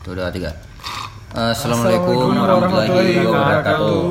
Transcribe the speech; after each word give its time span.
Tuh 0.00 0.10
udah 0.12 0.28
tiga. 0.28 0.50
Eh, 1.30 1.50
Assalamualaikum 1.52 2.34
warahmatullahi 2.34 3.22
wabarakatuh. 3.22 4.02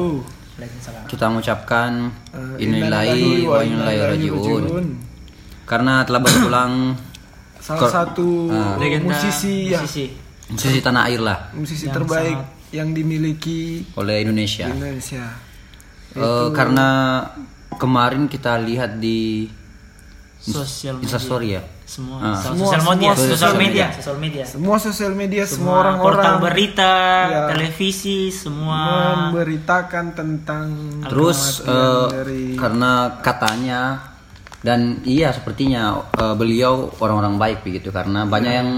Kita 1.05 1.25
mengucapkan 1.27 1.91
Eh, 2.29 2.63
innalillahi 2.63 3.43
wa 3.43 3.59
inna 3.59 3.89
ilaihi 3.89 4.29
rajiun. 4.29 4.63
Karena 5.65 6.01
telah 6.03 6.21
berpulang 6.21 6.73
Salah 7.59 7.79
Kor- 7.85 7.91
satu 7.91 8.29
legenda 8.79 9.13
musisi 9.13 9.69
ya, 9.69 9.83
musisi. 9.83 10.09
sisi 10.55 10.79
tanah 10.79 11.05
air 11.05 11.21
lah 11.21 11.51
musisi 11.53 11.85
terbaik 11.85 12.39
yang 12.71 12.95
dimiliki 12.95 13.83
oleh 13.93 14.23
Indonesia. 14.23 14.65
Indonesia. 14.65 15.27
Eh, 16.15 16.47
karena 16.55 17.21
kemarin 17.75 18.25
kita 18.25 18.57
lihat 18.57 18.97
di 18.97 19.45
sosial 20.39 20.97
media. 20.97 21.05
Instastory 21.05 21.47
ya. 21.53 21.61
Semua 21.89 22.21
Ah. 22.21 22.37
sosial 22.37 22.85
media 22.85 23.11
semua 23.11 23.33
sosial 23.33 23.53
media 23.55 23.65
media. 23.65 23.87
sosial 23.91 24.17
media 24.17 24.43
Semua 24.45 24.77
sosial 24.77 25.13
media, 25.13 25.43
semua 25.43 25.57
semua 25.57 25.75
orang-orang 25.81 26.05
portal 26.21 26.35
berita 26.39 26.93
Ya. 27.25 27.41
televisi 27.49 28.19
semua 28.29 28.79
memberitakan 29.25 30.05
tentang 30.13 30.65
Terus 31.03 31.39
eh, 31.61 32.05
dari 32.07 32.43
karena 32.53 32.91
katanya 33.19 33.81
dan 34.61 35.01
iya 35.01 35.31
sepertinya 35.31 35.81
eh, 36.13 36.35
beliau 36.35 36.93
orang-orang 36.95 37.35
baik 37.35 37.57
begitu 37.63 37.89
karena 37.89 38.23
banyak 38.23 38.53
yang 38.53 38.69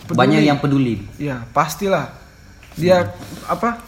Peduli. 0.00 0.16
banyak 0.16 0.42
yang 0.44 0.58
peduli. 0.58 0.94
ya 1.18 1.42
pastilah 1.50 2.06
dia 2.74 3.02
apa 3.44 3.82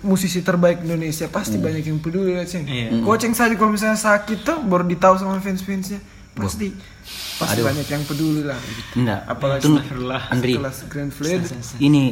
musisi 0.00 0.38
terbaik 0.38 0.82
Indonesia 0.82 1.26
pasti 1.26 1.58
banyak 1.58 1.82
yang 1.82 1.98
peduli 1.98 2.30
ya 2.32 2.44
Ceng. 2.44 2.62
Iya. 2.64 2.88
Koceng 3.00 3.32
saja 3.32 3.54
kalau 3.54 3.70
misalnya 3.70 3.96
sakit 3.96 4.38
tuh 4.40 4.62
baru 4.62 4.84
ditahu 4.84 5.14
sama 5.16 5.38
fans-fansnya 5.38 5.98
pasti 6.32 6.70
pasti 7.34 7.60
banyak 7.60 7.84
yang 7.84 8.04
peduli 8.04 8.42
lah 8.42 8.58
Enggak. 8.94 9.20
Apalagi 9.26 9.60
Tunggu, 9.60 9.78
Astagfirullah. 9.78 10.22
Andri, 10.28 10.52
kelas 10.56 10.78
Grand 10.86 11.10
Fleet 11.10 11.42
ini 11.78 12.02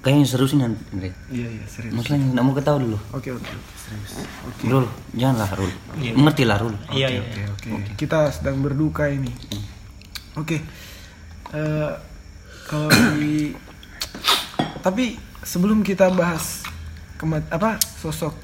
kayaknya 0.00 0.26
seru 0.26 0.44
sih 0.44 0.58
Andri. 0.58 1.10
iya 1.28 1.48
iya 1.48 1.64
serius 1.64 1.92
Maksudnya 1.92 2.20
nggak 2.30 2.42
mau 2.42 2.52
ketahui 2.52 2.80
dulu. 2.82 2.98
oke 3.10 3.28
oke 3.30 3.46
oke, 3.46 3.72
serius 3.74 4.12
oke 4.42 4.62
Rul, 4.64 4.86
janganlah 5.12 5.50
Rul. 5.54 5.72
Mengerti 6.12 6.44
lah 6.44 6.58
Rul. 6.58 6.74
iya 6.90 7.08
iya 7.08 7.22
oke 7.48 7.68
oke 7.72 7.90
kita 7.94 8.28
sedang 8.30 8.58
berduka 8.58 9.06
ini 9.06 9.30
oke 10.34 10.58
Eh, 11.46 11.92
kalau 12.66 12.90
di 13.14 13.54
tapi 14.80 15.14
sebelum 15.40 15.80
kita 15.80 16.10
bahas 16.10 16.66
kemat 17.14 17.46
apa 17.48 17.78
sosok 17.78 18.34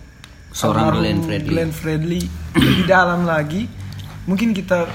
Seorang 0.51 0.95
Glenn 0.95 1.19
Fredly. 1.21 1.49
Glenn 1.49 1.71
Fredly 1.71 2.21
lebih 2.53 2.87
dalam 2.87 3.23
lagi 3.23 3.67
mungkin 4.25 4.51
kita 4.51 4.87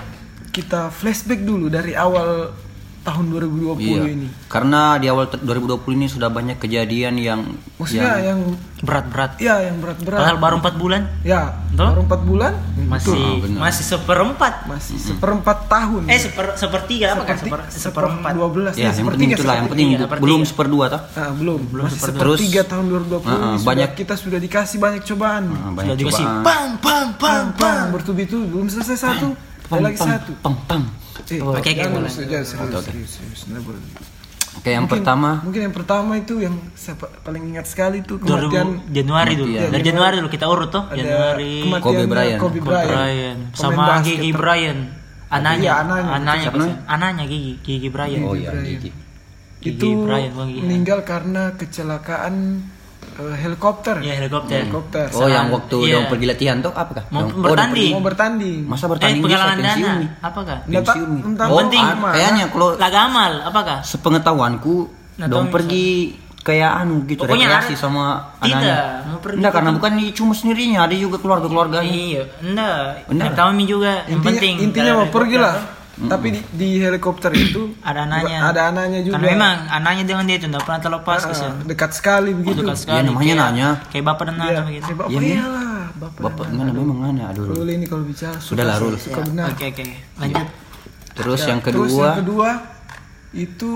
kita 0.55 0.87
flashback 0.89 1.41
dulu 1.41 1.67
dari 1.67 1.91
awal 1.93 2.55
tahun 3.03 3.25
2020 3.29 3.77
Iya. 3.77 4.01
ini. 4.09 4.27
Karena 4.47 4.97
di 4.97 5.05
awal 5.05 5.27
te- 5.27 5.37
2020 5.37 5.93
ini 5.93 6.07
sudah 6.07 6.25
banyak 6.27 6.57
kejadian 6.57 7.13
yang 7.15 7.37
maksudnya 7.77 8.17
yang 8.23 8.39
berat-berat. 8.81 9.37
Ya 9.37 9.61
yang 9.61 9.77
berat-berat. 9.77 10.17
Padahal 10.17 10.37
baru 10.39 10.55
empat 10.57 10.73
bulan. 10.75 11.01
Ya 11.21 11.53
baru 11.69 12.01
empat 12.01 12.21
bulan. 12.23 12.57
Masih 12.81 13.13
Ah, 13.13 13.61
masih 13.61 13.85
seperempat. 13.85 14.65
Masih 14.65 14.97
seperempat 14.97 15.69
tahun. 15.69 16.01
Eh 16.07 16.17
seper 16.17 16.57
sepertiga 16.57 17.13
apa 17.13 17.23
kan? 17.25 17.37
Seper 17.37 17.61
seperempat. 17.69 18.31
dua 18.33 18.49
belas 18.49 18.73
ya, 18.73 18.89
yang 18.89 19.05
penting 19.07 19.29
itulah 19.31 19.53
yang 19.53 19.67
penting 19.67 19.87
sepertiga, 19.91 20.05
sepertiga. 20.07 20.23
belum 20.25 20.41
seperdua 20.43 20.85
toh. 20.89 21.01
Ah, 21.13 21.31
belum, 21.31 21.59
masih 21.61 21.93
seperti- 21.93 22.17
sepertiga 22.17 22.21
Terus, 22.57 22.71
tahun 22.71 22.85
2020 22.89 23.21
ah, 23.21 23.29
ah, 23.29 23.37
ini 23.45 23.53
sudah 23.53 23.67
banyak- 23.67 23.93
kita 23.93 24.13
sudah 24.15 24.39
dikasih 24.39 24.77
banyak 24.79 25.01
cobaan. 25.05 25.43
Sudah 25.45 25.73
banyak 25.77 25.95
dikasih 25.99 26.25
cobaan. 26.25 26.41
pang 26.41 26.69
pang 26.79 27.07
pang 27.13 27.45
Pang, 27.45 27.47
pang, 27.53 27.85
bertubi-tubi. 27.91 28.49
Belum 28.49 28.65
selesai 28.65 28.97
satu, 28.97 29.29
Pang, 29.65 29.81
lagi 29.81 29.97
pang, 29.97 30.09
satu. 30.11 30.31
Pang 30.39 30.55
pang. 30.63 30.83
Eh, 31.25 31.39
Oke, 31.39 31.57
oke, 31.57 31.69
jangan 31.71 31.91
boleh. 31.95 32.11
serius, 32.11 32.47
serius, 32.47 32.83
serius, 32.83 33.09
serius, 33.11 33.41
nggak 33.47 33.63
boleh. 33.63 33.81
Oke, 34.55 34.69
yang 34.69 34.85
Mungkin- 34.85 35.01
pertama 35.01 35.29
mungkin 35.41 35.61
yang 35.63 35.75
pertama 35.75 36.11
itu 36.15 36.33
yang 36.37 36.55
saya 36.73 36.95
pa- 36.95 37.11
paling 37.19 37.43
ingat 37.45 37.65
sekali 37.65 37.99
itu 37.99 38.15
2000 38.15 38.47
kematian 38.47 38.69
Januari 38.89 39.33
dulu 39.33 39.51
Kematian. 39.51 39.71
dari 39.73 39.83
Januari 39.83 40.15
dulu 40.15 40.29
kita 40.29 40.45
urut 40.45 40.69
tuh 40.69 40.83
ada 40.85 40.95
Januari 40.95 41.53
Kobe 41.77 42.03
Bryant. 42.05 42.39
Kobe 42.39 42.59
Kobe 42.59 42.71
Bryant, 42.85 43.39
sama 43.51 43.83
Gigi 43.99 44.31
Bryant 44.31 44.81
anaknya 45.27 45.59
Iya, 45.61 45.73
anaknya. 45.77 46.11
anaknya 46.13 46.43
Siapa 46.45 46.57
namanya? 46.57 46.77
anaknya 46.87 47.23
Gigi 47.25 47.53
Gigi 47.59 47.89
Bryant 47.89 48.23
Oh 48.23 48.33
iya. 48.33 48.49
Gigi. 48.55 48.89
Gigi 49.59 49.69
itu 49.73 49.87
Bryant 49.99 50.33
Bang 50.33 50.47
Gigi. 50.49 50.61
meninggal 50.61 50.99
karena 51.03 51.43
kecelakaan 51.53 52.35
eh, 53.15 53.35
helikopter. 53.37 53.95
ya 53.99 54.13
helikopter 54.15 54.57
Helikopter. 54.57 55.05
Oh, 55.13 55.27
yang 55.27 55.47
waktu 55.49 55.77
Iya. 55.81 55.93
yang 55.93 56.05
pergi 56.07 56.25
latihan 56.25 56.57
tuh 56.59 56.71
apa 56.71 56.91
kah? 56.93 57.05
Mau 57.09 57.23
bertanding. 57.27 57.91
oh, 57.91 57.95
Mau 57.95 58.03
bertanding. 58.03 58.57
Masa 58.65 58.83
eh 58.83 58.89
bertanding 58.89 59.21
penggalangan 59.21 59.57
pensiun 59.57 59.85
dana 59.87 60.19
apakah 60.21 60.57
Pensiun 60.63 61.09
entah 61.23 61.45
Oh, 61.47 61.57
penting. 61.59 61.83
ah, 61.83 62.11
kayaknya 62.11 62.45
kalau 62.47 62.67
laga 62.75 62.99
amal 63.03 63.31
apakah 63.43 63.77
sepengetahuanku 63.81 64.75
Nah, 65.15 65.27
dong 65.27 65.47
pergi 65.47 66.11
kayak 66.41 66.71
anu 66.77 67.01
gitu 67.05 67.23
Pokoknya 67.23 67.47
rekreasi 67.49 67.73
ada- 67.73 67.81
sama 67.81 68.05
Tidak, 68.37 68.53
anaknya. 68.53 68.75
mau 69.03 69.17
pergi 69.17 69.35
Enggak, 69.35 69.51
karena 69.51 69.69
bukan 69.73 69.91
cuma 70.11 70.33
sendirinya, 70.33 70.79
ada 70.83 70.93
juga 70.93 71.17
keluarga-keluarganya. 71.17 71.89
iya 71.89 72.23
enggak 72.37 73.09
Benar. 73.09 73.23
yang 73.23 73.33
tahu 73.33 73.49
mi 73.51 73.63
juga 73.65 73.91
yang 74.05 74.21
penting 74.21 74.53
intinya 74.61 74.91
mau 74.95 75.09
pergi 75.09 75.37
lah 75.37 75.55
helikopter 75.95 76.11
tapi 76.11 76.27
di, 76.35 76.39
di 76.51 76.69
helikopter 76.83 77.31
itu 77.31 77.61
ada 77.79 78.03
anaknya. 78.03 78.39
ada 78.51 78.61
anaknya 78.67 78.99
juga. 78.99 79.15
karena 79.15 79.27
memang 79.31 79.55
anaknya 79.71 80.03
dengan 80.03 80.23
dia 80.27 80.35
itu 80.35 80.47
tidak 80.51 80.63
pernah 80.67 80.81
terlepas 80.83 81.19
kesian 81.23 81.53
dekat 81.63 81.91
sekali 81.95 82.31
begitu. 82.35 82.59
dekat 82.67 82.77
sekali. 82.83 82.99
Iya, 82.99 83.07
namanya 83.07 83.23
kayak, 83.23 83.39
nanya. 83.47 83.69
kayak 83.87 84.03
bapak 84.03 84.23
dan 84.27 84.35
anak 84.35 84.63
begitu 84.67 84.83
kayak 84.85 84.99
bapak. 84.99 85.11
Iya, 85.15 85.19
Min. 85.19 85.31
iyalah, 85.31 85.71
bapak 85.95 86.19
Bapak 86.19 86.45
enggak 86.51 86.65
memang 86.75 87.15
aduh. 87.31 87.45
Rul 87.47 87.69
ini 87.71 87.85
kalau 87.87 88.03
bicara 88.03 88.35
suka, 88.35 88.47
Sudahlah, 88.51 88.75
Rul. 88.83 88.95
suka 88.99 89.19
Ya, 89.19 89.23
benar. 89.23 89.47
Oke 89.55 89.65
oke 89.71 89.83
lanjut. 90.19 90.47
Terus 91.15 91.39
Ya, 91.39 91.47
yang 91.47 91.59
terus 91.63 91.91
kedua, 91.95 92.03
yang 92.11 92.19
kedua? 92.19 92.49
itu 93.31 93.73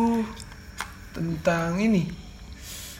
tentang 1.16 1.72
ini. 1.80 2.04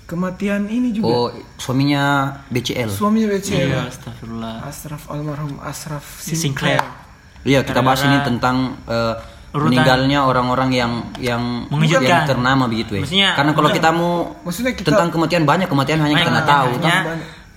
Kematian 0.08 0.66
ini 0.72 0.90
juga. 0.90 1.06
Oh 1.12 1.28
suaminya 1.60 2.34
BCL. 2.50 2.90
suaminya 2.90 3.28
BCL 3.36 3.68
iya 3.68 3.82
astagfirullah. 3.86 4.56
Asraf 4.66 5.06
almarhum 5.12 5.60
Asraf 5.62 6.24
Sinclair 6.24 6.82
Iya, 7.42 7.60
kita 7.62 7.80
bahas 7.80 8.02
ini 8.02 8.20
tentang 8.22 8.76
urutan- 8.84 9.18
meninggalnya 9.50 10.20
orang-orang 10.22 10.70
yang 10.70 10.92
yang 11.18 11.66
Mengejutkan. 11.68 12.06
yang 12.06 12.22
ternama 12.28 12.64
begitu 12.66 12.96
ya. 12.96 13.02
Maksudnya, 13.02 13.30
Karena 13.34 13.52
kalau 13.52 13.70
kita 13.72 13.90
mau 13.90 14.12
Maksudnya 14.42 14.72
kita- 14.72 14.88
tentang 14.90 15.10
kematian 15.10 15.44
banyak 15.44 15.66
kematian 15.66 16.00
hanya 16.00 16.16
kita 16.18 16.32
nggak 16.32 16.50
tahu. 16.50 16.72
Banyak. 16.80 17.04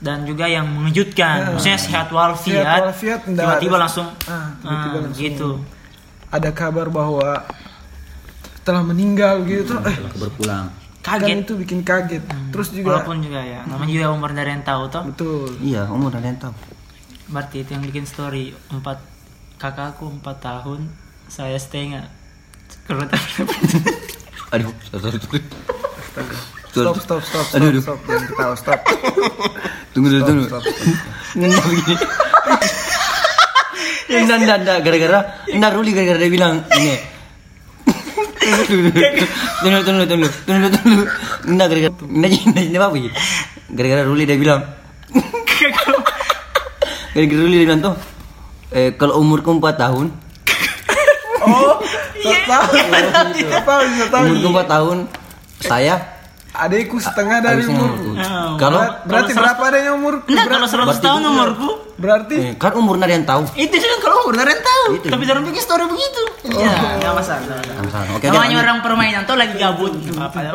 dan 0.02 0.26
juga 0.26 0.44
yang 0.44 0.66
mengejutkan 0.66 1.54
maksudnya 1.54 1.78
sehat 1.78 2.10
walafiat 2.10 2.58
Sehat 2.58 2.80
walafiat, 2.82 3.20
nggak 3.22 3.38
tiba-tiba 3.38 3.76
langsung 3.78 4.10
Ah, 4.24 4.50
tiba-tiba 4.56 4.74
ah, 4.90 5.00
langsung. 5.00 5.22
gitu 5.22 5.48
ada 6.28 6.50
kabar 6.50 6.90
bahwa 6.90 7.38
telah 8.62 8.82
meninggal 8.82 9.42
gitu 9.44 9.78
eh 9.80 9.94
Berpulang. 10.12 10.74
kan 10.98 11.18
kaget 11.18 11.42
itu 11.42 11.54
bikin 11.56 11.80
kaget 11.82 12.18
terus 12.50 12.70
juga 12.70 12.98
walaupun 12.98 13.18
juga 13.20 13.42
ya 13.42 13.62
namanya 13.64 13.90
juga 13.92 14.06
umur 14.10 14.30
dari 14.32 14.50
yang 14.50 14.62
tahu 14.62 14.82
toh 14.88 15.02
betul 15.04 15.46
Iya, 15.58 15.86
umur 15.86 16.10
ada 16.10 16.22
yang 16.24 16.40
tahu. 16.40 16.54
berarti 17.28 17.56
itu 17.60 17.70
yang 17.70 17.84
bikin 17.84 18.02
story 18.02 18.44
empat 18.68 18.98
kakakku 19.62 20.10
empat 20.10 20.42
tahun 20.42 20.90
saya 21.30 21.54
setengah 21.54 22.10
tak 22.90 23.22
Aduh, 24.58 24.74
stop 26.74 26.98
stop 26.98 27.22
stop 27.22 27.22
stop 27.22 27.46
Aduh, 27.54 27.70
aduh. 27.70 27.82
stop 27.86 27.98
jangan 28.10 28.26
ketawa 28.26 28.54
stop 28.58 28.80
Tunggu 29.92 30.08
dulu, 30.08 30.22
tunggu. 30.24 30.44
stop, 30.48 30.64
stop. 30.64 30.72
Nggak 31.36 31.62
begini. 31.68 31.94
Ya, 34.08 34.18
enggak, 34.24 34.38
enggak, 34.40 34.58
enggak. 34.64 34.78
Gara-gara, 34.80 35.20
enggak 35.52 35.70
Ruli 35.76 35.90
gara-gara 35.92 36.16
dia 36.16 36.32
bilang, 36.32 36.54
ini. 36.80 36.96
Tunggu, 39.60 39.80
tunggu, 39.84 40.04
tunggu, 40.08 40.28
tunggu, 40.48 40.68
tunggu. 40.72 41.04
Enggak, 41.44 41.66
gara-gara, 41.68 41.92
enggak, 42.08 42.30
enggak, 42.40 42.64
enggak 42.72 42.88
apa. 42.88 42.96
Gara-gara 43.68 44.02
Ruli 44.08 44.24
dia 44.24 44.38
bilang, 44.40 44.60
gara-gara 47.12 47.40
Ruli 47.44 47.56
dia 47.60 47.66
bilang 47.68 47.80
tuh, 47.84 47.94
eh, 48.72 48.90
kalau 48.96 49.20
umurku 49.20 49.52
4 49.52 49.62
tahun, 49.78 50.06
oh 51.46 51.76
stop 52.16 52.40
tahu 52.46 52.72
stop 53.36 53.64
tahu 53.64 53.82
stop 53.88 54.10
tahu 54.10 54.22
umurku 54.26 54.48
4 54.50 54.74
tahun, 54.74 54.96
saya? 55.60 55.96
Adekku 56.52 57.00
setengah 57.00 57.40
dari 57.40 57.64
umurku. 57.64 58.12
umurku. 58.12 58.60
Kalau, 58.60 58.84
berarti 59.08 59.32
berapa 59.32 59.62
adanya 59.72 59.96
umur 59.96 60.20
enggak 60.28 60.46
kalau 60.52 60.68
100 60.68 61.00
tahun 61.00 61.20
umurku. 61.24 61.68
Berarti 61.96 62.36
eh, 62.36 62.52
kan 62.60 62.76
umur 62.76 63.00
ada 63.00 63.08
yang 63.08 63.24
tahu. 63.24 63.48
itu 63.56 63.72
sih 63.72 63.88
kalau 64.04 64.28
umur 64.28 64.36
yang 64.36 64.60
tahu. 64.60 64.84
Itu. 65.00 65.08
tapi 65.08 65.24
orang 65.32 65.48
bikin 65.48 65.62
story 65.64 65.88
begitu. 65.88 66.22
Ya 66.52 67.00
nggak 67.00 67.12
masalah 67.16 67.40
Sama-sama. 67.64 68.20
Oke, 68.20 68.28
oke, 68.28 68.36
namanya 68.36 68.56
orang 68.68 68.78
permainan 68.84 69.22
tuh 69.24 69.36
lagi 69.40 69.56
gabut 69.56 69.96
apa 70.12 70.52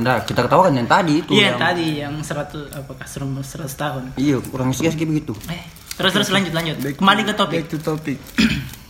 Enggak, 0.00 0.18
kita 0.32 0.40
ketawakan 0.48 0.80
yang 0.80 0.88
tadi 0.88 1.12
itu. 1.20 1.30
iya 1.36 1.52
yang- 1.52 1.60
tadi 1.60 1.86
yang 2.00 2.14
100 2.24 2.80
apakah 2.80 3.04
100 3.04 3.68
tahun. 3.76 4.02
Iya, 4.16 4.40
kurang 4.48 4.72
sekian 4.72 4.96
kayak 4.96 5.10
begitu. 5.12 5.32
eh 5.52 5.83
terus 5.94 6.12
terus 6.12 6.28
lanjut 6.28 6.52
lanjut 6.52 6.76
Back 6.76 6.94
to- 6.94 6.98
kembali 6.98 7.22
ke 7.22 7.32
topik 7.32 7.56
back 7.56 7.68
to 7.68 7.78
topic 7.78 8.18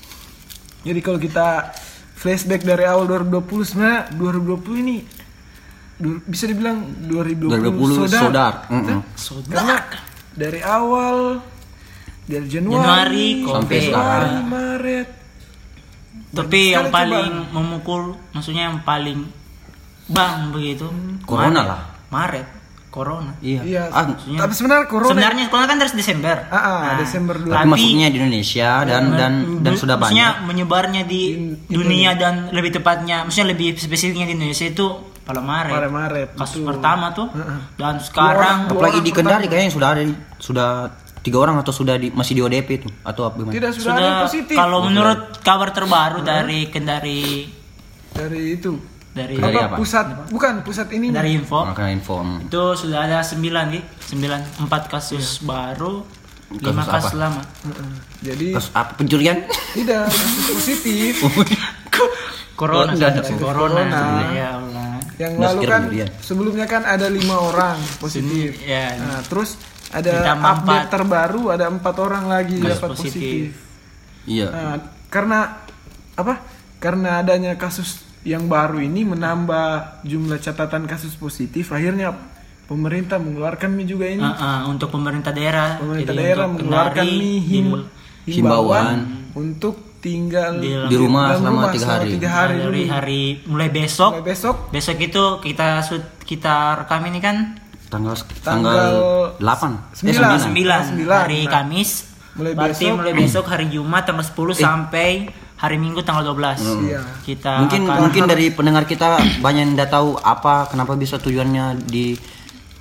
jadi 0.87 1.01
kalau 1.01 1.19
kita 1.19 1.73
flashback 2.15 2.63
dari 2.63 2.85
awal 2.85 3.05
2020 3.07 3.45
sebenarnya 3.67 4.01
2020 4.13 4.83
ini 4.83 4.97
du- 5.95 6.25
bisa 6.25 6.45
dibilang 6.45 6.81
2020, 7.03 7.71
2020 7.71 8.01
sodar. 8.01 8.23
sodar. 8.23 8.55
Mm-mm. 8.67 9.01
Karena 9.47 9.77
dari 10.33 10.61
awal 10.61 11.39
dari 12.25 12.47
Januari, 12.49 12.81
Januari, 12.81 13.27
Sampai 13.47 13.77
sekarang. 13.79 14.33
Maret. 14.49 15.09
tapi 16.35 16.75
yang 16.75 16.91
paling 16.91 17.31
memukul 17.53 18.19
maksudnya 18.33 18.67
yang 18.67 18.83
paling 18.83 19.23
bang 20.09 20.51
begitu. 20.51 20.89
Corona 21.23 21.53
Maret. 21.55 21.67
lah. 21.69 21.83
Maret. 22.11 22.47
Corona. 22.95 23.35
Iya. 23.43 23.61
Iya. 23.67 23.83
Ah, 23.91 24.07
tapi 24.15 24.55
sebenarnya 24.55 24.87
corona 24.87 25.11
Sebenarnya 25.11 25.45
corona 25.51 25.67
kan 25.67 25.79
dari 25.83 25.91
Desember. 25.99 26.37
Ah, 26.47 26.55
ah, 26.55 26.79
Nah, 26.79 26.95
Desember 27.03 27.35
dua- 27.43 27.55
tapi 27.59 27.75
masuknya 27.75 28.07
di 28.07 28.17
Indonesia 28.23 28.71
dan 28.87 29.03
dan 29.19 29.33
dan 29.67 29.73
sudah 29.75 29.99
maksudnya 29.99 30.29
banyak. 30.31 30.47
menyebarnya 30.47 31.03
di 31.03 31.23
dunia 31.67 32.15
dan 32.15 32.55
lebih 32.55 32.71
tepatnya, 32.71 33.27
maksudnya 33.27 33.51
lebih 33.51 33.75
spesifiknya 33.75 34.31
di 34.31 34.39
Indonesia 34.39 34.71
itu 34.71 34.87
pada 35.27 35.43
Maret. 35.43 35.75
pada 35.75 35.89
Maret. 35.91 36.29
Kasus 36.39 36.63
betul. 36.63 36.69
pertama 36.71 37.07
tuh. 37.11 37.27
Heeh. 37.35 37.59
Dan 37.75 37.95
sekarang 37.99 38.57
Dua 38.71 38.79
Apalagi 38.79 38.99
orang 39.03 39.09
di 39.09 39.13
Kendari 39.13 39.47
kayaknya 39.51 39.73
sudah 39.75 39.89
ada 39.91 40.03
sudah 40.39 40.69
tiga 41.25 41.39
orang 41.41 41.57
atau 41.59 41.73
sudah 41.73 41.97
di, 41.99 42.13
masih 42.13 42.37
di 42.37 42.43
ODP 42.45 42.69
itu 42.79 42.89
atau 43.03 43.27
apa 43.27 43.43
gimana? 43.43 43.55
Tidak 43.57 43.71
sudah, 43.75 43.95
sudah 43.97 44.11
positif 44.23 44.55
kalau 44.55 44.87
menurut 44.87 45.41
kabar 45.43 45.75
terbaru 45.75 46.23
dari 46.23 46.71
Kendari 46.71 47.49
dari 48.15 48.55
itu. 48.55 48.94
Dari 49.15 49.39
Dari 49.39 49.57
apa, 49.57 49.67
apa? 49.69 49.77
pusat 49.79 50.07
bukan 50.29 50.55
pusat 50.61 50.91
ini 50.91 51.09
dari 51.09 51.35
info 51.35 51.63
Makanya 51.65 51.93
info. 51.93 52.19
itu 52.41 52.63
sudah 52.75 52.99
ada 53.01 53.23
9 53.23 53.39
gitu 53.71 53.87
9 54.13 54.67
4 54.67 54.93
kasus 54.93 55.39
baru 55.41 56.03
5 56.51 56.59
Kasus 56.59 56.75
apa? 56.77 56.93
kasus 56.93 57.15
lama 57.15 57.43
Jadi 58.21 58.47
Kasus 58.53 58.71
apa 58.73 58.91
pencurian? 58.95 59.39
tidak 59.73 60.07
kasus 60.07 60.47
positif. 60.53 61.15
corona 62.55 62.87
Oh, 62.87 62.95
enggak 62.95 63.11
ada. 63.13 63.21
sebenarnya. 63.21 63.43
corona, 63.43 63.83
Corona. 63.83 64.23
ya 64.31 64.49
Allah 64.53 64.91
Yang 65.15 65.33
lalu 65.37 65.61
kan 65.65 65.81
pencurian. 65.81 66.09
sebelumnya 66.21 66.67
kan 66.69 66.83
ada 66.85 67.07
lima 67.09 67.37
orang 67.41 67.79
positif. 67.99 68.59
ya 68.61 68.95
Nah, 68.97 69.23
terus 69.25 69.59
ada 69.89 70.11
Ditambah 70.13 70.51
update 70.53 70.75
empat. 70.81 70.93
terbaru 70.93 71.43
ada 71.49 71.65
empat 71.69 71.95
orang 71.99 72.25
lagi 72.27 72.57
Kasus 72.57 72.71
dapat 72.73 72.89
positif. 72.93 73.15
positif. 73.15 73.47
Iya. 74.25 74.47
Nah, 74.49 74.77
karena 75.09 75.39
apa? 76.15 76.35
Karena 76.77 77.11
adanya 77.19 77.55
kasus 77.55 78.04
yang 78.25 78.45
baru 78.47 78.81
ini 78.81 79.05
menambah 79.05 80.01
jumlah 80.03 80.37
catatan 80.39 80.85
kasus 80.85 81.13
positif, 81.15 81.71
akhirnya 81.71 82.17
pemerintah 82.65 83.17
mengeluarkan 83.17 83.71
mi 83.71 83.85
juga 83.85 84.09
ini. 84.09 84.19
Ah, 84.19 84.35
ah, 84.35 84.61
untuk 84.67 84.89
pemerintah 84.89 85.31
daerah 85.31 85.77
pemerintah 85.77 86.11
jadi 86.11 86.21
daerah 86.25 86.47
mengeluarkan 86.49 87.05
Kendari, 87.05 87.21
mi 87.21 87.33
him, 87.39 87.67
himbauan 88.27 88.97
untuk 89.33 89.75
tinggal 90.01 90.57
Di 90.59 90.69
Di 90.85 90.97
rumah 90.97 91.33
selama 91.33 91.49
rumah 91.51 91.69
tiga 91.71 91.81
selama 91.83 91.97
hari. 91.99 92.11
tiga 92.11 92.31
hari 92.31 92.55
dari 92.55 92.65
dulu. 92.83 92.93
hari 92.93 93.23
mulai 93.47 93.69
besok 93.71 94.11
Mulai 94.15 94.27
besok 94.27 94.57
besok 94.69 94.97
itu 94.99 95.25
kita 95.41 95.69
kita 96.23 96.55
rekam 96.79 97.03
ini 97.05 97.21
kan 97.21 97.37
Tanggal 97.87 98.13
Tanggal 98.43 98.81
tanggal 98.81 98.93
8. 99.39 100.05
Eh 100.05 100.17
sembilan. 100.19 100.29
9. 100.41 100.45
9 100.45 100.89
Sembilan. 100.91 101.19
hari 101.19 101.41
Nah, 101.41 101.51
Kamis 101.51 101.91
mulai 102.35 102.53
berarti 102.53 102.85
besok- 102.85 102.97
mulai 102.99 103.13
besok 103.15 103.45
hari 103.47 103.67
Jumat 103.71 104.03
tanggal 104.03 104.27
10 104.27 104.35
sampai 104.59 105.09
hari 105.65 105.77
Minggu 105.77 106.01
tanggal 106.01 106.25
12 106.27 106.61
Iya. 106.85 107.01
kita 107.23 107.65
Mungkin 107.65 107.83
akan 107.85 107.99
mungkin 108.01 108.23
dari 108.25 108.47
pendengar 108.49 108.85
kita 108.85 109.07
banyak 109.39 109.61
yang 109.63 109.73
tidak 109.73 109.91
tahu 109.91 110.15
apa 110.17 110.69
kenapa 110.69 110.93
bisa 110.95 111.17
tujuannya 111.17 111.81
di 111.83 112.13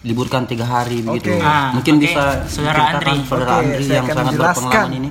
liburkan 0.01 0.43
tiga 0.43 0.65
hari 0.65 0.99
begitu. 0.99 1.31
Oke. 1.31 1.39
Ah, 1.39 1.71
Mungkin 1.71 1.95
oke. 1.95 2.03
bisa 2.03 2.23
Saudara 2.45 2.91
Andri. 2.91 3.23
saudara 3.23 3.51
Oke, 3.55 3.71
Andri 3.71 3.83
yang 3.87 4.03
akan 4.03 4.15
sangat 4.17 4.33
jelaskan. 4.33 4.55
berpengalaman 4.61 4.93
ini. 4.93 5.09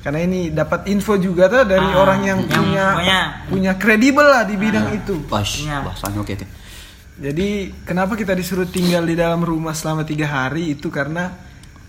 karena 0.00 0.20
ini 0.24 0.40
dapat 0.48 0.88
info 0.88 1.12
juga 1.14 1.44
tuh 1.46 1.60
dari 1.62 1.84
Ah, 1.86 2.00
orang 2.00 2.20
yang, 2.24 2.40
yang 2.40 2.48
punya 2.48 2.84
pokoknya- 2.90 3.26
punya 3.46 3.72
kredibel 3.76 4.24
lah 4.24 4.42
di 4.42 4.56
bidang 4.56 4.88
itu. 4.90 5.20
Pas 5.28 5.44
Iya. 5.44 5.84
bahasanya 5.84 6.18
oke 6.18 6.32
oke. 6.34 6.46
Jadi 7.20 7.48
kenapa 7.84 8.16
kita 8.16 8.32
disuruh 8.32 8.64
tinggal 8.64 9.04
di 9.04 9.12
dalam 9.12 9.40
rumah 9.40 9.76
selama 9.76 10.02
tiga 10.02 10.24
hari 10.24 10.72
itu 10.72 10.88
karena 10.88 11.36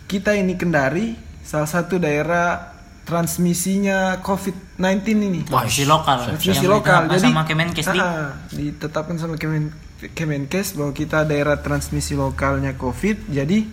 kita 0.03 0.35
ini 0.35 0.59
Kendari 0.59 1.15
salah 1.39 1.63
satu 1.65 1.95
daerah 1.95 2.80
transmisinya 3.11 4.23
COVID-19 4.23 4.79
ini. 5.11 5.41
transmisi 5.43 5.83
lokal 5.83 6.31
Transmisi 6.31 6.63
lokal. 6.65 7.11
Jadi 7.11 7.27
sama 7.27 7.43
Kemenkes 7.43 7.85
di 7.85 7.99
Ah, 7.99 8.31
ditetapkan 8.47 9.15
sama 9.15 9.35
Kemen, 9.35 9.75
Kemenkes 10.09 10.73
bahwa 10.73 10.91
kita 10.91 11.27
daerah 11.27 11.59
transmisi 11.59 12.15
lokalnya 12.15 12.71
COVID. 12.73 13.27
Jadi 13.27 13.67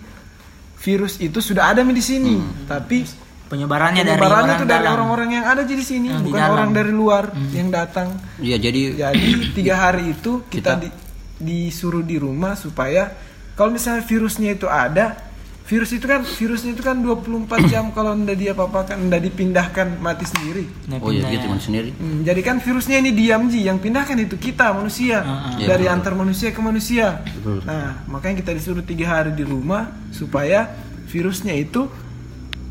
virus 0.76 1.19
itu 1.19 1.38
sudah 1.38 1.70
ada 1.70 1.82
di 1.82 2.02
sini, 2.02 2.35
tapi 2.64 3.06
penyebarannya 3.46 4.02
dari 4.02 4.14
penyebarannya 4.14 4.44
orang 4.44 4.58
itu 4.58 4.67
dari 4.67 4.82
dalam 4.82 4.93
orang-orang 4.93 5.29
yang 5.32 5.46
ada 5.46 5.62
di 5.62 5.75
sini, 5.81 6.06
Yang 6.08 6.19
di 6.19 6.26
bukan 6.29 6.38
dalam. 6.41 6.52
orang 6.52 6.70
dari 6.73 6.93
luar 6.93 7.25
yang 7.50 7.69
datang. 7.69 8.08
Iya 8.37 8.56
jadi 8.58 8.81
Jadi 8.96 9.23
tiga 9.55 9.75
hari 9.76 10.12
itu 10.12 10.43
kita, 10.44 10.75
Kita- 10.75 10.82
di- 10.82 10.94
disuruh 11.38 12.02
di 12.02 12.19
rumah 12.19 12.55
supaya 12.55 13.14
kalau 13.55 13.70
misalnya 13.70 14.02
virusnya 14.02 14.52
itu 14.52 14.67
ada, 14.67 15.28
virus 15.69 15.93
itu 15.93 16.09
kan 16.09 16.25
virusnya 16.25 16.73
itu 16.73 16.81
kan 16.81 16.97
24 16.97 17.44
jam 17.69 17.93
kalau 17.93 18.17
ndak 18.17 18.41
dia 18.41 18.56
apa-apakan, 18.56 19.05
ndak 19.05 19.20
dipindahkan 19.20 20.00
mati 20.00 20.25
sendiri. 20.25 20.65
Nah, 20.88 20.97
oh 20.97 21.12
iya 21.12 21.29
ya. 21.29 21.44
man 21.44 21.61
sendiri. 21.61 21.93
Hmm, 21.93 22.25
jadi 22.25 22.41
kan 22.41 22.56
virusnya 22.56 22.97
ini 22.97 23.12
diam 23.12 23.53
ji, 23.53 23.69
yang 23.69 23.76
pindahkan 23.76 24.17
itu 24.17 24.41
kita 24.41 24.73
manusia 24.73 25.20
Ah, 25.20 25.53
ah. 25.53 25.61
dari 25.61 25.85
Iya, 25.85 25.93
betul. 25.93 25.97
antar 26.00 26.12
manusia 26.17 26.49
ke 26.50 26.61
manusia. 26.65 27.20
Betul. 27.20 27.61
Nah 27.69 28.00
makanya 28.09 28.41
kita 28.41 28.56
disuruh 28.56 28.81
tiga 28.81 29.12
hari 29.12 29.37
di 29.37 29.44
rumah 29.44 29.93
supaya 30.09 30.73
virusnya 31.05 31.53
itu 31.53 31.85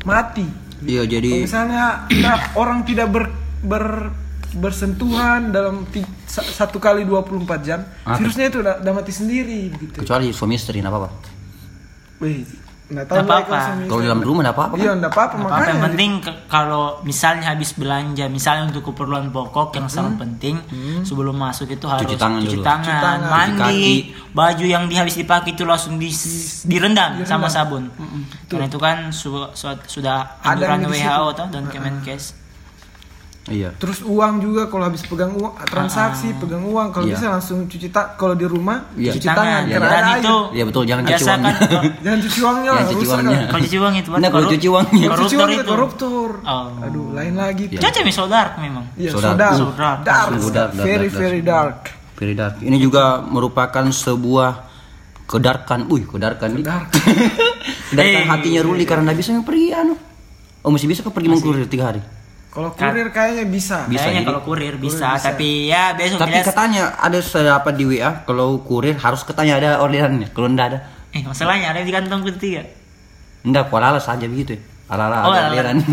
mati. 0.02 0.46
Iya 0.82 1.02
Kalau 1.02 1.12
jadi 1.14 1.30
misalnya 1.38 1.84
tidak 2.10 2.38
orang 2.54 2.82
tidak 2.82 3.06
ber, 3.10 3.30
ber- 3.62 4.10
bersentuhan 4.58 5.54
dalam 5.54 5.86
satu 6.26 6.78
kali 6.78 7.06
24 7.06 7.62
jam, 7.62 7.86
Ah, 8.02 8.18
virusnya 8.18 8.50
itu 8.50 8.58
udah, 8.58 8.82
udah 8.82 8.92
mati 8.92 9.12
sendiri 9.14 9.70
gitu. 9.70 10.02
kecuali 10.02 10.34
suami 10.34 10.58
istri 10.58 10.82
apa-apa. 10.82 11.08
Wih, 12.18 12.42
nggak 12.88 13.04
tahu 13.04 13.14
Nggak 13.14 13.28
apa-apa. 13.28 13.58
kalau 13.84 14.00
istri. 14.00 14.00
dalam 14.02 14.20
rumah 14.22 14.40
enggak 14.40 14.56
apa-apa. 14.56 14.74
Iya, 14.74 14.82
kan? 14.82 14.96
enggak 14.96 15.12
apa-apa 15.12 15.28
Apa 15.30 15.42
makanya. 15.44 15.68
yang 15.68 15.80
penting 15.84 16.10
kalau 16.48 16.84
misalnya 17.02 17.44
habis 17.46 17.70
belanja, 17.72 18.24
misalnya 18.26 18.62
untuk 18.66 18.82
keperluan 18.82 19.28
pokok 19.28 19.68
yang 19.72 19.86
sangat 19.86 20.14
penting, 20.18 20.56
sebelum 21.02 21.34
masuk 21.34 21.68
itu 21.68 21.84
harus 21.84 22.02
Cuci 22.02 22.16
tangan 22.16 22.40
cuci 22.40 22.58
tangan, 22.58 22.80
Cuci 22.80 22.94
tangan. 22.98 23.18
Cuci 23.20 23.28
mandi, 23.30 23.60
kaki. 23.60 23.92
baju 24.32 24.64
yang 24.64 24.82
habis 24.90 25.14
dipakai 25.14 25.52
itu 25.52 25.62
langsung 25.62 25.94
di, 25.94 26.08
direndam, 26.64 27.20
sama 27.22 27.44
Direndam. 27.44 27.50
sabun. 27.50 27.82
Karena 28.46 28.64
itu 28.64 28.78
kan 28.78 28.96
su- 29.10 29.28
su- 29.52 29.84
sudah 29.86 30.40
Ada 30.40 30.64
anjuran 30.72 30.80
WHO 30.88 31.26
toh 31.34 31.46
dan 31.46 31.68
Kemenkes. 31.68 32.47
Iya. 33.48 33.70
Terus 33.74 33.98
uang 34.00 34.34
juga 34.38 34.62
kalau 34.66 34.84
habis 34.84 35.02
pegang 35.02 35.32
uang 35.32 35.52
transaksi 35.64 36.30
pegang 36.34 36.62
uang 36.62 36.88
kalau 36.88 37.04
Iya. 37.04 37.14
bisa 37.14 37.26
langsung 37.30 37.64
cuci 37.64 37.88
tak 37.88 38.14
kalau 38.14 38.32
di 38.32 38.44
rumah 38.44 38.92
Iya. 38.92 39.12
cuci 39.12 39.24
tangan 39.26 39.62
Iya, 39.64 39.74
Dan 39.74 39.88
ada 39.88 40.10
itu 40.14 40.28
air. 40.28 40.54
Iya 40.54 40.64
betul 40.64 40.82
jangan 40.84 41.02
cuci 41.02 41.24
uangnya. 41.24 41.54
Jangan 42.04 42.18
cuci 42.20 42.38
uangnya 42.38 42.70
lah, 42.70 42.78
Jangan 42.78 42.92
cuci 42.92 43.06
uangnya. 43.06 43.38
kalau 43.42 43.62
cuci 43.62 43.78
uang 43.78 43.94
itu 43.94 44.08
Nah, 44.10 44.28
kalau 44.28 44.46
cuci 44.46 44.68
uangnya. 44.68 45.06
Cuci 45.08 45.08
koruptor 45.08 45.38
uang 45.38 45.50
itu 45.50 45.64
koruptor. 45.66 46.30
Oh. 46.42 46.84
Aduh, 46.84 47.06
lain 47.12 47.34
lagi. 47.34 47.64
Iya. 47.68 47.80
Caca 47.80 48.00
mi 48.00 48.12
saudara 48.12 48.50
memang. 48.58 48.84
Iya, 48.94 49.10
Saudara. 49.10 49.34
dark. 49.34 49.56
Dark. 49.74 50.04
Dark, 50.04 50.52
dark, 50.52 50.70
Very 50.76 51.08
dark, 51.08 51.10
dark. 51.10 51.14
very 51.14 51.40
dark. 51.40 51.78
Very 52.14 52.34
dark. 52.34 52.54
Ini 52.58 52.76
juga 52.76 53.04
merupakan 53.20 53.84
sebuah 53.84 54.66
kedarkan. 55.24 55.86
Wih, 55.86 56.04
kedarkan 56.04 56.48
nih. 56.52 56.64
Dark. 56.64 56.88
kedarkan 57.88 58.24
hatinya 58.32 58.60
Ruli 58.60 58.84
karena 58.84 59.12
bisa 59.12 59.32
pergi 59.40 59.70
anu. 59.72 59.94
Oh, 60.60 60.70
masih 60.70 60.90
bisa 60.90 61.00
ke 61.00 61.08
pergi 61.08 61.28
mengkurir 61.30 61.64
tiga 61.64 61.94
hari. 61.94 62.02
Kalau 62.48 62.72
kurir 62.72 63.08
kayaknya 63.08 63.44
bisa. 63.44 63.84
Bisa, 63.84 64.02
Kayaknya 64.02 64.22
kalau 64.24 64.40
kurir 64.40 64.74
bisa, 64.76 65.14
bisa. 65.14 65.30
tapi 65.30 65.68
ya 65.68 65.92
besok 65.92 66.18
Tapi 66.18 66.32
jelas. 66.34 66.46
katanya 66.48 66.82
ada 66.96 67.18
sedapat 67.18 67.72
di 67.72 67.84
WA 67.86 68.24
kalau 68.24 68.58
kurir 68.60 68.96
harus 68.96 69.20
katanya 69.22 69.54
ada 69.56 69.70
orderannya. 69.78 70.28
Kalau 70.30 70.48
enggak 70.48 70.66
ada, 70.72 70.78
Eh 71.10 71.22
masalahnya 71.22 71.70
ada 71.70 71.80
di 71.80 71.88
kantong 71.88 72.24
ketiga. 72.26 72.64
enggak 73.40 73.68
ala 73.70 73.96
saja 73.98 74.24
begitu 74.24 74.56
ya. 74.56 74.60
Ala-ala 74.88 75.16
Oh, 75.22 75.30
ada 75.30 75.48
orderan. 75.48 75.78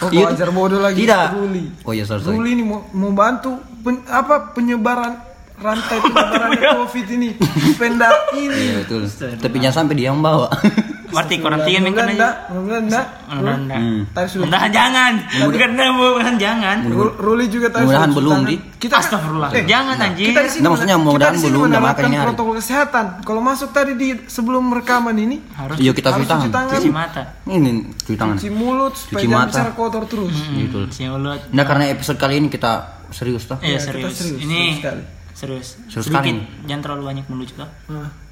Oh, 0.00 0.08
Iya. 0.08 0.24
kau 0.24 0.32
ajar 0.32 0.48
bodoh 0.48 0.80
lagi. 0.80 1.04
Tidak. 1.04 1.36
Ruli. 1.36 1.64
Oh 1.84 1.92
iya, 1.92 2.08
sorry, 2.08 2.24
sorry. 2.24 2.32
Ruli 2.34 2.56
ini 2.56 2.64
mau, 2.64 2.88
mau 2.90 3.12
bantu 3.12 3.60
pen- 3.84 4.00
apa 4.08 4.56
penyebaran 4.56 5.12
rantai 5.54 6.00
penyebaran 6.00 6.56
COVID 6.80 7.06
ini. 7.12 7.36
Pendak 7.76 8.32
Iya 8.32 8.48
ini. 8.48 8.64
betul. 8.80 9.04
Tapi 9.36 9.56
jangan 9.60 9.84
sampai 9.84 9.94
dia 9.94 10.08
yang 10.08 10.24
bawa. 10.24 10.48
Berarti 11.10 11.34
kurantiga 11.36 11.78
Mudah-mudahan 11.78 11.82
mengkena 11.82 12.10
enggak, 12.10 12.34
mudah-mudahan 12.46 12.82
enggak. 12.82 13.06
Mudah-mudahan 13.20 13.60
enggak. 13.60 13.80
Hmm. 13.80 14.40
Mudahan 14.40 14.70
jangan. 14.70 15.12
Bukan 15.40 15.70
mudahan 15.92 16.36
jangan. 16.36 16.76
Ru- 16.86 17.16
Ruli 17.16 17.46
juga 17.46 17.66
sudah 17.68 17.82
cuci 18.00 18.16
belum. 18.16 18.38
Di. 18.42 18.56
Kita 18.76 18.94
Astagfirullah. 18.96 19.50
Eh, 19.52 19.64
jangan 19.64 19.96
anjing. 19.98 20.26
Kita 20.26 20.40
di 20.40 20.50
sini 20.50 20.62
Nah, 20.62 20.68
maksudnya 20.70 20.94
kita 20.94 21.02
mudah-mudahan 21.02 21.32
di 21.32 21.38
sini 21.38 21.50
belum, 21.50 21.62
menerapkan 21.66 21.88
makanya 22.00 22.18
hari. 22.18 22.26
protokol 22.26 22.54
kesehatan. 22.56 23.04
Kalau 23.20 23.40
masuk 23.40 23.68
tadi 23.70 23.92
di 23.92 24.08
sebelum 24.26 24.64
rekaman 24.72 25.14
ini 25.14 25.36
Harus 25.52 25.76
Iya 25.76 25.92
kita 25.92 26.08
cuci 26.12 26.26
tangan. 26.48 26.48
cuci 26.72 26.90
mata. 26.90 27.22
Ini 27.44 27.70
cuci 27.98 28.16
tangan. 28.16 28.36
cuci 28.36 28.50
mulut 28.50 28.94
supaya 28.94 29.14
Cuci 29.14 29.26
jangan 29.26 29.38
mata. 29.38 29.52
bicara 29.52 29.70
kotor 29.74 30.02
terus. 30.06 30.36
Gitu. 30.48 30.78
Cuci 30.86 31.02
mulut. 31.08 31.40
Nah 31.50 31.64
karena 31.64 31.84
episode 31.88 32.16
kali 32.16 32.34
ini 32.36 32.48
kita 32.48 32.72
serius 33.10 33.44
toh. 33.44 33.58
Iya 33.58 33.76
kita 33.76 33.84
serius. 33.84 34.16
Ini 34.38 34.40
serius 34.40 34.76
sekali. 34.78 35.02
serius. 35.34 35.68
Sekali. 35.88 36.30
Jangan 36.64 36.82
terlalu 36.82 37.02
banyak 37.06 37.24
melucu 37.26 37.54
toh. 37.54 37.68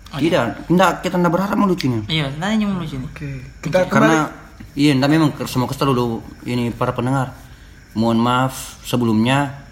Tidak, 0.09 0.73
enggak 0.73 1.05
kita 1.05 1.21
enggak 1.21 1.33
berharap 1.37 1.57
melucunya. 1.61 2.00
Iya, 2.09 2.33
nanti 2.41 2.65
yang 2.65 2.73
melucu 2.73 2.97
nih. 2.97 3.09
Oke, 3.12 3.31
kita 3.61 3.85
kembali. 3.85 3.93
Karena 3.93 4.19
iya, 4.73 4.97
enggak 4.97 5.11
memang 5.12 5.29
semua 5.45 5.69
kesal 5.69 5.93
dulu 5.93 6.25
ini 6.49 6.73
para 6.73 6.97
pendengar. 6.97 7.37
Mohon 7.93 8.19
maaf 8.25 8.81
sebelumnya 8.88 9.69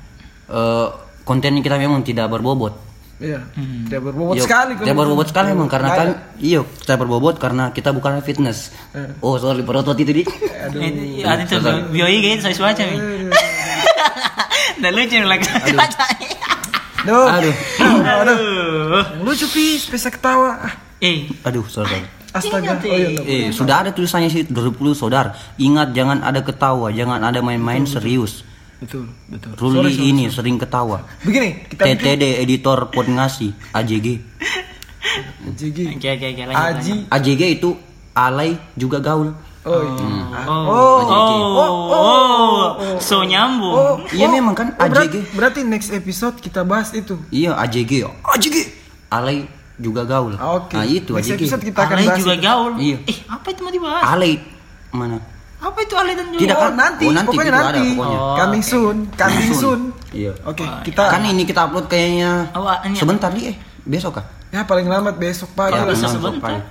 eh, 0.52 0.88
konten 1.24 1.56
kita 1.64 1.80
memang 1.80 2.04
tidak 2.04 2.28
berbobot. 2.28 2.84
Iya, 3.16 3.48
tidak 3.88 4.12
berbobot 4.12 4.36
Iya, 4.36 4.44
sekali. 4.44 4.72
Tidak 4.76 4.92
berbobot 4.92 5.26
sekali 5.32 5.56
memang 5.56 5.72
karena 5.72 5.88
kan 5.96 6.08
iya 6.36 6.60
kita 6.60 7.00
berbobot 7.00 7.40
karena 7.40 7.72
kita 7.72 7.96
bukan 7.96 8.20
fitness. 8.20 8.76
Eh. 8.92 9.08
Oh 9.24 9.40
sorry 9.40 9.64
perotot 9.64 9.96
itu 9.96 10.12
di. 10.12 10.22
Aduh. 10.22 10.80
Eh, 10.84 11.24
Ada 11.24 11.48
tuh 11.48 11.88
bioi 11.96 12.20
kayak 12.20 12.44
sesuai 12.44 12.76
cuaca 12.76 12.82
nih. 12.84 13.00
Dan 14.84 14.90
lucu 14.92 15.16
lagi. 15.24 15.48
Duh. 17.06 17.26
Aduh. 17.30 17.54
Aduh. 17.80 18.02
aduh. 18.02 18.36
Yang 19.14 19.22
lucu 19.22 19.46
pi, 19.54 19.64
spesial 19.78 20.12
ketawa. 20.12 20.50
Ah, 20.58 20.74
Eh, 20.96 21.28
Aduh, 21.44 21.64
saudara. 21.68 22.02
Astaga. 22.32 22.80
Oh 22.84 22.96
iya, 22.96 23.20
Eh, 23.24 23.44
sudah 23.52 23.84
ada 23.84 23.90
tulisannya 23.92 24.28
sih 24.28 24.44
20 24.48 24.92
saudara. 24.92 25.32
Ingat 25.56 25.92
jangan 25.92 26.20
ada 26.20 26.40
ketawa, 26.40 26.92
jangan 26.92 27.20
ada 27.20 27.40
main-main 27.40 27.84
serius. 27.84 28.44
Betul, 28.76 29.08
betul. 29.28 29.56
Ruli 29.56 29.96
ini 30.12 30.28
sering 30.28 30.60
ketawa. 30.60 31.00
Begini, 31.24 31.64
kita 31.64 31.88
bikin 31.88 31.96
TTD 31.96 32.22
editor 32.44 32.92
pod 32.92 33.08
ngasih 33.08 33.56
AJG. 33.72 34.06
JG. 35.56 35.78
oke 35.96 36.08
oke. 36.12 36.28
AJG 37.08 37.42
itu 37.56 37.70
alay 38.12 38.60
juga 38.76 39.00
gaul. 39.00 39.32
Oh, 39.66 39.82
iya. 39.82 40.46
Oh, 40.46 40.98
AJG. 41.02 41.32
oh, 41.34 41.72
oh, 41.90 42.64
so 42.98 43.20
nyambung. 43.20 43.98
Iya 44.08 44.26
memang 44.28 44.54
kan 44.54 44.70
Oh, 44.72 44.84
AJG. 44.84 45.34
berarti 45.34 45.60
next 45.62 45.90
episode 45.90 46.38
kita 46.38 46.62
bahas 46.62 46.90
itu. 46.92 47.18
Iya 47.28 47.58
AJG 47.58 47.90
ya. 47.98 48.10
AJG. 48.28 48.56
Alay 49.08 49.50
juga 49.76 50.02
gaul. 50.02 50.34
Ah, 50.34 50.54
Oke. 50.56 50.72
Nah 50.72 50.84
itu 50.84 51.10
next 51.12 51.28
AJG. 51.28 51.38
episode 51.40 51.62
kita 51.64 51.80
akan 51.82 51.96
Alay 51.96 52.06
bahas. 52.06 52.18
juga 52.18 52.32
itu. 52.32 52.42
gaul. 52.42 52.72
Iya. 52.78 52.98
Eh, 53.04 53.18
apa 53.26 53.46
itu 53.48 53.60
mau 53.60 53.72
dibahas? 53.72 54.02
Alay 54.08 54.32
mana? 54.88 55.18
Apa 55.56 55.78
itu 55.80 55.94
alay 55.94 56.14
dan 56.14 56.26
juga? 56.28 56.40
Tidak 56.42 56.56
Oh, 56.56 56.62
kan? 56.62 56.72
nanti, 56.76 57.04
Oh, 57.04 57.12
nanti 57.12 57.28
pokoknya 57.28 57.52
nanti. 57.52 57.66
ada 57.66 57.80
pokoknya. 57.90 58.18
Oh, 58.20 58.34
coming 58.36 58.62
soon, 58.62 58.96
coming 59.10 59.50
soon. 59.52 59.80
Iya. 60.08 60.32
Oke, 60.44 60.62
kita 60.84 61.02
Kan 61.08 61.22
ini 61.24 61.42
kita 61.42 61.66
upload 61.66 61.86
kayaknya 61.86 62.52
Oh, 62.52 62.64
sebentar 62.92 63.28
nih 63.28 63.50
eh 63.50 63.56
besok 63.82 64.14
kah? 64.14 64.26
ya 64.46 64.62
paling 64.62 64.86
lambat 64.86 65.16
besok 65.16 65.50
pagi 65.52 65.74
Kalau 65.74 65.90
Besok 65.90 66.10
sebentar. 66.12 66.62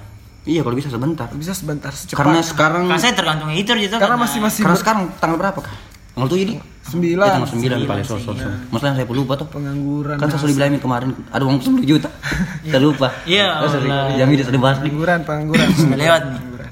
Iya 0.46 0.62
kalau 0.62 0.76
bisa 0.78 0.90
sebentar. 0.94 1.28
Bisa 1.34 1.54
sebentar 1.58 1.92
secepatnya. 1.92 2.22
Karena 2.22 2.40
sekarang 2.46 2.84
Kan 2.86 3.02
saya 3.02 3.14
tergantung 3.18 3.50
editor 3.50 3.76
gitu 3.82 3.98
karena 3.98 4.18
masih 4.18 4.40
masih 4.40 4.62
karena 4.62 4.78
sekarang 4.78 5.04
tanggal 5.18 5.38
berapa 5.42 5.60
kah? 5.60 5.76
Tanggal 6.14 6.30
tujuh 6.32 6.46
ini? 6.46 6.56
sembilan 6.86 7.26
Ya, 7.26 7.34
tanggal 7.34 7.50
sembilan 7.50 7.78
paling 7.90 8.06
so 8.06 8.16
so 8.22 8.32
so. 8.38 8.48
Masalah 8.70 8.94
saya 8.94 9.08
lupa 9.10 9.34
tuh. 9.34 9.48
pengangguran. 9.50 10.16
Kan 10.22 10.28
saya 10.30 10.42
sudah 10.46 10.56
bilangin 10.56 10.80
kemarin 10.80 11.10
ada 11.34 11.44
uang 11.44 11.58
10 11.58 11.82
juta. 11.82 12.10
Saya 12.72 12.82
lupa. 12.82 13.08
Iya. 13.26 13.66
Yang 14.22 14.30
ini 14.38 14.42
sudah 14.46 14.62
bahas 14.62 14.78
pengangguran, 14.82 15.20
pengangguran. 15.26 15.68
Sudah 15.82 15.98
lewat 15.98 16.22
nih. 16.22 16.34
Pengangguran. 16.38 16.72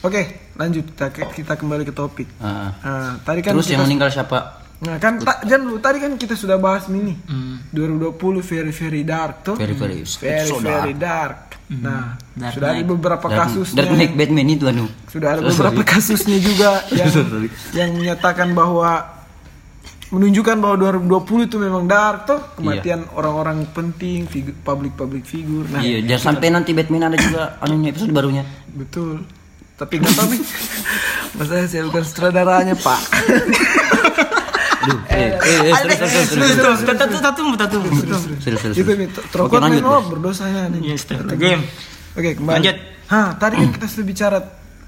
Oke, 0.00 0.22
lanjut 0.56 0.84
kita 0.96 1.06
kita 1.12 1.52
kembali 1.60 1.84
ke 1.84 1.92
topik. 1.92 2.28
Ah. 2.40 2.72
Nah, 2.80 3.12
tadi 3.20 3.40
kan 3.44 3.52
Terus 3.56 3.68
kita, 3.68 3.74
yang 3.76 3.84
meninggal 3.84 4.08
siapa? 4.08 4.64
Nah, 4.80 4.96
kan 4.96 5.20
ta, 5.20 5.44
jangan 5.44 5.64
lu 5.68 5.76
tadi 5.76 6.00
kan 6.00 6.16
kita 6.16 6.32
sudah 6.32 6.56
bahas 6.56 6.88
ini. 6.88 7.12
Hmm. 7.28 7.60
2020 7.72 8.16
very 8.40 8.72
very 8.72 9.02
dark 9.04 9.44
tuh. 9.44 9.56
Very 9.60 9.76
very 9.76 10.00
very 10.04 10.48
so 10.48 10.56
very 10.60 10.96
dark. 10.96 11.52
dark. 11.52 11.59
Nah, 11.70 12.18
Dark 12.34 12.58
sudah 12.58 12.68
ada 12.68 12.82
beberapa 12.82 13.26
Dark- 13.30 13.46
kasusnya. 13.46 13.76
Dark 13.78 13.90
Knight 13.94 14.14
Batman 14.14 14.48
itu 14.48 14.66
anu. 14.66 14.90
Sudah 15.06 15.28
ada 15.32 15.40
beberapa 15.40 15.80
kasusnya 15.80 16.38
juga 16.38 16.82
yang 16.98 17.10
yang 17.70 17.90
menyatakan 17.94 18.50
bahwa 18.50 19.06
menunjukkan 20.10 20.58
bahwa 20.58 20.74
2020 20.98 21.46
itu 21.46 21.56
memang 21.56 21.86
dark 21.86 22.26
tuh 22.26 22.42
kematian 22.58 23.06
orang-orang 23.14 23.62
penting, 23.70 24.26
figur, 24.26 24.58
public 24.60 24.98
public 24.98 25.22
figure. 25.22 25.62
Nah, 25.70 25.78
Iya, 25.78 26.02
jangan 26.04 26.34
sampai 26.34 26.50
nanti 26.50 26.74
Batman 26.74 27.06
ada 27.06 27.14
juga 27.14 27.54
anunya 27.62 27.94
episode 27.94 28.10
barunya. 28.10 28.42
betul. 28.68 29.22
Tapi 29.78 29.96
nggak 29.96 30.12
tahu 30.12 30.26
nih. 30.28 30.42
Masalah 31.38 31.64
saya 31.64 31.86
bukan 31.86 32.02
sutradaranya, 32.02 32.74
Pak. 32.74 33.00
Aduh, 34.80 34.98
eh, 35.06 35.36
eh, 35.36 35.60
eh, 35.68 36.24
serius. 36.24 36.80
Tatu 36.82 37.16
tatu 37.20 37.42
tatu. 37.54 37.76
Serius, 37.84 38.22
serius, 38.40 38.60
Gitu 38.72 38.80
serius. 38.80 38.96
nih, 38.96 39.08
Oke, 39.36 39.56
lanjut, 39.56 39.82
oh 39.82 40.00
Bos. 40.00 40.06
berdosanya 40.10 40.72
nih. 40.72 40.80
Yes, 40.88 41.04
start 41.04 41.26
the 41.26 41.36
game. 41.36 41.62
Oke, 42.12 42.34
kembali. 42.34 42.54
Lanjut. 42.56 42.76
Hah, 43.06 43.36
tadi 43.36 43.54
kan 43.56 43.68
kita 43.70 43.86
sudah 43.86 44.06
bicara 44.06 44.38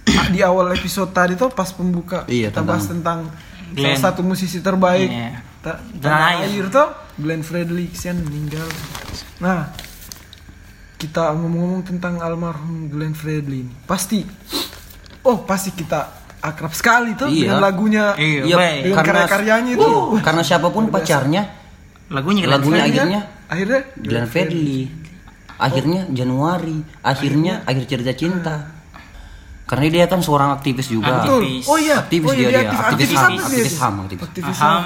ah, 0.08 0.26
di 0.28 0.40
awal 0.40 0.72
episode 0.72 1.10
tadi 1.10 1.34
tuh 1.34 1.50
pas 1.50 1.68
pembuka 1.68 2.22
Iya, 2.24 2.48
kita 2.48 2.62
bahas 2.62 2.86
tentang 2.86 3.28
Glenn. 3.68 3.94
salah 3.94 4.14
satu 4.14 4.22
musisi 4.22 4.58
terbaik 4.58 5.06
Iya. 5.06 5.42
ta- 5.58 5.82
Tanah 5.92 6.46
air. 6.46 6.66
tuh 6.68 6.88
Glenn 7.14 7.42
Fredly 7.42 7.86
kesian 7.86 8.18
meninggal. 8.18 8.64
Nah, 9.38 9.74
kita 10.96 11.34
ngomong-ngomong 11.34 11.82
tentang 11.84 12.16
almarhum 12.18 12.86
Glenn 12.86 13.12
Fredly 13.12 13.66
ini, 13.66 13.74
pasti 13.82 14.22
oh 15.20 15.42
pasti 15.42 15.74
kita 15.74 16.21
akrab 16.42 16.74
sekali 16.74 17.14
tuh 17.14 17.30
Iya. 17.30 17.54
dengan 17.54 17.60
lagunya 17.62 18.04
Iya, 18.18 18.42
Iya, 18.44 18.56
dengan 18.82 18.96
karena 18.98 19.24
karya-karyanya 19.24 19.70
itu. 19.78 19.86
Uh, 19.86 20.18
karena 20.18 20.42
siapa 20.42 20.68
pun 20.68 20.90
pacarnya, 20.90 21.42
Lagunya 22.12 22.44
Glenn 22.44 22.60
lagunya 22.60 22.82
akhirnya 22.84 23.20
akhirnya 23.48 23.80
Glenn 23.96 24.26
Fredly. 24.28 24.80
Akhirnya 25.56 26.00
Januari, 26.10 26.82
akhirnya 27.00 27.62
akhir 27.64 27.84
cerita 27.88 28.12
cinta. 28.12 28.56
Karena 29.64 29.88
dia 29.88 30.04
kan 30.04 30.20
seorang 30.20 30.52
aktivis 30.52 30.90
juga. 30.90 31.22
Aktivis. 31.24 31.64
Oh 31.64 31.78
iya, 31.80 32.04
Aktivis 32.04 32.28
oh 32.28 32.34
iya, 32.36 32.48
dia, 32.50 32.60
dia, 32.66 32.76
aktivis 32.76 33.16
aktivis 33.16 33.16
HAM, 33.16 33.32
aktivis 33.40 33.76
HAM, 33.78 33.94
aktivis. 34.04 34.22
Aktivis. 34.28 34.58
HAM. 34.60 34.84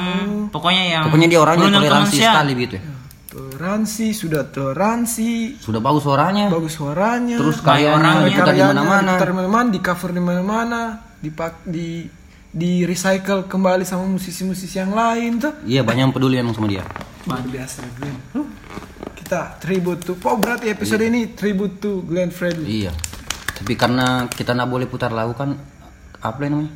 Pokoknya 0.55 0.85
yang 0.87 1.03
Pokoknya 1.09 1.27
dia 1.27 1.41
orangnya 1.43 1.69
toleransi 1.75 2.15
sekali 2.15 2.53
gitu 2.55 2.75
ya. 2.79 2.83
Toleransi, 3.27 4.07
sudah 4.15 4.43
toleransi, 4.49 5.31
Sudah 5.59 5.81
bagus 5.83 6.07
suaranya. 6.07 6.47
bagus 6.49 6.73
suaranya. 6.79 7.37
Terus 7.37 7.59
karyanya 7.59 8.31
karyanya 8.33 8.71
mana-mana. 8.71 9.11
diputar 9.11 9.29
di 9.29 9.35
mana-mana, 9.35 9.69
di 9.75 9.81
cover 9.83 10.11
di 10.15 10.23
mana-mana, 10.23 10.81
dipak 11.21 11.65
di 11.67 12.07
di 12.57 12.89
recycle 12.89 13.45
kembali 13.45 13.85
sama 13.85 14.09
musisi-musisi 14.09 14.81
yang 14.81 14.97
lain 14.97 15.37
tuh. 15.37 15.53
Iya, 15.69 15.85
banyak 15.85 16.09
yang 16.09 16.15
peduli 16.17 16.41
emang 16.41 16.57
sama 16.57 16.73
dia. 16.73 16.85
Luar 17.29 17.45
biasa 17.45 17.85
Glenn. 18.01 18.17
Huh. 18.33 18.49
Kita 19.13 19.61
tribute 19.61 20.01
to. 20.09 20.17
Oh 20.25 20.41
berarti 20.41 20.73
episode 20.73 21.05
ini 21.05 21.37
tribute 21.37 21.83
to 21.83 22.01
Glenn 22.09 22.33
Fredly. 22.33 22.87
Iya. 22.87 22.93
Tapi 23.57 23.73
karena 23.77 24.25
kita 24.33 24.57
nggak 24.57 24.71
boleh 24.71 24.87
putar 24.89 25.13
lagu 25.13 25.37
kan 25.37 25.53
apa 26.23 26.39
ya 26.41 26.49
namanya? 26.49 26.73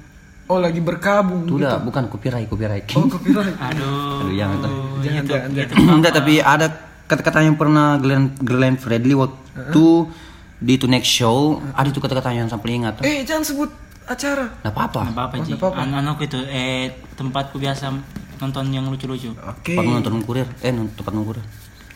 Oh 0.51 0.59
lagi 0.59 0.83
berkabung. 0.83 1.47
Itu 1.47 1.63
udah 1.63 1.79
bukan 1.81 2.11
copyright, 2.11 2.51
copyright. 2.51 2.85
Oh 2.99 3.07
copyright. 3.07 3.57
Aduh. 3.57 4.21
Aduh, 4.27 4.35
jangan 4.35 4.57
tuh. 4.61 4.73
jangan 5.01 5.25
jangan 5.25 5.51
jangan. 5.55 5.75
Enggak, 5.97 6.13
tapi 6.13 6.35
ada 6.43 6.67
kata-kata 7.07 7.39
yang 7.47 7.57
pernah 7.57 7.97
Glenn 7.97 8.35
Glenn 8.37 8.77
Fredly 8.77 9.15
waktu 9.17 9.87
di 10.61 10.75
To 10.77 10.87
Next 10.91 11.09
Show 11.09 11.57
ada 11.73 11.89
itu 11.89 12.03
kata-kata 12.03 12.37
yang 12.37 12.51
sampai 12.53 12.69
ingat 12.77 13.01
tuh. 13.01 13.05
Eh 13.09 13.25
jangan 13.25 13.49
sebut 13.49 13.71
acara. 14.11 14.47
Nggak 14.61 14.73
apa-apa. 14.73 15.01
Nggak 15.03 15.15
apa-apa, 15.15 15.35
Ji. 15.37 15.43
nggak 15.47 15.59
apa-apa. 15.59 15.81
Anu 15.81 15.95
anu 15.97 16.11
itu 16.19 16.39
eh 16.45 16.85
tempatku 17.15 17.57
biasa 17.57 17.85
nonton 18.39 18.65
yang 18.69 18.85
lucu-lucu. 18.85 19.31
Oke. 19.37 19.73
Tempat 19.73 19.85
nonton 19.87 20.21
kurir, 20.21 20.47
eh 20.61 20.71
nonton 20.71 20.95
tempat 20.95 21.13
nonton 21.13 21.29
kurir. 21.31 21.45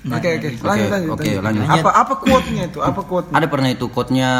Nah, 0.04 0.21
Oke 0.21 0.37
oke. 0.37 0.49
Lanjut 0.61 0.88
lanjut. 0.90 1.11
oke, 1.16 1.30
lanjut. 1.40 1.64
lanjut. 1.64 1.80
Apa 1.80 1.90
apa 1.97 2.14
quote-nya 2.14 2.62
itu? 2.68 2.78
Apa 2.78 3.00
quote-nya? 3.02 3.35
Ada 3.35 3.47
pernah 3.49 3.68
itu 3.68 3.87
quote-nya 3.88 4.30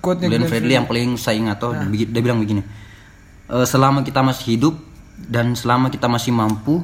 Quote-nya 0.00 0.26
Glenn 0.26 0.40
Glenn 0.40 0.48
Fredly 0.48 0.74
yang 0.74 0.88
paling 0.88 1.08
saya 1.14 1.36
ingat 1.36 1.60
tuh 1.60 1.76
begi- 1.76 2.08
dia 2.08 2.22
bilang 2.24 2.40
begini. 2.40 2.64
"Eh, 3.46 3.66
selama 3.68 4.00
kita 4.00 4.24
masih 4.24 4.56
hidup 4.56 4.74
dan 5.20 5.52
selama 5.52 5.92
kita 5.92 6.08
masih 6.08 6.32
mampu, 6.32 6.80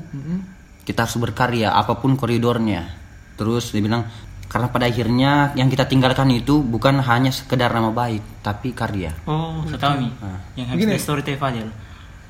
kita 0.84 1.08
harus 1.08 1.16
berkarya 1.16 1.72
apa 1.72 1.96
pun 1.96 2.12
koridornya. 2.14 2.92
Terus 3.34 3.72
dia 3.72 3.80
bilang 3.80 4.04
karena 4.46 4.66
pada 4.68 4.84
akhirnya 4.86 5.50
yang 5.54 5.66
kita 5.66 5.84
tinggalkan 5.84 6.28
itu 6.30 6.60
bukan 6.60 6.98
hanya 7.00 7.30
sekedar 7.30 7.70
nama 7.70 7.90
baik, 7.90 8.20
tapi 8.40 8.70
karya. 8.70 9.10
Oh, 9.24 9.60
saya 9.66 9.76
tahu 9.76 9.92
nih. 10.00 10.10
Yang 10.54 10.66
habis 10.70 10.80
Begini. 10.80 10.94
di 10.94 11.00
story 11.00 11.20
TV 11.20 11.34
Fadil. 11.36 11.68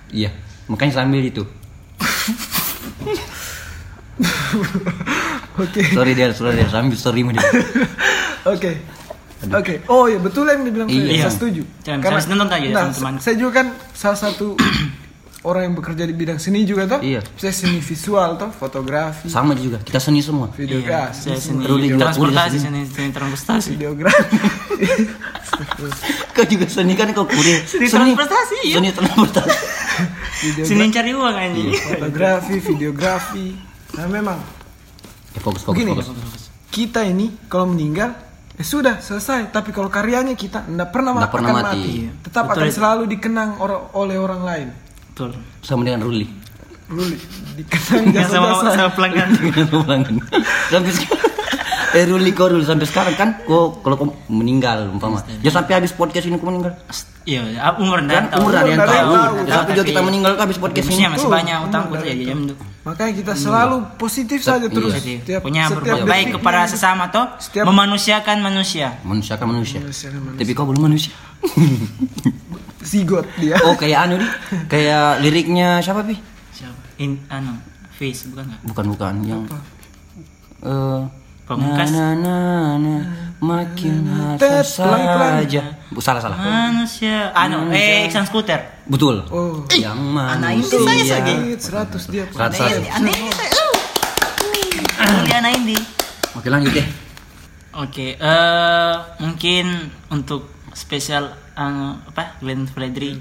Iya, 0.09 0.31
makanya 0.67 0.93
sambil 1.01 1.21
itu. 1.21 1.43
Oke. 5.57 5.81
Sorry 5.93 6.13
dia, 6.13 6.33
sorry 6.33 6.57
dia, 6.57 6.69
sambil 6.69 6.97
story 6.97 7.21
dia. 7.27 7.43
Oke. 8.55 8.71
Oke. 9.47 9.75
Oh 9.87 10.09
iya 10.09 10.17
betul 10.17 10.49
yang 10.49 10.65
dibilang 10.65 10.89
Iya. 10.89 11.01
Saya 11.01 11.13
Iya. 11.13 11.27
setuju. 11.29 11.63
Jangan- 11.85 12.03
harus 12.09 12.25
nonton 12.27 12.49
aja 12.49 12.57
ya, 12.59 12.73
nah, 12.73 12.83
teman-teman. 12.89 13.15
Saya 13.21 13.35
juga 13.37 13.53
kan 13.55 13.67
salah 13.93 14.19
satu 14.19 14.57
orang 15.47 15.63
yang 15.65 15.75
bekerja 15.75 16.03
di 16.03 16.13
bidang 16.13 16.37
seni 16.37 16.63
juga 16.63 16.85
toh. 16.89 17.01
Iya. 17.01 17.23
Saya 17.33 17.55
seni 17.55 17.79
visual 17.79 18.35
toh, 18.35 18.51
fotografi, 18.51 19.31
Sama 19.31 19.55
juga, 19.55 19.79
kita 19.79 19.97
seni 19.97 20.19
semua. 20.19 20.51
videografi, 20.51 21.23
Saya 21.25 21.39
seni 21.39 21.63
juga 21.63 22.03
transportasi, 22.03 22.57
seni, 22.59 22.81
seni 22.85 23.11
transportasi. 23.11 23.69
videografi. 23.73 24.37
Kau 26.35 26.45
juga 26.45 26.67
seni 26.67 26.93
kan 26.93 27.09
kau 27.13 27.25
kuliah. 27.25 27.63
Seni 27.65 27.87
transportasi, 27.87 28.57
iya. 28.65 28.77
Seni 28.77 28.91
transportasi. 28.93 29.57
Seni 30.61 30.85
cari 30.91 31.11
uang 31.11 31.33
anjing. 31.35 31.71
fotografi, 31.73 32.55
videografi. 32.61 33.47
Nah 33.95 34.07
memang 34.07 34.39
Eh, 35.31 35.39
fokus, 35.39 35.63
fokus, 35.63 35.77
Begini. 35.77 35.93
fokus. 35.95 36.49
kita 36.67 37.05
ini 37.05 37.29
kalau 37.47 37.69
meninggal 37.69 38.09
ya 38.53 38.65
sudah 38.65 38.99
selesai. 38.99 39.49
Tapi 39.51 39.69
kalau 39.69 39.87
karyanya 39.87 40.33
kita 40.33 40.65
tidak 40.65 40.89
pernah, 40.89 41.13
Nggak 41.15 41.29
pernah 41.31 41.51
akan 41.51 41.61
mati. 41.63 41.77
mati. 41.77 41.93
Tetap 42.23 42.43
Betul 42.47 42.57
akan 42.59 42.69
selalu 42.73 43.03
dikenang 43.07 43.51
or- 43.57 43.85
oleh 43.95 44.17
orang 44.17 44.43
lain. 44.43 44.69
Betul. 45.17 45.33
Sama 45.65 45.81
dengan 45.81 46.05
Ruli. 46.05 46.29
Ruli 46.93 47.17
dikenang 47.57 48.13
Yang 48.13 48.37
sama 48.37 48.69
sama 48.69 48.93
pelanggan. 48.93 49.33
sampai 50.69 50.93
sekarang 50.93 51.25
eh 51.25 51.76
Ruli 52.05 52.31
kau 52.31 52.47
dulu 52.47 52.61
sampai 52.61 52.85
sekarang 52.85 53.15
kan 53.15 53.29
kau 53.43 53.81
kalau 53.81 53.97
kau 53.97 54.07
meninggal 54.29 54.91
umpama 54.91 55.25
ya 55.41 55.49
sampai 55.49 55.79
habis 55.79 55.91
podcast 55.91 56.27
ini 56.27 56.37
kau 56.37 56.47
meninggal 56.47 56.77
Iya, 57.27 57.43
ah, 57.59 57.75
umur 57.75 58.07
dan 58.07 58.31
kan 58.31 58.39
umur 58.39 58.55
yang 58.55 58.79
Umur 58.79 58.87
ada 58.87 58.95
yang 58.95 59.03
tahu 59.03 59.11
tahu. 59.11 59.35
Ya, 59.43 59.55
sampai 59.59 59.73
juga 59.75 59.85
kita 59.85 59.99
meninggal 60.01 60.33
kan 60.35 60.43
habis 60.47 60.59
podcast 60.63 60.87
ini 60.87 61.03
masih 61.11 61.27
Tuh, 61.27 61.33
banyak 61.35 61.59
dari 61.67 61.75
tuh 61.91 62.07
ya 62.07 62.15
jam 62.23 62.39
itu. 62.39 62.55
Makanya 62.87 63.13
kita 63.19 63.33
selalu 63.35 63.77
positif 63.99 64.39
saja 64.41 64.67
terus. 64.71 64.95
Iya. 64.95 65.19
Setiap, 65.19 65.41
Punya 65.43 65.63
setiap 65.67 65.83
berbuat 65.83 66.07
baik 66.07 66.27
kepada 66.39 66.61
sesama 66.71 67.11
toh, 67.11 67.27
Setiap- 67.43 67.67
memanusiakan 67.67 68.37
manusia. 68.39 68.95
manusia 69.03 69.35
kan 69.35 69.47
manusia 69.51 69.83
kan 69.83 70.39
tapi 70.39 70.53
kau 70.55 70.71
belum 70.71 70.87
manusia 70.87 71.11
Zigot 72.87 73.27
dia. 73.37 73.59
oh 73.65 73.75
kayak 73.75 74.07
anu 74.07 74.15
nih 74.17 74.31
kayak 74.67 75.19
liriknya 75.19 75.83
siapa 75.83 76.07
pi 76.07 76.15
Siapa? 76.55 76.79
In 76.97 77.19
anu, 77.27 77.59
face 77.93 78.31
bukan 78.31 78.47
nggak? 78.47 78.61
bukan 78.65 78.85
bukan 78.89 79.15
yang 79.27 79.43
eh 80.63 81.03
Pamungkas. 81.47 81.89
na 81.95 82.19
na 82.19 82.37
na 82.75 82.77
na 82.77 82.95
makin 83.39 84.03
pelan-pelan. 84.35 85.47
saja. 85.47 85.63
Bu, 85.89 86.03
salah 86.03 86.19
salah. 86.19 86.35
Manusia. 86.37 87.31
Anu, 87.31 87.71
eh, 87.71 88.11
Iksan 88.11 88.27
Skuter. 88.27 88.83
Betul. 88.85 89.23
Oh. 89.31 89.63
Yang 89.71 89.95
anak 90.17 90.51
itu 90.59 90.77
manusia. 90.83 91.23
saya 91.23 91.39
Iya, 91.39 91.55
100 91.55 92.03
dia. 92.11 92.25
Seratus, 92.27 92.59
Aneh, 92.59 92.83
seratus. 92.83 92.97
aneh. 92.99 93.19
Mulia 94.97 95.37
anak 95.39 95.53
ini. 95.61 95.77
Oke 96.35 96.49
lanjut 96.49 96.73
ya. 96.75 96.85
Oke, 97.77 98.17
eh 98.17 98.95
mungkin 99.21 99.67
untuk 100.09 100.49
spesial 100.73 101.29
anu, 101.55 102.01
apa 102.09 102.41
Glenn 102.41 102.65
Fredly, 102.65 103.21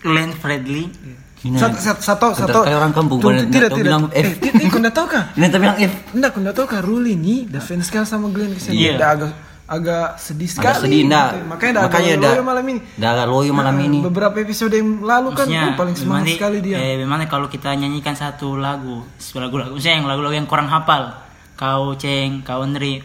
Glenn 0.00 0.32
Fredly. 0.32 0.88
Ini 0.88 1.27
Satu, 1.38 1.78
satu, 1.78 2.00
satu, 2.02 2.26
satu. 2.34 2.58
kayak 2.66 2.76
orang 2.76 2.90
kampung, 2.90 3.22
Tuh, 3.22 3.30
tidak, 3.46 3.70
tidak. 3.70 3.86
bilang 3.86 4.02
F. 4.10 4.26
Eh, 4.26 4.34
tidak, 4.42 4.58
eh, 4.58 4.68
kau 4.68 4.82
tahu 4.82 5.06
kah? 5.06 5.24
ini 5.32 5.46
tapi 5.46 5.62
bilang 5.62 5.78
F. 5.78 5.92
Enggak, 6.10 6.30
kau 6.34 6.42
tahu 6.42 6.66
kah 6.66 6.80
Ruli 6.82 7.14
nih, 7.14 7.46
the 7.46 7.60
fans 7.62 7.86
sekali 7.86 8.02
sama 8.04 8.26
Glenn 8.28 8.50
ke 8.52 8.60
sini. 8.60 8.74
Iya. 8.74 8.98
Udah 8.98 9.08
agak 9.14 9.30
agak 9.68 10.08
sedih 10.16 10.48
sekali. 10.48 10.64
Agak 10.66 10.76
sedih 10.82 11.00
enggak. 11.04 11.28
gitu. 11.28 11.44
Makanya 11.46 11.72
dah 11.72 11.82
Makanya 11.84 12.10
agak 12.10 12.24
loyo 12.32 12.42
malam 12.42 12.64
ini. 12.66 12.80
Dah 12.96 13.08
agak 13.12 13.26
loyo 13.28 13.52
malam 13.52 13.74
Nah, 13.76 13.86
ini. 13.86 13.98
Beberapa 14.00 14.36
episode 14.40 14.72
yang 14.72 14.88
lalu 14.98 15.28
kan 15.30 15.44
Maksudnya, 15.44 15.62
oh, 15.62 15.76
paling 15.76 15.94
semangat 15.94 16.24
bagaimana- 16.24 16.38
sekali 16.40 16.58
dia. 16.58 16.76
Eh, 16.76 16.94
bagaimana 16.98 17.24
kalau 17.28 17.46
kita 17.46 17.68
nyanyikan 17.70 18.16
satu 18.16 18.56
lagu, 18.56 19.04
lagu-lagu, 19.36 19.72
misalnya 19.76 19.96
yang 20.00 20.08
lagu-lagu 20.08 20.34
yang 20.34 20.48
kurang 20.48 20.66
hafal, 20.66 21.12
kau 21.54 21.94
ceng, 21.94 22.40
kau 22.42 22.64
neri, 22.64 22.98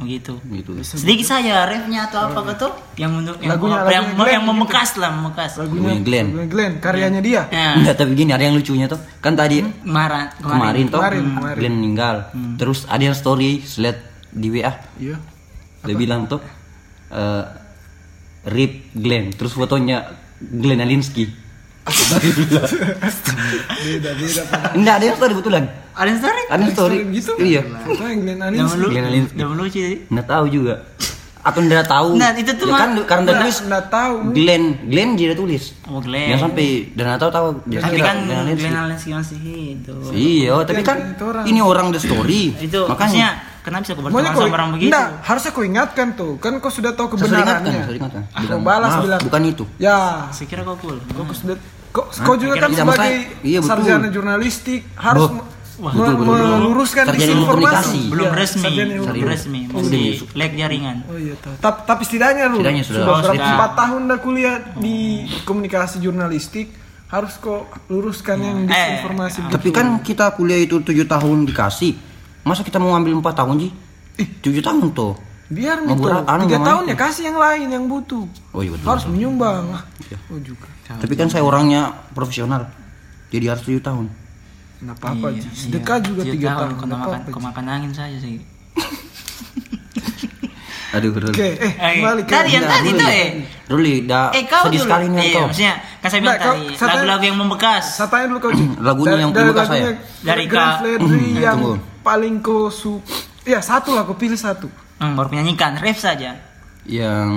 begitu. 0.00 0.32
Gitu. 0.42 0.70
Sedikit 0.82 1.26
saja 1.28 1.64
refnya 1.64 2.08
atau 2.08 2.26
apa 2.26 2.40
gitu, 2.48 2.68
yang 2.96 3.12
menurut 3.12 3.36
yang 3.38 3.52
Lagunya- 3.52 3.76
yang, 3.86 3.86
lagunya 4.06 4.16
Glenn 4.16 4.32
yang 4.32 4.44
membekas 4.44 4.90
lah, 4.96 5.10
membekas. 5.12 5.50
Lagunya 5.56 5.80
Lagunya 5.86 6.02
Glenn. 6.02 6.26
lagunya 6.26 6.48
Glenn, 6.48 6.72
karyanya 6.80 7.20
dia. 7.20 7.42
Ya, 7.48 7.76
Enggak, 7.76 7.94
tapi 7.96 8.10
gini 8.14 8.30
ada 8.30 8.42
yang 8.42 8.54
lucunya 8.54 8.86
tuh. 8.86 9.00
Kan 9.18 9.34
tadi 9.34 9.60
kemarin, 9.60 10.26
kemarin 10.36 10.84
tuh 10.86 10.98
Kemarin, 10.98 11.22
hmm, 11.22 11.36
kemarin. 11.36 11.56
Glenn 11.56 11.74
meninggal. 11.76 12.16
Terus 12.56 12.78
ada 12.86 13.02
yang 13.02 13.14
story 13.14 13.60
slide 13.62 14.00
di 14.30 14.48
WA. 14.50 14.72
Iya. 14.96 15.16
Dia 15.82 15.94
bilang 15.94 16.24
tuh 16.24 16.40
eh 17.10 17.44
Rip 18.42 18.72
Glenn. 18.92 19.30
Terus 19.30 19.52
fotonya 19.52 20.08
Glenn 20.40 20.80
Alinsky. 20.80 21.28
Beda, 23.80 24.10
beda. 24.14 24.42
Pak. 24.46 24.60
Enggak 24.76 24.94
ada 24.96 25.04
yang 25.04 25.16
story 25.16 25.34
betulan. 25.34 25.64
Ada 25.90 26.08
yang 26.08 26.20
story? 26.20 26.42
Ada 26.46 26.60
yang 26.60 26.72
story. 26.72 26.96
gitu. 27.10 27.32
Iya. 27.36 27.62
Fotonya 27.82 28.14
Glenn 28.16 28.40
Yang 28.54 28.68
Anis. 28.70 28.72
lu, 28.76 28.88
yang 29.34 29.50
lucu 29.52 29.78
jadi. 29.78 29.96
Nggak 30.06 30.26
tahu 30.26 30.44
juga. 30.48 30.74
Atau 31.40 31.64
nggak 31.64 31.88
tahu. 31.88 32.08
Nah, 32.20 32.36
itu 32.36 32.52
tuh 32.52 32.68
Ya 32.68 32.76
kan 32.76 32.90
karena 33.00 33.24
dia 33.24 33.36
tulis 33.40 33.56
Nggak 33.64 33.84
tahu. 33.88 34.14
Glenn, 34.36 34.64
Glenn 34.84 35.10
dia 35.16 35.32
tulis. 35.32 35.72
Oh 35.88 35.98
Glenn. 35.98 36.28
Yang 36.30 36.40
sampai 36.44 36.66
dan 36.92 37.04
nggak 37.06 37.20
tahu 37.20 37.30
tahu. 37.32 37.46
Dia 37.64 37.78
Tapi 37.80 37.96
kan 37.98 38.16
Glenn 38.28 38.76
Alinsky. 38.76 39.10
Masih 39.10 39.38
hidup. 39.40 40.12
Iya, 40.12 40.52
tapi 40.68 40.82
kan 40.84 40.96
itu 41.10 41.26
ini 41.48 41.60
orang 41.60 41.86
the 41.90 42.00
story. 42.00 42.52
Itu 42.60 42.84
makanya 42.84 43.40
kenapa 43.60 43.88
bisa 43.88 43.92
berteman 43.96 44.24
kau, 44.30 44.40
sama 44.42 44.52
orang 44.54 44.70
begitu? 44.76 44.88
enggak, 44.92 45.06
harusnya 45.20 45.50
kau 45.50 45.64
ingatkan 45.64 46.06
tuh. 46.12 46.32
Kan 46.36 46.52
kau 46.60 46.68
sudah 46.68 46.92
tahu 46.92 47.06
saya 47.10 47.24
sering 47.24 47.40
ingatkan, 47.40 47.60
kebenarannya. 47.64 47.82
saya 47.82 47.96
ingatkan. 47.96 48.22
Bilang, 48.36 48.60
balas 48.60 48.90
"Maaf, 48.90 49.04
bilang. 49.04 49.20
bukan 49.24 49.42
itu. 49.46 49.64
Ya, 49.76 49.96
Saya 50.28 50.44
kira 50.44 50.60
kau 50.62 50.76
cool. 50.76 50.96
kau 51.08 51.24
sudah 51.30 51.56
kau, 51.90 52.04
kau 52.06 52.34
juga 52.34 52.54
Kira- 52.54 52.62
kan 52.62 52.70
Iya, 52.70 52.78
sebagai 52.78 53.12
iya, 53.42 53.58
betul. 53.58 53.70
sarjana 53.70 54.08
jurnalistik 54.08 54.80
harus 54.94 55.30
me- 55.30 55.48
Wah, 55.80 55.92
betul, 55.92 56.12
betul, 56.14 56.28
betul. 56.30 56.50
meluruskan 56.54 57.04
Sarjana 57.08 57.32
komunikasi. 57.40 58.00
belum 58.06 58.26
Iya, 58.26 58.36
resmi, 58.36 58.62
sarjana 58.62 58.92
belum 58.92 59.24
resmi, 59.26 59.60
Oh, 59.64 59.80
masih 59.80 59.88
udah. 60.20 60.36
leg 60.36 60.52
jaringan. 60.54 60.96
Oh 61.02 61.16
iya. 61.16 61.34
Tapi, 61.56 61.78
tapi 61.82 62.02
setidaknya 62.04 62.44
lu 62.44 62.56
Setidaknya 62.58 62.84
sudah. 62.84 63.00
sudah 63.00 63.08
Oh, 63.08 63.16
berapa 63.18 63.32
sudah. 63.34 63.50
empat 63.50 63.70
tahun 63.74 64.00
dah 64.04 64.18
kuliah 64.18 64.56
di 64.76 64.96
komunikasi 65.40 65.96
jurnalistik 65.98 66.66
harus 67.08 67.32
kok 67.34 67.62
luruskan 67.88 68.38
yang 68.38 68.56
Eh, 68.62 68.68
disinformasi. 68.68 69.38
gitu. 69.40 69.50
Tapi 69.50 69.68
kan 69.70 69.86
kita 70.00 70.26
kuliah 70.32 70.60
itu 70.60 70.76
tujuh 70.78 71.06
tahun 71.06 71.38
dikasih. 71.44 71.92
Masa 72.42 72.60
kita 72.60 72.76
mau 72.76 72.92
ambil 72.92 73.12
empat 73.14 73.34
tahun 73.34 73.56
sih? 73.58 73.72
Tujuh 74.38 74.60
tahun 74.60 74.92
tuh. 74.92 75.16
Biar 75.50 75.82
tuh 75.82 75.98
berat- 75.98 76.24
anu, 76.24 76.42
tiga 76.46 76.58
tahun 76.62 76.82
itu. 76.82 76.90
ya 76.90 76.96
kasih 76.96 77.22
yang 77.26 77.36
lain 77.36 77.66
yang 77.68 77.84
butuh. 77.84 78.24
Oh 78.54 78.62
iya 78.62 78.70
betul. 78.70 78.86
Harus 78.86 79.04
menyumbang. 79.06 79.64
Ah, 79.72 79.82
Oh 80.30 80.38
juga. 80.38 80.66
Tapi 80.86 81.14
kan 81.14 81.26
saya 81.26 81.42
orangnya 81.42 81.90
profesional. 82.10 82.70
Jadi 83.28 83.44
harus 83.46 83.62
tujuh 83.62 83.78
tahun. 83.78 84.06
Nggak 84.80 84.96
apa-apa 84.96 85.26
Iya, 85.28 85.42
Ji. 85.44 85.48
Sedekah 85.52 85.96
iya. 85.96 86.06
juga 86.06 86.22
tiga 86.24 86.48
tahun, 86.48 86.56
tahun. 86.56 86.70
Kau 86.72 86.86
nggak 86.86 87.00
makan, 87.00 87.20
kau 87.28 87.62
angin 87.68 87.92
saja 87.92 88.16
sih. 88.16 88.38
Aduh, 90.90 91.14
Ruli. 91.14 91.30
Oke, 91.30 91.48
eh 91.54 91.70
Eh, 91.70 91.92
kembali 91.96 92.22
ke 92.24 92.32
tadi 92.32 92.50
yang 92.50 92.66
tadi 92.66 92.88
Ruli. 92.88 92.98
tuh 92.98 93.08
eh. 93.08 93.28
Ruli, 93.70 93.94
dah 94.02 94.34
Eh 94.34 94.42
kau 94.44 94.66
sedih 94.66 94.74
dulu. 94.76 94.86
sekali 94.90 95.06
nih 95.06 95.22
Iya, 95.22 95.30
kau. 95.30 95.46
maksudnya 95.46 95.74
kan 96.00 96.08
saya 96.10 96.20
bilang 96.20 96.38
kau- 96.40 96.58
tadi 96.72 96.90
lagu-lagu 96.90 97.24
yang 97.24 97.38
membekas. 97.38 97.84
Saya 97.92 98.08
tanya 98.08 98.26
dulu 98.26 98.38
kau. 98.40 98.50
Lagunya 98.86 99.16
yang 99.16 99.30
pembekas 99.30 99.66
saya. 99.68 99.82
Dari 100.20 100.44
yang 101.38 101.58
tunggu. 101.62 101.72
paling 102.02 102.34
kau 102.40 102.66
su 102.66 102.98
Ya 103.50 103.58
satu 103.58 103.98
lah 103.98 104.06
kau 104.06 104.14
pilih 104.14 104.38
satu. 104.38 104.70
Hmm, 105.02 105.18
baru 105.18 105.34
menyanyikan 105.34 105.74
ref 105.82 105.98
saja. 105.98 106.38
Yang 106.86 107.30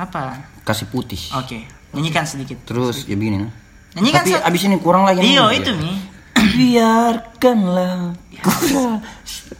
Apa? 0.00 0.40
kasih 0.64 0.88
putih. 0.88 1.20
Oke, 1.36 1.68
nyanyikan 1.92 2.24
sedikit. 2.24 2.56
Terus 2.64 3.04
ya 3.04 3.12
begini. 3.20 3.44
nah. 3.44 3.52
Nyanyikan 4.00 4.24
Tapi 4.24 4.32
abis 4.48 4.60
ini 4.64 4.76
kurang 4.80 5.04
lagi. 5.04 5.20
Iya, 5.20 5.44
nih. 5.52 5.58
itu 5.60 5.70
nih. 5.76 5.96
Biarkanlah 6.56 8.16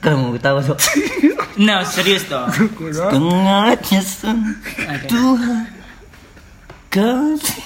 kamu 0.01 0.37
tahu 0.41 0.59
so. 0.65 0.75
No, 1.61 1.85
serius 1.87 2.25
dong. 2.27 2.49
Setengahnya 2.97 4.01
sen 4.01 4.39
Oke. 4.81 5.07
Tuhan 5.13 5.65
kasih. 6.89 7.65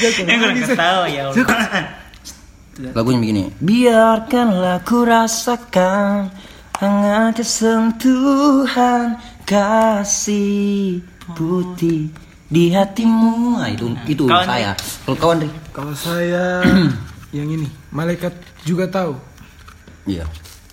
Yang 0.28 0.38
kurang 0.44 0.56
ketawa 0.60 1.04
ya 1.08 1.22
Allah. 1.28 1.82
Lagunya 2.96 3.18
begini. 3.20 3.42
Biarkanlah 3.60 4.80
ku 4.88 5.04
rasakan 5.04 6.32
hangatnya 6.80 7.44
sentuhan 7.44 9.20
kasih 9.44 11.04
putih 11.36 12.08
di 12.48 12.72
hatimu. 12.72 13.60
Nah, 13.60 13.68
itu 13.68 13.92
itu 14.08 14.24
Kawan, 14.24 14.46
saya. 14.48 14.70
Kalau 15.04 15.16
kawan 15.20 15.36
Ri? 15.44 15.50
Kalau 15.76 15.92
saya 15.92 16.64
yang 17.36 17.48
ini, 17.52 17.68
malaikat 17.92 18.32
juga 18.64 18.88
tahu. 18.88 19.14
Iya. 20.08 20.24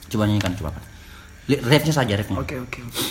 Coba 0.07 0.23
nyanyikan 0.25 0.55
coba. 0.55 0.71
Refnya 1.47 1.93
saja 1.95 2.15
refnya. 2.15 2.39
Oke 2.39 2.55
oke 2.59 2.79
oke. 2.83 3.03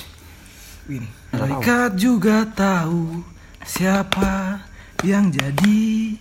Ini 0.87 1.09
malaikat 1.35 1.99
juga 1.99 2.47
tahu 2.47 3.21
siapa 3.67 4.63
yang 5.05 5.29
jadi 5.29 6.15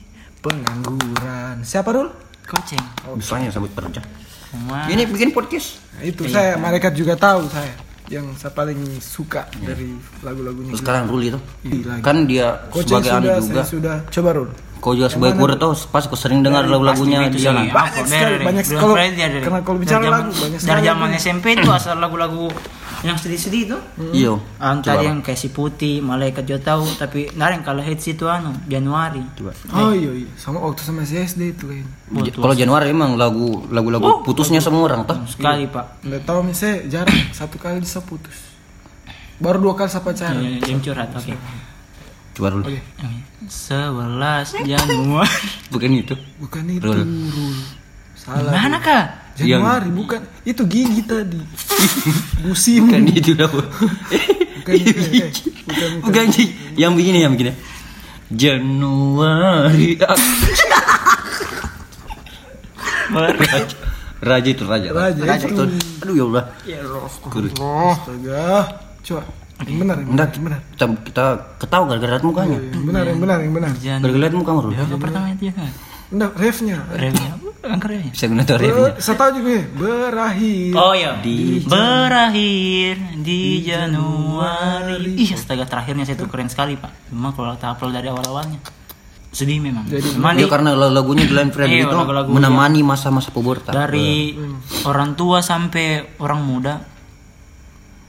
pengangguran. 0.43 1.63
Siapa 1.63 1.89
dulu? 1.95 2.24
Koceng. 2.45 2.83
Bisanya 3.15 3.49
sebut 3.49 3.71
kerja. 3.71 4.01
Cuma 4.49 4.85
Ini 4.85 5.03
bikin 5.05 5.29
podcast. 5.29 5.81
Nah, 5.91 6.03
itu 6.03 6.21
saya 6.25 6.55
malaikat 6.55 6.93
juga 6.93 7.13
tahu 7.13 7.49
saya 7.49 7.73
yang 8.05 8.37
saya 8.37 8.53
paling 8.53 8.77
suka 8.97 9.49
dari 9.57 9.91
lagu-lagunya. 10.21 10.71
Terus 10.71 10.81
sekarang 10.81 11.09
Ruli 11.09 11.33
tuh. 11.33 11.41
Ih, 11.63 11.81
lagi. 11.81 12.01
Kan 12.01 12.23
dia 12.25 12.53
Coach 12.69 12.85
sebagai 12.87 13.09
anu 13.11 13.25
sudah, 13.25 13.35
juga. 13.35 13.49
saya 13.51 13.65
sudah 13.65 13.95
coba 14.09 14.29
Rul. 14.31 14.49
Kau 14.75 14.93
juga 14.93 15.09
sebagai 15.09 15.41
kurir 15.41 15.57
tuh 15.57 15.73
pas 15.89 16.05
kau 16.05 16.13
sering 16.13 16.45
dengar 16.45 16.61
lagu-lagunya 16.63 17.25
Pasti 17.25 17.25
di 17.25 17.33
itu 17.33 17.39
jalan. 17.41 17.63
sih. 17.63 17.71
Banyak 17.73 17.93
sekali, 17.97 18.21
dari- 18.21 18.45
banyak 18.45 18.65
dari 18.67 19.17
dari- 19.17 19.41
karena 19.41 19.59
kalau 19.59 19.77
bicara 19.81 19.97
dari 19.97 20.05
zaman- 20.05 20.13
lagu, 20.13 20.29
banyak 20.29 20.51
Dari 20.51 20.61
sekali 20.61 20.81
zaman 20.83 21.01
lagunya. 21.01 21.17
SMP 21.17 21.45
itu 21.51 21.69
asal 21.73 21.95
lagu-lagu 21.97 22.45
yang 23.05 23.15
sedih-sedih 23.15 23.61
itu. 23.63 23.77
Iya. 24.11 24.33
Coba, 24.35 24.81
tadi 24.81 24.97
Pak. 24.97 25.05
yang 25.05 25.19
kayak 25.21 25.37
si 25.37 25.49
putih, 25.49 26.01
malaikat 26.01 26.43
juga 26.43 26.73
tahu, 26.73 26.89
tapi 26.95 27.29
nareng 27.31 27.61
kalau 27.61 27.79
hits 27.79 28.05
itu 28.07 28.25
anu 28.25 28.49
Januari. 28.65 29.21
Coba. 29.33 29.53
Oh 29.71 29.93
iya 29.93 30.11
iya, 30.15 30.29
sama 30.35 30.57
waktu 30.59 30.81
sama 30.81 31.01
si 31.01 31.15
SD 31.15 31.53
itu. 31.53 31.69
Ja- 31.69 31.85
Kalau 32.33 32.51
Januari 32.51 32.89
emang 32.89 33.13
lagu 33.13 33.63
lagu-lagu 33.69 34.21
putusnya 34.21 34.57
semua 34.57 34.83
orang 34.83 35.05
tuh. 35.05 35.15
Sekali 35.27 35.65
pak. 35.65 36.01
Nggak 36.01 36.21
tahu 36.23 36.39
nih 36.43 36.55
saya 36.55 36.75
jarang 36.89 37.19
satu 37.31 37.55
kali 37.55 37.79
bisa 37.79 38.01
putus. 38.01 38.57
Baru 39.35 39.61
dua 39.61 39.75
kali 39.75 39.87
saya 39.87 40.01
pacaran. 40.01 40.39
Eh, 40.39 40.59
Jam 40.59 40.79
curhat, 40.79 41.11
oke. 41.11 41.33
Coba 42.33 42.47
dulu. 42.51 42.63
Oke, 42.65 42.79
Sebelas 43.45 44.51
Januari. 44.57 45.47
Bukan 45.69 45.89
itu. 45.93 46.15
bukan 46.35 46.63
itu 46.67 46.83
Rul. 46.83 46.99
Rul. 47.03 47.57
Salah. 48.13 48.51
Mana 48.51 48.79
kah? 48.79 49.03
Januari 49.35 49.91
bukan 49.91 50.21
itu 50.47 50.63
gigi 50.63 51.03
tadi. 51.03 51.39
Musim. 52.47 52.87
Bukan 52.87 53.03
itu 53.11 53.35
dah. 53.35 53.51
Bukan, 53.51 53.67
eh, 54.71 54.79
eh, 54.79 54.95
bukan, 54.95 55.29
bukan. 55.67 55.89
Bukan 56.07 56.25
sih. 56.31 56.47
Yang 56.79 56.91
begini 56.95 57.19
yang 57.19 57.31
begini. 57.35 57.51
Januari. 58.31 59.99
Raja. 63.15 63.77
Raja 64.25 64.49
itu 64.49 64.63
raja. 64.65 64.89
Raja 64.89 65.45
itu. 65.45 65.63
Aduh 66.01 66.13
ya 66.17 66.23
Allah. 66.25 66.43
Ya 66.65 66.77
Allah. 66.81 67.05
Astaga. 67.05 68.47
Coba. 69.05 69.23
Yang 69.63 69.77
benar, 69.87 69.95
yang 70.03 70.11
benar, 70.11 70.27
yang 70.35 70.43
benar. 70.43 70.59
kita, 70.75 70.85
kita 71.07 71.25
ketawa 71.63 71.83
gara-gara 71.87 72.11
lihat 72.19 72.25
mukanya. 72.27 72.59
Yang 72.59 72.85
benar, 72.91 73.03
yang 73.07 73.19
benar, 73.23 73.37
yang 73.39 73.53
benar. 73.55 73.71
Gara-gara 73.79 74.23
lihat 74.27 74.35
muka 74.35 74.51
Rul. 74.51 74.73
Apa 74.75 74.97
pertama 74.99 75.27
itu 75.31 75.43
ya? 75.47 75.53
Enggak, 76.11 76.31
refnya. 76.35 76.77
Remnya. 76.91 77.31
Angker 77.67 77.89
remnya. 77.91 78.11
Bisa 78.11 78.25
guna 78.25 78.41
tuh 78.41 78.55
refnya. 78.55 78.75
Ber- 78.75 78.97
Saya 78.97 79.15
tahu 79.15 79.29
juga 79.35 79.49
ya, 79.51 79.63
berakhir. 79.71 80.71
Oh 80.73 80.93
iya. 80.93 81.11
Di- 81.19 81.61
berakhir 81.65 82.93
di 83.17 83.41
Januari. 83.61 85.11
Ih, 85.15 85.31
astaga 85.31 85.65
terakhirnya 85.65 86.03
saya 86.03 86.15
tuh 86.15 86.27
keren 86.27 86.47
sekali 86.47 86.75
pak. 86.75 86.91
Cuma 87.09 87.31
kalau 87.31 87.55
tak 87.55 87.75
upload 87.75 87.93
dari 87.93 88.07
awal-awalnya. 88.07 88.59
sedih 89.29 89.59
memang. 89.59 89.83
Jadi- 89.83 90.15
Memang 90.15 90.39
Ya 90.39 90.47
karena 90.47 90.71
lagunya 90.71 91.27
Glenn 91.27 91.51
Fredly 91.51 91.83
Iya, 91.83 91.91
itu 91.91 91.97
menemani 92.31 92.79
masa-masa 92.81 93.35
pubertas. 93.35 93.75
dari 93.75 94.31
orang 94.85 95.11
tua 95.13 95.43
sampai 95.43 96.15
orang 96.23 96.39
muda 96.39 96.79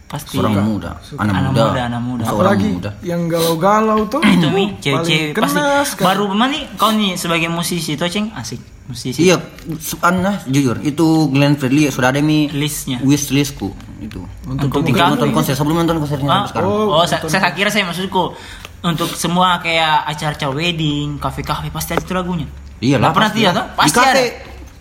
pasti 0.07 0.37
Orang 0.37 0.55
muda, 0.65 1.03
anak 1.13 1.35
Anak 1.35 1.43
muda, 1.45 1.63
muda, 1.65 1.81
anak 1.85 2.01
muda. 2.01 2.23
Apalagi 2.25 2.69
muda. 2.71 2.91
yang 3.03 3.27
galau-galau 3.27 4.07
tuh 4.07 4.23
itu 4.25 4.47
mi 4.49 4.79
cewek-cewek 4.79 5.35
kena 5.35 5.45
pasti 5.45 5.61
sekali. 5.89 6.07
baru 6.07 6.25
memang 6.29 6.49
nih 6.49 6.63
kau 6.75 6.91
nih 6.91 7.13
sebagai 7.15 7.49
musisi 7.49 7.93
tuh 7.93 8.07
ceng 8.07 8.31
asik 8.33 8.63
musisi 8.87 9.19
Iya, 9.21 9.43
su- 9.77 9.99
Anna 10.01 10.39
jujur 10.47 10.79
itu 10.81 11.07
Glenn 11.29 11.55
Fredly 11.55 11.91
sudah 11.91 12.09
ada 12.09 12.21
mi 12.21 12.47
listnya 12.49 13.03
wish 13.03 13.29
listku 13.29 13.75
itu. 13.99 14.23
untuk 14.45 14.71
Untuk 14.71 14.87
tiga 14.87 15.11
nonton 15.11 15.33
konser 15.33 15.53
sebelum 15.53 15.83
nonton 15.83 15.99
konsernya 15.99 16.31
Ah, 16.31 16.47
sekarang. 16.47 16.71
oh, 16.71 17.03
sa- 17.03 17.19
saya 17.21 17.51
kira 17.51 17.67
saya 17.67 17.83
maksudku 17.83 18.31
untuk 18.81 19.11
semua 19.11 19.59
kayak 19.59 20.07
acara-acara 20.07 20.53
wedding, 20.53 21.19
kafe-kafe 21.19 21.67
pasti 21.69 21.91
ada 21.91 22.01
itu 22.01 22.15
lagunya. 22.15 22.47
Iya 22.79 23.03
lah. 23.03 23.11
Pernah 23.11 23.31
toh? 23.33 23.67
Pasti 23.75 23.91
di 23.91 23.99
kafe, 23.99 24.13
ada. 24.13 24.25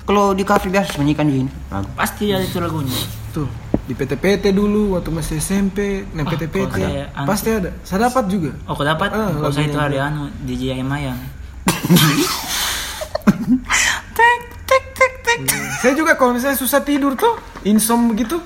Kalau 0.06 0.26
di 0.30 0.44
kafe 0.44 0.68
biasa 0.70 0.90
nyanyikan 0.96 1.26
di 1.26 1.34
sini. 1.36 1.52
lagu. 1.66 1.90
Pasti 1.98 2.24
ada 2.30 2.46
itu 2.46 2.60
lagunya. 2.60 2.94
tuh 3.34 3.50
di 3.86 3.94
PT-PT 3.94 4.50
dulu 4.50 4.94
waktu 4.94 5.10
masih 5.10 5.38
SMP 5.38 5.78
nah 6.10 6.24
PT-PT 6.24 6.56
kalau 6.58 6.74
saya 6.76 7.04
anu- 7.14 7.28
pasti 7.28 7.50
ada. 7.52 7.70
Saya 7.82 8.00
dapat 8.06 8.26
juga? 8.28 8.52
Oh, 8.66 8.74
kau 8.74 8.82
dapat? 8.82 9.10
Ah, 9.10 9.30
kalau 9.30 9.52
saya 9.52 9.66
itu 9.66 9.78
ada 9.78 9.98
anu 10.06 10.24
DJ 10.42 10.74
Ayam 10.74 10.90
Ayam. 10.90 11.18
tek 14.12 14.40
tek 14.66 14.84
tek 14.92 15.14
tek. 15.22 15.40
saya 15.80 15.94
juga 15.94 16.14
kalau 16.14 16.34
misalnya 16.34 16.56
susah 16.56 16.82
tidur 16.82 17.14
tuh 17.16 17.36
insom 17.62 18.08
begitu 18.08 18.42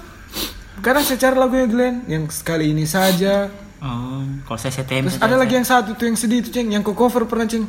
kadang 0.80 1.02
saya 1.02 1.20
cari 1.20 1.36
lagunya 1.36 1.68
Glenn 1.68 1.96
yang 2.06 2.24
sekali 2.28 2.72
ini 2.72 2.84
saja. 2.84 3.52
Oh, 3.80 4.20
kalau 4.44 4.56
saya 4.58 4.72
STM. 4.74 5.08
terus 5.08 5.16
ada 5.18 5.36
lagi 5.36 5.56
saya- 5.56 5.58
yang 5.58 5.68
satu 5.68 5.90
tuh 5.94 6.06
yang 6.06 6.16
sedih 6.16 6.40
tuh 6.42 6.52
ceng 6.52 6.68
yang 6.70 6.80
kau 6.82 6.92
cover 6.94 7.24
pernah 7.24 7.44
ceng. 7.46 7.64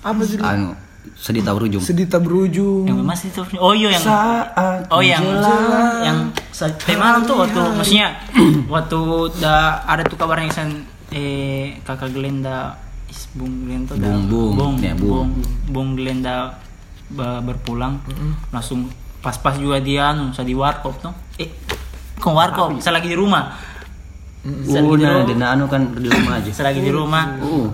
Apa 0.00 0.22
judul 0.24 0.42
Anu, 0.42 0.70
sedih 1.14 1.42
tak 1.42 1.54
berujung. 1.54 1.82
sedih 1.82 2.06
tak 2.06 2.20
berujung. 2.20 2.84
Yang 2.84 2.98
masih 3.02 3.28
itu. 3.28 3.42
Oh 3.58 3.72
iya 3.72 3.88
yang 3.90 4.04
Saat 4.04 4.46
Oh 4.88 5.00
yang 5.00 5.22
menjelang. 5.22 5.98
yang 6.02 6.18
teh 6.54 6.94
malam 6.94 7.22
tuh 7.22 7.36
waktu 7.38 7.58
maksudnya 7.72 8.08
waktu 8.74 8.98
da 9.38 9.54
ada 9.82 10.02
tuh 10.02 10.14
kabarnya 10.14 10.48
sen 10.48 10.84
eh 11.08 11.78
kakak 11.82 12.12
Glenda 12.12 12.76
is 13.06 13.26
Bung 13.32 13.64
Glen 13.64 13.82
tuh 13.84 13.96
da- 13.96 14.10
Bung, 14.10 14.26
Bung. 14.28 14.52
Bung 14.54 14.74
Ya, 14.78 14.92
Bung. 14.92 15.08
Bung. 15.08 15.30
Bung 15.66 15.88
Glenda 15.94 16.58
berpulang. 17.08 17.98
Langsung 18.48 18.86
pas-pas 19.18 19.56
juga 19.56 19.78
dia 19.78 20.12
anu 20.12 20.30
saya 20.30 20.44
di 20.44 20.54
warkop 20.54 20.94
tuh 21.00 21.10
eh 21.36 21.50
kok 22.14 22.30
warkop? 22.30 22.78
Saya 22.78 22.98
lagi 22.98 23.08
di 23.08 23.16
rumah. 23.16 23.54
Saya 24.64 24.80
Uh, 24.80 24.94
lagi 24.94 25.02
di 25.02 25.04
nah, 25.04 25.18
rumah. 25.18 25.48
anu 25.50 25.64
kan 25.66 25.82
di 25.94 26.08
rumah 26.08 26.32
aja. 26.36 26.50
saya 26.52 26.70
lagi 26.70 26.80
di 26.80 26.90
rumah. 26.90 27.24
Uh, 27.38 27.66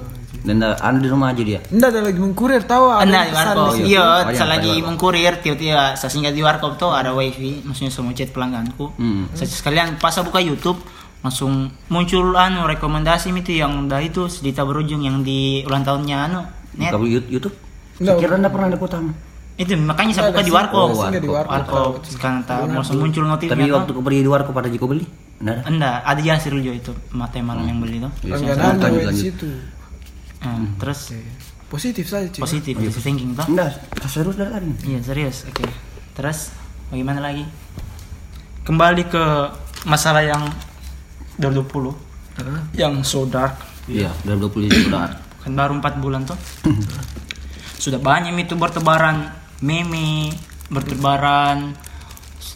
dan 0.45 0.61
da- 0.61 0.77
anu 0.79 1.01
di 1.01 1.09
rumah 1.09 1.33
aja 1.33 1.41
dia. 1.41 1.61
Enggak 1.73 1.89
ada 1.91 2.01
lagi 2.05 2.21
mengkurir 2.21 2.63
tahu 2.63 2.85
ada 2.87 3.01
Anda 3.01 3.21
di 3.25 3.33
warkop. 3.33 3.65
di 3.65 3.73
situ. 3.75 3.87
Iya, 3.89 4.05
saya 4.05 4.29
di 4.29 4.45
lagi 4.45 4.69
warkop. 4.71 4.87
mengkurir 4.93 5.33
tiba-tiba 5.41 5.83
saya 5.97 6.11
singgah 6.13 6.33
di 6.37 6.43
warkop 6.45 6.73
tuh 6.77 6.91
ada 6.93 7.11
wifi, 7.11 7.65
maksudnya 7.65 7.89
semua 7.89 8.13
chat 8.13 8.29
pelangganku. 8.29 8.93
Hmm. 8.95 9.25
Saya 9.33 9.49
sekalian 9.49 9.97
pas 9.97 10.13
saya 10.13 10.23
buka 10.23 10.39
YouTube 10.39 10.79
langsung 11.25 11.73
muncul 11.89 12.37
anu 12.37 12.69
rekomendasi 12.69 13.33
itu 13.33 13.57
yang 13.57 13.89
dah 13.89 13.97
itu 13.99 14.29
sedita 14.29 14.61
berujung 14.61 15.01
yang 15.01 15.25
di 15.25 15.65
ulang 15.65 15.81
tahunnya 15.81 16.17
anu 16.29 16.41
net. 16.77 16.93
Kamu 16.93 17.09
YouTube? 17.09 17.57
Nggak. 17.97 18.13
Saya 18.13 18.21
kira 18.21 18.33
anda 18.37 18.53
pernah 18.53 18.69
lihat 18.69 18.85
utama. 18.85 19.13
Itu 19.55 19.79
makanya 19.79 20.13
saya 20.13 20.25
buka 20.29 20.43
ada 20.43 20.45
di 20.45 20.53
warkop. 20.53 20.89
Oh, 20.93 20.99
warkop. 21.01 21.49
Warkop 21.49 21.93
sekarang 22.05 22.45
tak 22.45 22.69
langsung 22.69 23.01
muncul 23.01 23.25
notifnya. 23.25 23.55
Tapi 23.57 23.73
waktu 23.73 23.91
kau 23.97 24.03
pergi 24.05 24.21
di 24.21 24.29
warkop 24.29 24.53
pada 24.53 24.69
Jiko 24.69 24.85
beli? 24.85 25.07
Enggak 25.41 25.55
ada. 25.57 25.63
Enggak, 25.71 25.97
ada 26.05 26.21
Yasir 26.21 26.53
juga 26.59 26.75
itu 26.77 26.93
mata 27.15 27.39
malam 27.41 27.65
yang 27.65 27.79
beli 27.81 28.03
tuh. 28.03 28.13
Iya, 28.21 28.35
ada 28.53 28.75
lanjut, 28.77 28.91
di 28.93 29.07
lanjut. 29.09 29.35
Situ 30.45 30.53
Hmm, 30.53 30.77
terus 30.77 31.01
positif 31.73 32.05
saja 32.07 32.29
ceng 32.29 32.45
positif, 32.45 32.77
positive 32.77 33.01
thinking 33.01 33.33
tuh. 33.33 33.49
Enggak, 33.49 33.81
serius 34.07 34.37
dari 34.37 34.51
tadi. 34.53 34.69
Iya 34.85 35.01
serius, 35.01 35.37
oke. 35.49 35.65
Terus 36.15 36.53
bagaimana 36.93 37.25
lagi? 37.25 37.45
Kembali 38.65 39.03
ke 39.09 39.25
masalah 39.89 40.25
yang 40.25 40.45
2020 41.41 42.77
yang 42.77 43.01
so 43.03 43.25
dark. 43.25 43.57
Iya, 43.89 44.13
udah 44.25 44.37
20 44.49 44.89
sudah. 44.89 45.09
Kan 45.45 45.53
baru 45.53 45.77
4 45.77 46.01
bulan 46.01 46.25
tuh. 46.25 46.39
Sudah 47.77 48.01
banyak 48.01 48.33
itu 48.41 48.57
bertebaran 48.57 49.29
meme, 49.61 50.33
bertebaran 50.73 51.77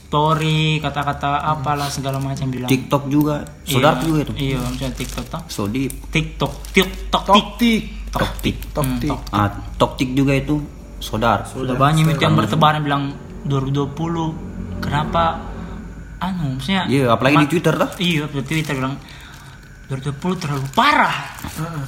story, 0.09 0.81
kata-kata 0.81 1.37
apalah 1.45 1.93
segala 1.93 2.17
macam 2.17 2.49
bilang. 2.49 2.65
TikTok 2.65 3.13
juga, 3.13 3.45
saudara 3.61 4.01
Iya, 4.01 4.05
juga 4.09 4.19
itu. 4.25 4.33
Iya, 4.41 4.59
misalnya 4.65 4.97
TikTok 4.97 5.25
tuh. 5.29 5.43
So 5.53 5.69
deep. 5.69 5.93
TikTok, 6.09 6.53
TikTok, 6.73 7.23
tok 7.29 7.37
tik. 7.37 7.45
tik 7.61 7.85
Toktik. 8.09 8.57
tok 8.73 8.89
Hmm. 8.89 9.37
Ah, 9.37 9.53
toktik 9.77 10.17
juga 10.17 10.33
itu 10.33 10.65
saudara. 10.97 11.45
Sudah 11.45 11.77
banyak 11.77 12.09
itu 12.09 12.25
yang 12.25 12.33
bertebaran 12.33 12.81
bilang 12.81 13.13
2020 13.45 14.81
kenapa 14.81 15.45
anu 16.19 16.57
maksudnya 16.57 16.89
Iya, 16.89 17.13
apalagi 17.13 17.45
di 17.45 17.49
Twitter 17.53 17.77
tuh. 17.77 17.91
Iya, 18.01 18.25
di 18.33 18.41
Twitter 18.49 18.75
bilang 18.81 18.97
2020 19.93 20.41
terlalu 20.41 20.65
parah. 20.73 21.37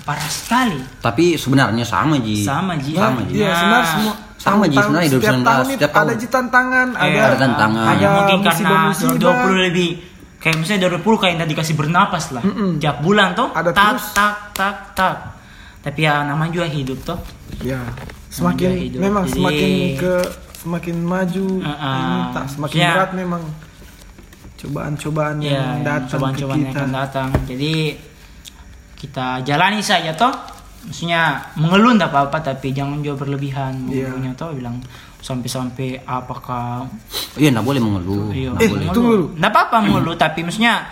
Parah 0.05 0.29
sekali. 0.29 0.77
Tapi 1.01 1.41
sebenarnya 1.41 1.89
sama 1.89 2.21
Ji. 2.21 2.45
Sama 2.45 2.77
Ji. 2.77 2.93
Sama 2.93 3.25
Ji. 3.25 3.41
Iya, 3.41 3.49
Nah, 3.49 3.57
sebenarnya 3.57 3.89
semua 3.97 4.15
sama, 4.41 4.65
Ji, 4.65 4.73
tahun- 4.73 4.85
sebenarnya 4.89 5.11
setiap 5.11 5.21
2019, 5.21 5.45
tahun 5.45 5.61
itu 5.61 5.75
setiap 5.77 5.93
ada 5.93 6.01
tahun. 6.01 6.17
ji 6.17 6.27
tantangan, 6.27 6.89
ada 6.91 7.05
Iya, 7.07 7.21
ada 7.23 7.37
tantangan. 7.39 7.85
ada 7.87 8.07
mungkin 8.11 8.39
karena 8.39 8.51
musibah-musibah. 8.51 9.13
2020 9.13 9.61
lebih 9.63 9.91
kayak 10.39 10.57
misalnya 10.57 10.81
2020 10.83 11.17
kayak 11.19 11.35
udah 11.37 11.49
dikasih 11.51 11.75
bernapas 11.77 12.25
lah. 12.31 12.43
Tiap 12.75 12.97
bulan 12.99 13.29
tuh 13.35 13.49
Ada 13.51 13.69
tak 13.71 13.85
terus. 13.93 14.07
tak 14.13 14.35
tak 14.53 14.75
tak. 14.95 15.17
Tapi 15.81 16.01
ya 16.01 16.15
namanya 16.23 16.53
juga 16.55 16.67
hidup 16.67 16.99
tuh. 17.03 17.19
Ya, 17.61 17.81
semakin 18.29 18.69
hidup. 18.79 18.99
memang 18.99 19.25
Jadi- 19.25 19.37
semakin 19.37 19.71
ke 19.99 20.15
semakin 20.55 20.97
maju 21.03 21.47
Uh-uh. 21.59 21.97
ini 21.99 22.17
tak 22.31 22.47
semakin 22.51 22.79
Ya. 22.79 22.91
berat 22.91 23.11
memang 23.15 23.43
cobaan-cobaan 24.57 25.37
Ya, 25.39 25.51
yang 25.51 25.69
datang 25.83 26.05
ke 26.07 26.13
cobaan-cobaan 26.15 26.59
yang 26.59 26.69
kita. 26.69 26.79
akan 26.79 26.91
datang. 26.95 27.29
Jadi 27.47 27.73
kita 28.95 29.27
jalani 29.43 29.81
saja 29.81 30.13
toh. 30.13 30.33
Maksudnya 30.83 31.21
mengeluh 31.55 31.93
enggak 31.93 32.09
apa-apa 32.09 32.41
tapi 32.43 32.73
jangan 32.73 32.99
juga 32.99 33.21
berlebihan. 33.21 33.87
Iya. 33.87 34.09
Mengeluhnya 34.09 34.33
toh 34.33 34.51
bilang 34.51 34.81
sampai-sampai 35.21 36.01
apakah 36.03 36.89
Iya, 37.35 37.53
enggak 37.53 37.67
boleh 37.67 37.81
mengeluh. 37.81 38.33
Iya, 38.33 38.51
Eh, 38.57 38.67
boleh. 38.67 38.87
tunggu 38.91 39.13
dulu. 39.13 39.27
Nggak 39.37 39.51
apa-apa 39.51 39.77
mengeluh, 39.81 40.17
tapi 40.17 40.41
maksudnya 40.41 40.89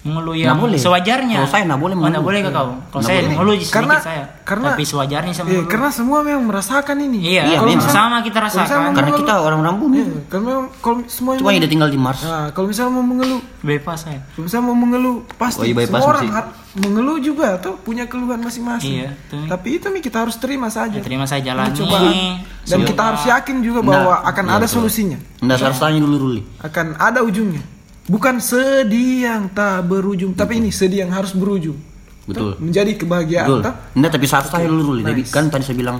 mengeluh 0.00 0.32
yang 0.32 0.52
Nggak 0.52 0.60
boleh. 0.62 0.78
sewajarnya. 0.78 1.36
Kalau 1.38 1.50
saya 1.50 1.62
nggak 1.66 1.76
boleh 1.78 1.92
Oh, 1.92 2.00
mengeluh. 2.00 2.24
boleh 2.24 2.40
ke 2.40 2.50
kau. 2.50 2.68
Kalau 2.88 3.02
saya 3.02 3.18
boleh. 3.18 3.30
mengeluh 3.30 3.54
sedikit 3.54 3.74
Karena- 3.74 4.00
saya. 4.00 4.24
karena- 4.42 4.68
tapi 4.70 4.82
sewajarnya 4.82 5.28
saya 5.30 5.44
Iya, 5.44 5.48
mengeluh. 5.50 5.68
karena 5.68 5.88
semua 5.90 6.18
memang 6.20 6.44
merasakan 6.46 6.96
ini. 6.98 7.18
Iya, 7.20 7.42
Iya, 7.42 7.56
kalau 7.58 7.70
memang. 7.70 7.88
sama 7.90 8.16
kita 8.18 8.38
Kalau 8.38 8.46
rasakan. 8.64 8.92
Karena 8.92 9.12
kita 9.14 9.32
orang-orang 9.38 9.76
bumi. 9.76 9.96
Iya, 9.98 10.20
kalau 10.26 10.42
memang 10.42 10.66
kalau 10.78 10.96
semua 11.04 11.32
Cuma 11.36 11.50
udah 11.50 11.68
tinggal 11.68 11.88
di 11.88 11.98
Mars. 11.98 12.20
Nah, 12.22 12.48
kalau 12.50 12.66
misalnya 12.66 12.92
mau 12.92 13.04
mengeluh, 13.06 13.40
Bebas 13.60 13.98
saya. 14.02 14.20
kalau 14.30 14.44
misalnya 14.44 14.64
mau 14.66 14.76
mengeluh, 14.78 15.16
pasti 15.34 15.60
Oh, 15.60 15.64
iya, 15.66 15.84
semua 15.84 16.04
orang 16.06 16.24
mengeluh 16.72 17.18
juga 17.18 17.58
tuh 17.58 17.74
punya 17.76 18.06
keluhan 18.06 18.38
masing-masing. 18.38 19.02
Iya, 19.02 19.10
tuh. 19.26 19.42
Tapi 19.44 19.68
itu 19.76 19.86
nih 19.86 19.98
kita 19.98 20.22
harus 20.22 20.36
terima 20.36 20.68
saja. 20.68 20.94
Ya, 20.94 21.02
terima 21.02 21.26
saya 21.26 21.42
jalani. 21.42 21.74
Cobaan. 21.74 22.14
Dan 22.60 22.78
Semoga- 22.78 22.88
kita 22.88 23.02
harus 23.04 23.22
yakin 23.26 23.56
juga 23.58 23.80
Nah, 23.80 23.88
bahwa 23.88 24.14
akan 24.22 24.44
iya, 24.44 24.52
ada 24.52 24.64
betul. 24.64 24.74
solusinya. 24.78 25.18
Enggak 25.40 25.58
harus 25.60 25.78
tanya 25.78 25.98
dulu 25.98 26.16
Ruli. 26.20 26.42
akan 26.60 26.86
ada 26.94 27.20
ujungnya. 27.20 27.62
Bukan 28.06 28.34
sedih 28.38 29.14
yang 29.22 29.42
tak 29.48 29.82
berujung, 29.84 30.34
tapi 30.34 30.58
ini 30.58 30.70
sedih 30.70 31.02
yang 31.04 31.12
harus 31.12 31.30
berujung. 31.30 31.78
Betul. 32.26 32.54
Tuh, 32.54 32.62
Menjadi 32.62 32.92
kebahagiaan. 32.94 33.46
Betul. 33.48 33.60
tuh. 33.64 33.74
Enggak, 33.94 34.10
tapi 34.14 34.24
harus 34.28 34.48
tanya 34.48 34.68
dulu 34.68 34.82
Ruli. 34.84 35.02
Tadi 35.02 35.22
Nice. 35.22 35.32
kan 35.32 35.44
tadi 35.46 35.64
saya 35.64 35.76
bilang 35.76 35.98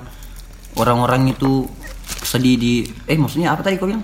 orang-orang 0.74 1.22
itu 1.28 1.66
sedih 2.20 2.54
di 2.54 2.72
eh 3.04 3.18
maksudnya 3.18 3.54
apa 3.54 3.62
tadi 3.62 3.74
kau 3.74 3.90
bilang? 3.90 4.02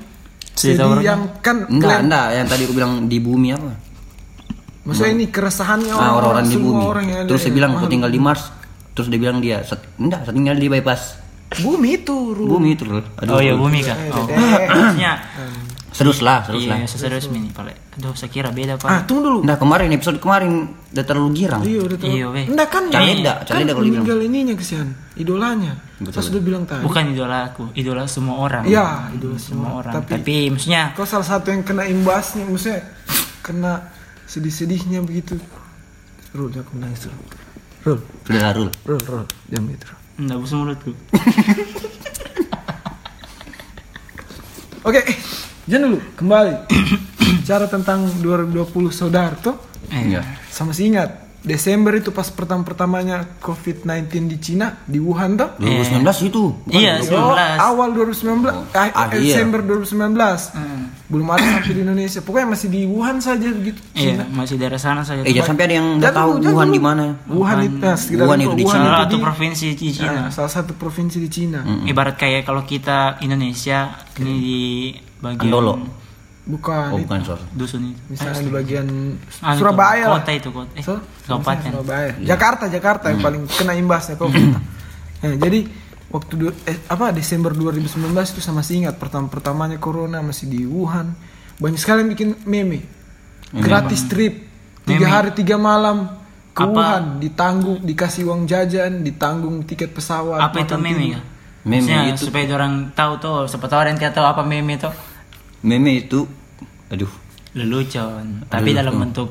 Sedih 0.57 0.98
yang 0.98 1.38
kan 1.38 1.68
Enggak, 1.68 2.02
enggak, 2.02 2.26
yang 2.33 2.46
tadi 2.48 2.62
aku 2.64 2.74
bilang 2.74 2.92
di 3.07 3.18
bumi 3.20 3.48
apa? 3.52 3.70
Maksudnya 4.87 5.12
ini 5.12 5.27
keresahannya 5.27 5.90
Ah, 5.90 6.14
orang-orang 6.14 6.46
di 6.46 6.55
semua 6.55 6.70
bumi. 6.72 6.85
orang 6.87 7.05
yang 7.05 7.22
Terus 7.27 7.40
saya 7.40 7.49
yang 7.49 7.57
bilang 7.59 7.70
aku 7.75 7.87
tinggal 7.87 8.09
di 8.09 8.20
Mars. 8.20 8.42
Terus 8.94 9.07
dia 9.09 9.18
bilang 9.18 9.38
dia 9.38 9.57
enggak, 9.99 10.20
saya 10.22 10.33
tinggal 10.33 10.57
di 10.57 10.68
bypass. 10.68 11.03
bumi 11.46 11.88
itu, 11.96 12.16
Ru. 12.33 12.44
Bumi 12.49 12.75
itu 12.75 12.83
loh. 12.85 13.03
Oh 13.25 13.38
iya, 13.38 13.55
Rul. 13.55 13.62
bumi 13.62 13.79
kah? 13.81 13.94
Eh, 13.94 14.11
Oh. 14.11 14.27
Maksudnya 14.68 15.12
Serius 15.88 16.20
lah, 16.20 16.44
serius 16.44 16.68
Iya, 16.68 16.77
lah. 16.77 16.79
serius 16.85 17.25
ini 17.31 17.49
Pak. 17.49 17.72
Aduh, 17.96 18.12
saya 18.12 18.29
kira 18.29 18.53
beda, 18.53 18.77
Pak. 18.77 18.85
Ah, 18.85 19.01
tunggu 19.01 19.25
dulu. 19.25 19.38
Nah 19.40 19.57
kemarin 19.57 19.88
episode 19.88 20.20
kemarin 20.20 20.68
udah 20.92 21.05
terlalu 21.09 21.31
girang. 21.35 21.64
Iya, 21.64 21.81
udah 21.81 21.96
tahu. 21.96 22.09
Iya, 22.12 22.27
weh. 22.29 22.44
Enggak 22.46 22.68
kan? 22.68 22.83
Caleda, 22.92 23.33
kan 23.35 23.46
caleda 23.49 23.72
kalau 23.72 23.87
meninggal 23.87 24.18
ininya 24.20 24.53
kesian, 24.53 24.88
idolanya. 25.14 25.72
Betul. 25.96 26.12
Saya 26.12 26.25
sudah 26.29 26.42
bilang 26.44 26.68
tadi. 26.68 26.85
Bukan 26.85 27.03
idola 27.09 27.49
aku, 27.49 27.72
idola 27.72 28.05
semua 28.05 28.37
orang. 28.38 28.68
Iya, 28.68 29.09
idola 29.11 29.38
semua 29.38 29.40
semua. 29.40 29.68
orang. 29.81 29.94
Tapi- 29.96 30.12
Tapi, 30.12 30.35
maksudnya 30.53 30.83
Kau 30.92 31.09
salah 31.09 31.25
satu 31.25 31.49
yang 31.49 31.64
kena 31.64 31.88
imbasnya, 31.88 32.44
maksudnya 32.44 32.81
kena 33.40 33.72
sedih-sedihnya 34.27 35.01
begitu. 35.01 35.39
Rul, 36.31 36.51
jangan 36.51 36.77
nangis 36.83 37.07
Rul. 37.07 37.19
Rul, 37.83 37.99
Sudah 38.23 38.41
lah, 38.43 38.53
Rul. 38.53 38.71
Rul, 38.83 39.01
Rul, 39.01 39.25
jangan 39.49 39.67
gitu. 39.71 39.87
Rul. 39.87 39.99
enggak 40.17 40.39
busuk 40.39 40.57
mulutku. 40.59 40.91
Oke, 44.87 45.01
jangan 45.67 45.83
dulu 45.91 45.99
kembali. 46.15 46.53
Bicara 47.43 47.67
tentang 47.67 48.07
2020 48.23 48.55
saudara 48.91 49.35
tuh 49.35 49.59
Iya. 49.87 50.23
sama 50.47 50.71
si 50.71 50.87
ingat 50.87 51.26
Desember 51.46 51.94
itu 51.94 52.11
pas 52.11 52.26
pertama-pertamanya 52.26 53.38
COVID-19 53.38 54.11
di 54.26 54.37
Cina, 54.37 54.82
di 54.82 54.98
Wuhan 54.98 55.38
tuh. 55.38 55.54
2019 55.56 56.02
itu. 56.26 56.50
bukan 56.59 56.74
Iya, 56.74 56.98
Oh, 57.06 57.38
19. 57.38 57.54
awal 57.56 57.88
2019, 57.94 58.50
ah, 58.74 58.90
Ah, 58.90 59.06
eh, 59.14 59.22
iya. 59.22 59.38
Desember 59.38 59.62
2019. 59.62 60.50
Belum 61.06 61.30
ada 61.30 61.46
sampai 61.46 61.70
di 61.70 61.80
Indonesia. 61.80 62.18
Pokoknya 62.18 62.48
masih 62.50 62.66
di 62.66 62.82
Wuhan 62.82 63.22
saja 63.22 63.46
begitu. 63.48 63.78
Iya, 63.94 64.26
masih 64.26 64.59
daerah 64.59 64.74
sana 64.76 65.06
saja. 65.06 65.22
Eh, 65.22 65.30
jangan 65.30 65.54
sampai 65.54 65.64
ada 65.64 65.74
yang 65.78 65.88
nggak 65.96 66.12
tahu 66.12 66.30
dulu, 66.37 66.50
Wuhan 66.50 66.68
di 66.68 66.80
mana. 66.82 67.04
Wuhan 67.24 67.59
itu, 67.62 67.76
nah, 67.78 67.94
Wuhan 67.96 68.38
itu 68.42 68.50
di 68.52 68.64
Cina. 68.66 68.74
Salah 68.74 68.90
itu 68.90 68.98
satu 68.98 69.14
di- 69.14 69.22
provinsi 69.22 69.64
di 69.70 69.90
Cina. 69.94 70.11
nah, 70.12 70.28
salah 70.28 70.50
satu 70.50 70.72
provinsi 70.74 71.16
di 71.22 71.28
Cina. 71.30 71.61
Ibarat 71.87 72.18
kayak 72.18 72.42
kalau 72.42 72.66
kita 72.66 73.22
Indonesia 73.22 73.94
ini 74.18 74.32
di 74.35 74.59
bagian 75.16 75.46
Andolo. 75.46 75.95
Bukan, 76.46 76.88
Oh, 76.88 76.96
itu. 76.96 77.04
bukan 77.04 77.20
sorry. 77.24 77.44
dusun 77.52 77.82
itu. 77.87 77.98
misalnya 78.06 78.38
di 78.38 78.52
bagian 78.54 78.87
Ah, 79.40 79.52
itu, 79.52 79.59
Surabaya 79.59 80.04
lah. 80.06 80.22
Kota 80.22 80.30
itu 80.32 80.48
kota. 80.48 80.72
Eh, 80.72 80.82
So- 80.82 81.02
kabupaten. 81.26 81.70
Surabaya. 81.74 82.11
Jakarta, 82.22 82.64
Jakarta 82.68 83.04
yang 83.09 83.18
paling 83.20 83.42
kena 83.48 83.74
imbasnya 83.74 84.14
COVID. 84.14 84.46
Nah, 85.16 85.35
jadi 85.35 85.66
waktu 86.06 86.32
du- 86.37 86.59
eh, 86.62 86.78
apa 86.87 87.11
Desember 87.11 87.50
2019 87.50 87.90
itu 88.30 88.38
sama 88.38 88.61
masih 88.61 88.78
ingat 88.80 88.94
pertama 88.94 89.26
pertamanya 89.26 89.74
corona 89.76 90.20
masih 90.20 90.46
di 90.46 90.62
Wuhan. 90.62 91.18
Banyak 91.56 91.76
sekali 91.76 91.98
yang 92.00 92.11
bikin 92.11 92.28
meme. 92.44 92.87
Gratis 93.48 94.04
trip 94.04 94.46
tiga 94.82 95.02
Meme. 95.02 95.11
hari 95.11 95.30
tiga 95.32 95.56
malam 95.56 96.14
ke 96.52 96.62
Apa? 96.62 96.70
Wuhan 96.70 97.04
ditanggung 97.18 97.78
dikasih 97.80 98.22
uang 98.24 98.44
jajan 98.44 99.02
ditanggung 99.02 99.62
tiket 99.62 99.90
pesawat 99.90 100.38
Apa 100.44 100.62
itu 100.62 100.76
meme 100.76 101.06
ya? 101.09 101.20
Meme 101.64 101.82
Maksudnya, 101.82 102.00
itu- 102.09 102.24
supaya 102.24 102.44
orang 102.52 102.74
tahu 102.92 103.12
tuh, 103.18 103.37
siapa 103.46 103.66
tahu 103.66 103.80
ada 103.80 103.90
yang 103.90 103.98
tidak 103.98 104.14
tahu 104.14 104.26
apa 104.28 104.42
meme 104.42 104.76
itu. 104.76 104.87
Meme 105.61 105.90
itu 105.99 106.27
aduh. 106.88 107.11
Lelucon, 107.53 108.45
tapi 108.47 108.71
Lelucon. 108.71 108.77
dalam 108.77 108.95
bentuk 109.01 109.29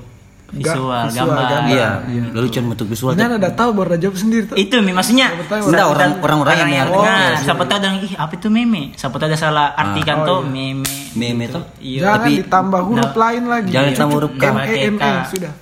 visual, 0.48 1.06
visual, 1.06 1.30
gambar. 1.30 1.46
gambar. 1.46 1.70
Iya, 1.70 1.90
lalu 2.32 2.48
cuma 2.50 2.66
bentuk 2.72 2.88
visual. 2.88 3.12
Ini 3.14 3.38
ada 3.38 3.52
tahu 3.52 3.70
baru 3.72 3.96
jawab 3.96 4.16
sendiri 4.16 4.44
tuh. 4.46 4.56
Itu 4.56 4.80
meme 4.80 4.96
maksudnya. 4.96 5.30
Enggak, 5.46 5.86
orang 5.86 6.12
orang-orang 6.20 6.56
yang 6.58 6.66
yang 6.66 6.78
yang- 6.80 6.92
dengar. 6.92 7.30
oh, 7.32 7.44
Siapa 7.44 7.64
tahu 7.64 7.80
dengan 7.80 7.98
ih 8.02 8.14
apa 8.16 8.34
itu 8.34 8.48
meme? 8.48 8.82
Siapa 8.94 9.16
tahu 9.16 9.28
ada 9.28 9.38
salah 9.38 9.68
artikan 9.74 10.18
Oh, 10.18 10.26
tuh 10.26 10.40
iya. 10.42 10.50
meme. 10.50 10.86
Meme 11.14 11.42
itu 11.44 11.60
Iya. 11.80 12.00
Jangan 12.02 12.18
tapi- 12.20 12.36
ditambah 12.40 12.82
huruf 12.84 13.06
Nah, 13.06 13.20
lain 13.20 13.44
lagi. 13.46 13.70
jangan 13.70 13.90
ditambah 13.92 14.16
huruf 14.16 14.32
K. 14.34 14.44
M 14.44 14.56
E 14.58 14.76
M 14.84 14.96
E 14.98 15.12
sudah. 15.28 15.54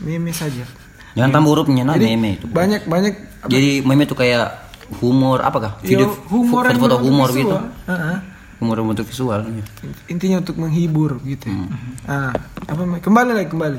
Meme 0.00 0.30
saja. 0.32 0.64
jangan 1.12 1.30
tambah 1.30 1.50
hurufnya 1.52 1.82
nah 1.84 1.94
Jadi 1.94 2.06
meme 2.10 2.30
itu. 2.34 2.46
banyak 2.48 2.82
banyak 2.84 3.14
Jadi 3.44 3.84
meme 3.84 4.02
itu 4.02 4.16
kayak 4.16 4.48
humor 4.96 5.38
apakah? 5.40 5.76
ya, 5.78 5.92
Video 5.92 6.08
humor 6.26 6.64
yang 6.64 6.74
foto 6.74 6.96
berbentuk 6.96 7.00
humor 7.04 7.28
gitu. 7.30 7.56
Heeh. 7.84 8.16
Humor 8.62 8.78
bentuk 8.86 9.04
visual. 9.04 9.42
iya. 9.44 9.64
Intinya 10.06 10.38
untuk 10.38 10.54
menghibur 10.56 11.18
gitu. 11.22 11.50
ya. 11.50 11.58
Ah, 12.06 12.30
apa 12.62 12.82
kembali 12.96 13.30
lagi 13.34 13.48
kembali. 13.48 13.78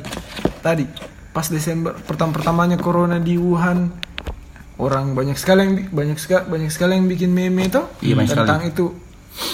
Tadi 0.59 0.85
pas 1.31 1.47
Desember 1.47 1.95
pertama 1.97 2.29
pertamanya 2.31 2.75
corona 2.75 3.17
di 3.17 3.33
Wuhan 3.35 3.89
orang 4.75 5.13
banyak 5.13 5.33
sekali 5.33 5.59
yang 5.61 5.73
banyak 5.89 6.17
sekali 6.17 6.43
banyak 6.45 6.69
sekali 6.69 6.93
yang 6.93 7.07
bikin 7.07 7.29
meme 7.29 7.65
itu 7.65 7.81
Iya, 8.01 8.21
tentang 8.27 8.61
itu 8.61 8.85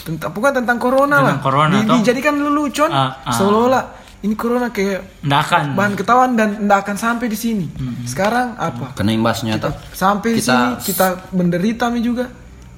tentang 0.04 0.32
bukan 0.34 0.52
tentang 0.54 0.76
corona 0.76 1.24
Tentang 1.24 1.24
lah. 1.30 1.38
corona, 1.40 1.74
Di- 1.74 1.86
toh. 1.86 1.96
dijadikan 1.96 2.36
lelucon 2.36 2.90
Ah, 2.90 3.16
ah. 3.22 3.32
seolah-olah 3.32 3.84
ini 4.20 4.36
corona 4.36 4.68
kayak 4.70 5.24
Nggak 5.24 5.42
akan. 5.42 5.64
bahan 5.76 5.94
ketahuan 5.96 6.32
dan 6.36 6.50
tidak 6.58 6.80
akan 6.84 6.98
sampai 6.98 7.28
di 7.28 7.38
sini. 7.38 7.68
Sekarang 8.04 8.60
apa? 8.60 8.92
Kena 8.92 9.12
imbasnya 9.14 9.56
tuh. 9.56 9.72
Sampai 9.94 10.36
Kita- 10.36 10.44
sini 10.44 10.66
kita 10.84 11.08
menderita 11.32 11.88
mi 11.88 12.02
juga. 12.02 12.28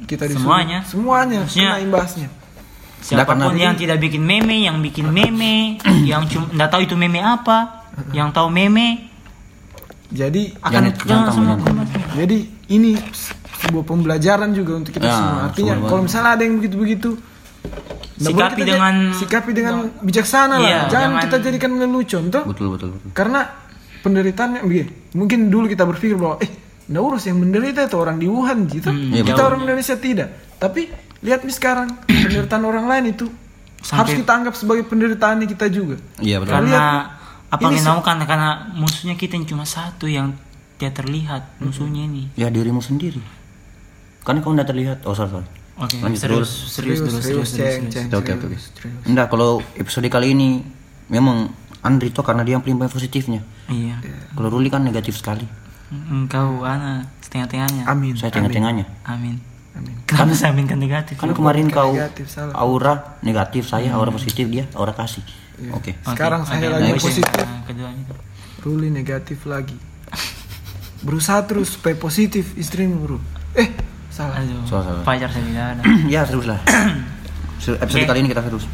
Kita 0.01 0.25
disuruh- 0.25 0.45
Semuanya. 0.45 0.79
Semuanya 0.83 1.39
Maksudnya- 1.41 1.73
kena 1.73 1.81
imbasnya. 1.81 2.27
Siapa 3.01 3.33
pun 3.33 3.51
yang 3.51 3.73
tidak 3.73 3.97
bikin 3.97 4.21
meme, 4.21 4.61
yang 4.61 4.77
bikin 4.77 5.09
meme, 5.09 5.81
yang 6.05 6.23
cuma 6.25 6.45
nggak 6.47 6.69
tahu 6.69 6.81
itu 6.83 6.93
meme 6.93 7.17
apa, 7.17 7.89
yang 8.11 8.29
tahu 8.29 8.47
meme 8.47 9.09
Jadi 10.07 10.51
akan 10.59 10.91
Jangan- 10.91 11.07
jangan 11.07 11.27
semua 11.31 11.55
jadi 12.11 12.37
ini 12.69 12.99
sebuah 13.61 13.83
pembelajaran 13.83 14.51
juga 14.51 14.75
untuk 14.75 14.91
kita 14.91 15.05
Ya, 15.05 15.15
semua. 15.15 15.39
Artinya 15.47 15.73
kalau 15.81 16.01
misalnya 16.03 16.31
ada 16.35 16.43
yang 16.43 16.55
begitu-begitu 16.57 17.09
nggak 18.17 18.27
boleh 18.27 18.43
Sikapi 18.51 18.61
dengan- 18.61 19.01
sikapi 19.13 19.51
dengan 19.51 19.75
bijaksana 19.97 20.55
lah. 20.55 20.61
Iya, 20.61 20.79
Jangan 20.83 20.91
jangan- 20.91 21.23
kita 21.23 21.37
jadikan 21.41 21.71
lelucon 21.75 22.23
tuh. 22.27 22.43
Betul 22.43 22.67
betul 22.69 22.87
betul. 22.91 23.09
Karena 23.11 23.39
penderitaannya 23.97 24.59
begini. 24.61 24.91
Mungkin 25.15 25.39
dulu 25.47 25.65
kita 25.65 25.83
berpikir 25.85 26.15
bahwa 26.15 26.37
eh 26.37 26.51
nggak 26.85 27.01
urus 27.01 27.23
yang 27.25 27.39
menderita 27.39 27.79
itu 27.81 27.95
orang 27.95 28.17
di 28.17 28.27
Wuhan 28.27 28.67
gitu. 28.67 28.91
Iya, 28.91 29.23
kita 29.23 29.31
betul. 29.33 29.47
orang 29.47 29.59
Indonesia 29.63 29.95
tidak. 29.95 30.27
Tapi 30.59 30.81
lihat 31.21 31.41
nih 31.41 31.53
sekarang 31.53 31.87
penderitaan 32.25 32.63
orang 32.63 32.85
lain 32.85 33.05
itu 33.11 33.25
harus 33.81 34.13
Sampai- 34.13 34.19
kita 34.19 34.31
anggap 34.31 34.53
sebagai 34.53 34.83
penderitaan 34.83 35.41
kita 35.43 35.65
juga. 35.67 35.97
Iya 36.17 36.37
betul. 36.37 36.53
Karena 36.53 36.81
apa 37.47 37.59
ini 37.59 37.65
yang 37.67 37.73
se- 37.73 37.81
dinamakan 37.83 38.15
karena 38.23 38.49
musuhnya 38.73 39.15
kita 39.15 39.33
yang 39.33 39.45
cuma 39.45 39.63
satu 39.63 40.05
yang 40.05 40.37
tidak 40.75 40.97
terlihat 40.97 41.41
musuhnya 41.57 42.03
ini. 42.03 42.29
Ya 42.35 42.47
dirimu 42.47 42.79
sendiri. 42.79 43.21
Kan 44.21 44.37
kau 44.39 44.51
tidak 44.51 44.69
terlihat. 44.69 44.97
Oh 45.03 45.13
sorry 45.13 45.29
sorry. 45.31 45.49
Oke, 45.81 45.97
Lanjut 45.97 46.19
serius, 46.19 46.37
terus. 46.45 46.51
serius, 46.69 46.99
serius, 46.99 47.49
serius, 47.49 47.89
ceng, 47.89 48.13
Oke 48.13 48.37
oke 48.37 48.45
oke. 48.45 48.57
serius. 48.59 49.01
Enggak 49.03 49.33
kalau 49.33 49.65
episode 49.73 50.05
kali 50.07 50.33
ini 50.33 50.61
memang 51.07 51.49
Andri 51.81 52.13
tuh 52.13 52.21
karena 52.21 52.45
dia 52.45 52.53
yang 52.53 52.61
paling 52.61 52.77
banyak 52.77 52.93
positifnya. 52.93 53.41
Iya. 53.65 53.97
Kalau 54.31 54.53
Ruli 54.53 54.69
kan 54.69 54.85
negatif 54.85 55.17
sekali. 55.17 55.41
Engkau 55.89 56.61
ana 56.61 57.01
setengah-tengahnya. 57.19 57.89
Amin. 57.89 58.13
Saya 58.13 58.29
tengah-tengahnya. 58.29 58.85
Amin. 59.03 59.41
Amin. 59.71 59.95
Kenapa 60.03 60.33
saya 60.33 60.51
aminkan 60.51 60.75
negatif? 60.75 61.15
Kan 61.15 61.31
kemarin 61.31 61.67
kau 61.67 61.95
negatif, 61.95 62.27
salah. 62.27 62.51
aura 62.53 63.15
negatif 63.21 63.63
saya 63.65 63.91
aura 63.91 64.11
positif 64.11 64.45
dia 64.45 64.67
aura 64.73 64.91
kasih. 64.91 65.23
Oke. 65.71 65.93
Oke, 65.93 66.03
Sekarang 66.03 66.41
oke, 66.41 66.49
saya 66.49 66.67
oke. 66.67 66.75
lagi 66.75 66.91
positif. 66.97 67.31
nah, 67.37 67.91
itu. 67.93 68.13
Ruli 68.61 68.89
negatif 68.89 69.45
lagi. 69.45 69.77
Berusaha 71.01 71.41
terus 71.43 71.73
supaya 71.73 71.95
positif 71.95 72.53
istrimu, 72.53 72.97
bro. 72.99 73.17
Eh, 73.53 73.73
salah. 74.07 74.37
Aduh, 74.37 74.61
Salah, 74.65 74.83
salah. 74.85 75.01
pacar 75.01 75.29
saya 75.29 75.43
tidak 75.43 75.65
ada. 75.71 75.81
ya 76.13 76.21
terus 76.25 76.45
lah. 76.45 76.59
Se- 77.63 77.77
Episode 77.77 78.05
Oke. 78.05 78.09
kali 78.09 78.19
ini 78.21 78.29
kita 78.29 78.43
terus. 78.43 78.65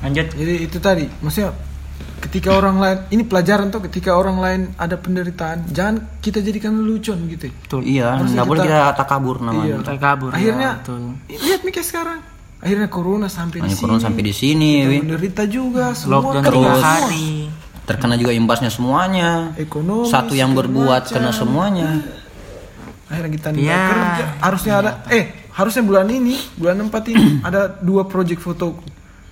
Lanjut. 0.00 0.26
Jadi 0.32 0.54
itu 0.60 0.78
tadi, 0.78 1.04
maksudnya 1.20 1.56
ketika 2.24 2.50
orang 2.52 2.76
lain 2.76 2.98
ini 3.10 3.22
pelajaran 3.22 3.68
tuh 3.68 3.84
ketika 3.84 4.10
orang 4.12 4.36
lain 4.36 4.60
ada 4.74 4.96
penderitaan, 4.96 5.68
jangan 5.68 6.18
kita 6.18 6.40
jadikan 6.40 6.74
lelucon 6.74 7.28
gitu. 7.28 7.52
Betul. 7.52 7.84
Iya, 7.84 8.16
nggak 8.18 8.44
boleh 8.44 8.62
kita- 8.62 8.72
kita 8.80 8.96
takabur 8.96 9.36
namanya. 9.38 9.64
Iya. 9.66 9.76
Kita 9.78 9.92
kabur. 9.98 10.30
ya, 10.30 10.34
Akhirnya 10.34 10.70
betul. 10.78 11.00
lihat 11.28 11.60
nih 11.62 11.72
kayak 11.72 11.86
sekarang. 11.86 12.20
Akhirnya 12.58 12.88
corona 12.88 13.28
sampai 13.28 13.58
di 13.60 13.76
corona 13.76 14.00
sampai 14.00 14.22
di 14.22 14.32
sini, 14.32 14.72
Kita 14.74 14.88
wi. 14.88 14.96
menderita 14.98 15.42
juga 15.44 15.92
semua 15.92 16.32
Lockdown 16.32 16.48
semua. 16.48 16.80
hari. 16.80 17.28
terkena 17.84 18.16
juga 18.16 18.32
imbasnya 18.32 18.72
semuanya. 18.72 19.52
Ekonomi 19.54 20.08
Satu 20.08 20.32
yang 20.32 20.56
berbuat 20.56 21.04
macam. 21.04 21.12
kena 21.12 21.30
semuanya. 21.30 22.00
Akhirnya 23.04 23.30
kita 23.30 23.48
Iya. 23.52 23.82
kerja. 23.84 24.24
Harusnya 24.40 24.74
ada 24.74 24.90
eh 25.06 25.24
harusnya 25.50 25.84
bulan 25.84 26.08
ini, 26.08 26.40
bulan 26.56 26.80
4 26.80 27.04
ini 27.06 27.26
ada 27.44 27.68
dua 27.78 28.08
project 28.08 28.40
fotoku. 28.40 28.80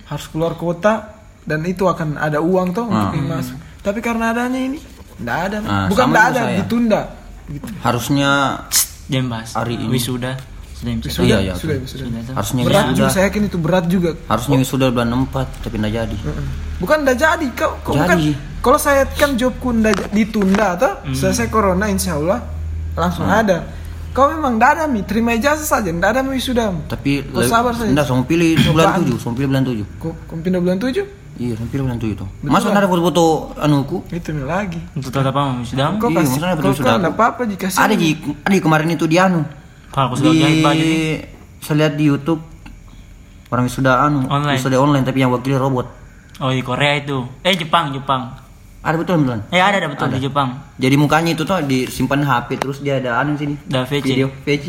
Harus 0.05 0.29
keluar 0.29 0.53
kota 0.53 1.22
dan 1.43 1.59
itu 1.63 1.83
akan 1.83 2.15
ada 2.15 2.39
uang 2.39 2.71
tuh 2.71 2.85
untuk 2.85 3.11
yang 3.13 3.27
masuk. 3.29 3.55
Tapi 3.79 3.99
karena 3.99 4.31
adanya 4.31 4.59
ini 4.59 4.79
enggak 5.15 5.39
ada. 5.45 5.57
Ah, 5.61 5.87
Bukan 5.87 6.05
enggak 6.07 6.25
ada, 6.29 6.41
saya. 6.41 6.57
ditunda. 6.57 7.01
Gitu. 7.45 7.69
Harusnya 7.79 8.29
Jangan 9.03 9.27
bahas. 9.29 9.49
Hari 9.53 9.75
ini. 9.75 9.91
Wisuda. 9.91 10.31
Sudah. 10.73 10.93
Sudah, 11.05 11.23
Iya, 11.25 11.37
iya, 11.41 11.53
sudah, 11.55 11.75
sudah. 11.81 12.07
Sudah 12.07 12.33
harusnya 12.33 12.61
Berat 12.61 12.83
wisuda. 12.85 12.97
juga 12.97 13.07
saya 13.09 13.23
yakin 13.27 13.41
itu 13.45 13.57
berat 13.57 13.85
juga. 13.87 14.11
Harusnya 14.25 14.57
wisuda 14.57 14.85
bulan 14.89 15.09
4 15.25 15.47
tapi 15.59 15.75
nggak 15.77 15.93
jadi. 15.93 16.15
Bukan 16.77 16.97
enggak 16.99 17.17
jadi, 17.17 17.47
kau, 17.53 17.71
kau 17.81 17.93
bukan. 17.93 18.17
Jadi. 18.17 18.31
Kalau 18.59 18.75
saya 18.77 19.03
kan 19.05 19.35
jobku 19.35 19.69
enggak 19.69 19.93
j- 19.93 20.11
ditunda 20.13 20.75
atau 20.75 20.91
selesai 21.09 21.47
corona 21.47 21.87
insya 21.87 22.15
Allah 22.15 22.39
langsung 22.93 23.23
ada. 23.25 23.63
Kau 24.11 24.27
memang 24.29 24.55
enggak 24.55 24.71
ada 24.73 24.83
mi, 24.85 25.01
terima 25.01 25.31
ijazah 25.31 25.63
saja, 25.63 25.87
enggak 25.87 26.13
ada 26.13 26.21
mi 26.21 26.31
wisuda. 26.33 26.71
Tapi 26.85 27.25
Kau 27.25 27.43
sabar 27.43 27.73
saja. 27.73 27.87
Enggak, 27.87 28.05
sama 28.05 28.23
pilih 28.23 28.55
bulan. 28.65 28.99
7, 28.99 29.17
sama 29.17 29.33
pilih 29.33 29.49
bulan 29.49 29.63
7. 29.65 29.83
Kau, 29.97 30.11
kau 30.21 30.35
pindah 30.37 30.59
bulan 30.59 30.77
7? 30.77 31.03
Iya, 31.33 31.57
pilih 31.65 31.83
bulan 31.83 31.97
7 31.97 32.13
tuh. 32.13 32.27
Masa 32.41 32.69
nggak 32.69 32.81
ada 32.81 32.87
foto-foto 32.87 33.23
anuku? 33.57 33.97
Itu 34.07 34.29
nih 34.31 34.45
lagi. 34.45 34.77
Untuk 34.93 35.09
tetap 35.09 35.33
apa 35.33 35.65
Iya, 35.65 35.65
kasih, 35.65 35.73
maksudnya 36.21 36.47
ada 36.47 36.61
kau 36.61 36.69
wisuda 36.69 36.83
kan 36.83 36.91
aku. 36.91 36.99
enggak 36.99 37.15
apa-apa 37.15 37.41
jika 37.49 37.65
Ada 37.73 37.93
di 37.93 38.07
ada 38.39 38.53
di 38.53 38.61
kemarin 38.61 38.87
itu 38.89 39.05
di 39.05 39.17
anu. 39.17 39.41
Kalau 39.89 40.05
aku 40.07 40.15
sudah 40.17 40.29
Di 40.29 40.39
jahit 40.39 40.59
baju 40.61 40.83
nih. 40.83 41.13
saya 41.57 41.75
lihat 41.79 41.93
di 41.95 42.05
YouTube 42.05 42.41
orang 43.47 43.65
wisuda 43.65 43.91
anu, 43.99 44.19
Online. 44.27 44.57
wisuda 44.57 44.77
online 44.77 45.03
tapi 45.03 45.17
yang 45.19 45.29
wakilnya 45.29 45.57
robot. 45.57 45.87
Oh 46.37 46.49
di 46.49 46.61
Korea 46.61 46.97
itu. 46.97 47.25
Eh 47.41 47.53
Jepang, 47.53 47.89
Jepang. 47.89 48.33
Ada 48.81 48.99
betul 48.99 49.23
bilang. 49.23 49.41
Eh 49.47 49.57
ada 49.57 49.79
ada 49.79 49.87
betul 49.87 50.11
di 50.11 50.19
Jepang. 50.19 50.53
Jadi 50.75 50.95
mukanya 50.95 51.31
itu 51.31 51.41
tuh 51.41 51.61
disimpan 51.61 52.19
HP 52.21 52.57
terus 52.57 52.77
dia 52.77 52.99
ada 52.99 53.17
anu 53.17 53.33
sini. 53.33 53.55
Ada 53.63 53.85
VC. 53.85 54.05
Video 54.05 54.27
VC. 54.43 54.65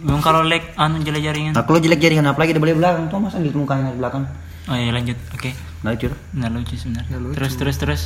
Memang 0.00 0.22
kalau 0.22 0.42
lag 0.42 0.64
anu 0.74 0.98
jelek 1.00 1.22
jaringan. 1.22 1.52
Nah, 1.52 1.62
kalau 1.62 1.78
jelek 1.78 2.00
jaringan 2.00 2.26
apalagi 2.26 2.50
di 2.50 2.58
belakang 2.58 3.06
tuh 3.06 3.20
masa 3.20 3.36
di 3.36 3.50
mukanya 3.50 3.92
di 3.92 4.00
belakang. 4.00 4.24
Oh 4.66 4.74
iya 4.74 4.90
lanjut. 4.90 5.14
Oke. 5.34 5.69
Nah, 5.80 5.90
itu. 5.92 6.12
Nah 6.32 6.48
lucu 6.48 6.76
sebenarnya. 6.76 7.08
Nggak 7.08 7.20
lucu. 7.22 7.34
Terus 7.40 7.52
terus 7.56 7.76
terus. 7.76 8.02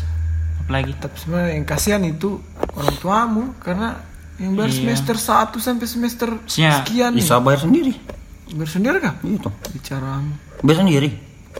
Apa 0.63 0.71
lagi? 0.71 0.93
Tapi 0.95 1.17
sebenarnya 1.19 1.53
yang 1.55 1.67
kasihan 1.67 2.03
itu 2.03 2.39
orang 2.73 2.97
tuamu 2.99 3.45
karena 3.59 3.99
yang 4.39 4.55
baru 4.55 4.71
Iya. 4.71 4.79
semester 4.81 5.17
1 5.19 5.59
sampai 5.59 5.87
semester 5.87 6.29
Maksudnya, 6.39 6.73
sekian. 6.83 7.13
Bisa 7.15 7.39
bayar 7.39 7.61
sendiri. 7.63 7.93
Bayar 8.51 8.71
sendiri 8.71 8.97
kah? 8.99 9.15
Iya 9.21 9.39
tuh. 9.43 9.55
Bicaramu. 9.71 10.33
Bayar 10.63 10.79
sendiri. 10.83 11.09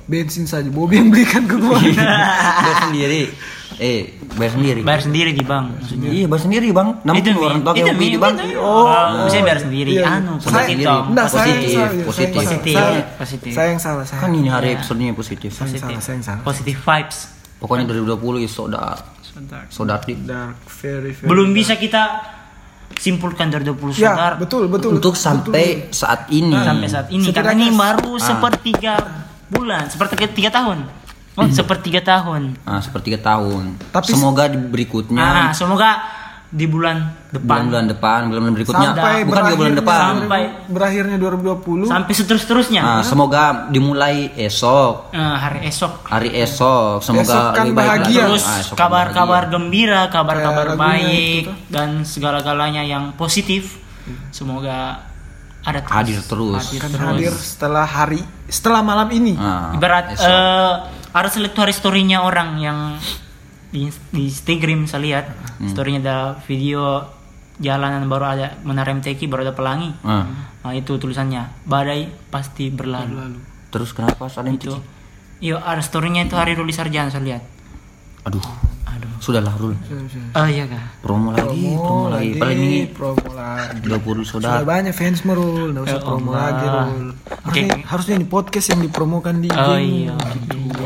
Bensin 0.05 0.45
saja, 0.45 0.69
Bobby 0.69 0.99
yang 0.99 1.09
belikan 1.09 1.47
ke 1.47 1.57
gua. 1.57 1.79
bayar 2.65 2.77
sendiri. 2.85 3.31
Eh, 3.75 4.15
bayar 4.39 4.55
sendiri. 4.55 4.81
bayar 4.87 5.03
sendiri 5.03 5.31
di 5.35 5.43
bank 5.43 5.67
maksudnya 5.75 6.07
Iya, 6.07 6.27
bayar 6.31 6.43
sendiri, 6.47 6.69
Bang. 6.71 6.89
Namun 7.03 7.19
itu 7.19 7.31
orang 7.35 7.59
tua 7.59 7.73
beli 7.75 8.07
di 8.07 8.19
bank. 8.19 8.35
oh 8.55 8.87
bisa 9.27 9.43
bayar 9.43 9.59
sendiri 9.59 9.91
Iya, 9.91 9.99
iya. 9.99 10.15
anu 10.15 10.33
Saya- 10.39 10.47
positif 10.47 10.63
sendiri. 10.63 10.85
yang 10.87 11.03
Positif, 11.11 11.27
salah, 11.27 11.31
saya- 11.35 12.05
positif. 12.07 12.39
Positif, 12.39 12.75
saya- 12.77 13.05
positif. 13.19 13.51
Saya 13.51 13.69
yang 13.75 13.83
salah, 13.83 14.05
saya. 14.07 14.21
Kan 14.23 14.31
ini 14.31 14.47
hari 14.47 14.79
episodenya 14.79 15.11
positif. 15.11 15.51
Saya 15.51 15.67
yang 15.67 15.81
salah, 15.81 15.99
saya 15.99 16.15
yang 16.15 16.23
salah. 16.25 16.43
positive 16.43 16.79
vibes 16.79 17.19
Pokoknya 17.57 17.85
2020 17.89 18.45
is 18.45 18.53
so 18.53 18.69
dark. 18.69 19.01
So 19.73 19.83
dark. 19.83 20.05
Dark, 20.23 20.55
very, 20.79 21.11
very 21.11 21.27
belum 21.27 21.51
bisa 21.51 21.75
kita 21.75 22.03
simpulkan 22.95 23.51
dari 23.51 23.65
20 23.65 23.91
Ya, 23.97 24.39
betul, 24.39 24.71
betul. 24.71 24.95
Untuk 24.95 25.19
sampai 25.19 25.91
saat 25.91 26.31
ini. 26.31 26.55
sampai 26.55 26.87
saat 26.87 27.11
ini 27.11 27.27
karena 27.33 27.59
ini 27.59 27.75
baru 27.75 28.23
sepertiga 28.23 29.24
bulan 29.55 29.85
sepertiga 29.87 30.27
tiga 30.29 30.51
tahun 30.53 30.79
oh 31.35 31.47
sepertiga 31.49 32.01
tahun 32.01 32.43
Nah, 32.61 32.79
sepertiga 32.79 33.19
tahun. 33.19 33.75
Tapi- 33.91 34.07
semoga 34.09 34.47
di 34.47 34.59
berikutnya 34.61 35.19
nah 35.19 35.51
semoga 35.51 35.91
di 36.47 36.71
bulan 36.71 37.11
depan 37.29 37.67
bulan-bulan 37.67 37.87
depan, 37.91 38.19
bulan-bulan 38.25 38.55
berikutnya 38.55 38.89
sampai 38.89 39.15
bukan 39.27 39.43
juga 39.43 39.57
bulan 39.57 39.75
depan. 39.75 39.99
Sampai- 39.99 40.51
berakhirnya 40.69 41.17
2020 41.19 41.83
sampai 41.85 42.13
seterus 42.15 42.45
terusnya 42.45 42.79
Nah, 42.81 43.03
semoga 43.03 43.43
dimulai 43.67 44.31
esok, 44.39 45.11
hari 45.11 45.67
esok 45.67 46.07
hari 46.07 46.31
esok. 46.37 47.03
Semoga 47.03 47.27
Esok 47.27 47.45
kan 47.51 47.65
lebih 47.65 47.75
baik 47.75 47.89
bahagia. 47.99 48.21
terus 48.23 48.43
Ah, 48.45 48.57
esok 48.57 48.71
kan 48.71 48.81
kabar-kabar 48.81 49.43
bahagia. 49.43 49.53
gembira 49.53 50.01
kabar-kabar 50.07 50.65
Kayak 50.65 50.79
lagunya 50.79 50.95
baik 51.03 51.35
itu 51.35 51.51
tuh. 51.51 51.57
dan 51.69 51.89
segala-galanya 52.05 52.83
yang 52.85 53.05
positif 53.15 53.83
semoga 54.31 55.11
ada 55.61 55.81
terus. 55.81 55.91
Hadir 55.91 56.21
terus. 56.23 56.63
Hadir 56.63 56.83
terus. 56.85 57.01
hadir 57.01 57.33
setelah 57.35 57.83
hari 57.83 58.21
setelah 58.51 58.85
malam 58.85 59.09
ini. 59.15 59.35
Ah, 59.39 59.73
ibarat 59.73 60.13
esok. 60.15 60.27
eh, 60.29 60.75
ada 61.15 61.29
selektor 61.31 61.71
story-nya 61.71 62.27
orang 62.27 62.59
yang 62.59 62.79
di, 63.71 63.89
di 64.13 64.29
Instagram 64.29 64.91
saya 64.91 65.01
lihat. 65.03 65.27
Hmm. 65.55 65.71
story-nya 65.71 66.01
ada 66.03 66.19
video 66.51 67.07
jalanan 67.63 68.11
baru 68.11 68.27
ada 68.27 68.59
menara 68.67 68.91
MTQ 68.91 69.31
baru 69.31 69.47
ada 69.47 69.55
pelangi. 69.55 69.95
Ah, 70.03 70.27
nah 70.67 70.73
itu 70.75 70.99
tulisannya. 70.99 71.47
Badai 71.65 72.11
pasti 72.29 72.69
berlalu, 72.69 73.39
terus 73.71 73.95
kenapa 73.95 74.27
ada 74.27 74.43
yang 74.45 74.59
itu. 74.59 74.75
iya 75.39 75.63
ada 75.63 75.81
story-nya 75.81 76.27
itu 76.27 76.35
hari 76.35 76.59
Ruli 76.59 76.75
Sarjana 76.75 77.09
saya 77.15 77.23
lihat. 77.23 77.43
Aduh 78.27 78.74
sudahlah 79.25 79.57
Rul. 79.57 79.73
oh 80.31 80.47
iya 80.47 80.65
kak 80.65 81.01
Promo 81.01 81.33
lagi, 81.33 81.73
promo 81.73 82.07
lagi. 82.09 82.37
Paling 82.37 82.61
ini 82.61 82.81
promo 82.87 83.29
lagi. 83.31 83.81
20 83.81 84.05
Sudah 84.23 84.25
saudara. 84.53 84.61
banyak 84.63 84.93
fans 84.93 85.21
merul, 85.23 85.73
enggak 85.73 85.85
usah 85.87 85.97
Ya 85.97 86.05
promo 86.05 86.29
Allah. 86.29 86.45
lagi, 86.45 86.65
Rul. 86.67 87.05
Harusnya, 87.41 87.65
Oke. 87.67 87.81
harusnya 87.83 88.15
ini 88.15 88.27
podcast 88.27 88.67
yang 88.69 88.81
dipromokan 88.83 89.35
di 89.39 89.49
oh 89.49 89.77
iya 89.77 90.13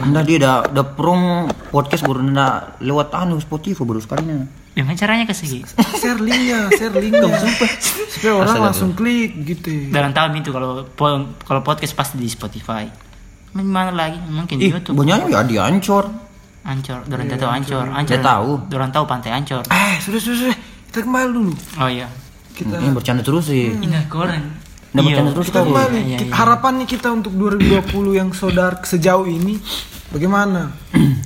Anda 0.00 0.20
dia 0.22 0.36
udah 0.38 0.56
udah 0.70 0.86
promo 0.88 1.34
podcast 1.68 2.02
baru 2.02 2.22
anda 2.22 2.48
lewat 2.78 3.08
anu 3.12 3.38
Spotify 3.38 3.82
baru 3.82 3.98
sekalinya. 3.98 4.46
gimana 4.70 4.94
caranya 4.94 5.24
ke 5.24 5.34
segi 5.34 5.66
share 5.98 6.18
linknya, 6.18 6.70
share 6.72 6.94
linknya. 6.94 7.34
Supaya 8.08 8.32
orang 8.36 8.46
Astaga, 8.48 8.66
langsung 8.68 8.90
klik 8.94 9.34
gitu. 9.44 9.90
dalam 9.90 10.10
tahun 10.12 10.38
itu 10.38 10.50
kalau 10.50 10.86
po- 10.88 11.26
kalau 11.40 11.60
podcast 11.60 11.92
pasti 11.92 12.14
di 12.14 12.26
Spotify 12.26 12.86
mana 13.50 13.90
lagi 13.90 14.22
mungkin 14.22 14.54
di 14.54 14.70
Ih, 14.70 14.72
YouTube 14.72 14.94
banyak 14.94 15.28
ya 15.28 15.42
di 15.42 15.56
Ancor. 15.58 16.27
Ancor, 16.68 17.00
Doran 17.04 17.24
tahu 17.26 17.48
Ancor, 17.48 17.86
Ancor. 17.88 18.10
Saya 18.10 18.20
tahu. 18.22 18.50
Doran 18.68 18.90
tahu 18.90 19.04
Pantai 19.04 19.32
Ancor. 19.32 19.64
Eh, 19.66 19.96
sudah, 19.98 20.20
sudah, 20.20 20.38
sudah. 20.38 20.56
Kita 20.86 20.98
kembali 21.02 21.28
dulu. 21.30 21.52
Oh 21.76 21.88
iya. 21.88 22.08
Kita 22.52 22.76
Ini 22.76 22.92
bercanda 22.92 23.22
terus 23.22 23.48
sih. 23.48 23.72
Ini 23.72 24.04
koren. 24.06 24.44
Nggak 24.88 25.00
Iya. 25.00 25.08
bercanda 25.10 25.30
terus 25.32 25.46
kita 25.48 25.60
kembali. 25.62 25.98
Iya, 26.02 26.18
Kita- 26.18 26.28
iya. 26.28 26.34
Harapannya 26.34 26.84
kita 26.84 27.08
untuk 27.10 27.32
2020 27.32 28.12
yang 28.14 28.28
saudara 28.30 28.76
sejauh 28.80 29.24
ini 29.24 29.56
bagaimana? 30.08 30.72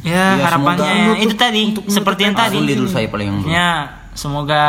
Ya, 0.02 0.34
Ya, 0.34 0.44
harapannya 0.44 0.82
semoga- 1.14 1.20
itu 1.20 1.34
tadi 1.36 1.60
seperti 1.86 2.20
yang 2.22 2.34
tadi. 2.34 2.58
Dulu 2.58 2.86
saya 2.86 3.06
paling 3.06 3.26
yang 3.28 3.38
dulu. 3.38 3.48
Ya, 3.48 3.70
semoga 4.12 4.62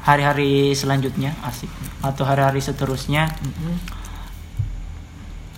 hari-hari 0.00 0.72
selanjutnya 0.72 1.36
asik 1.42 1.68
atau 2.00 2.24
hari-hari 2.24 2.60
seterusnya 2.60 3.28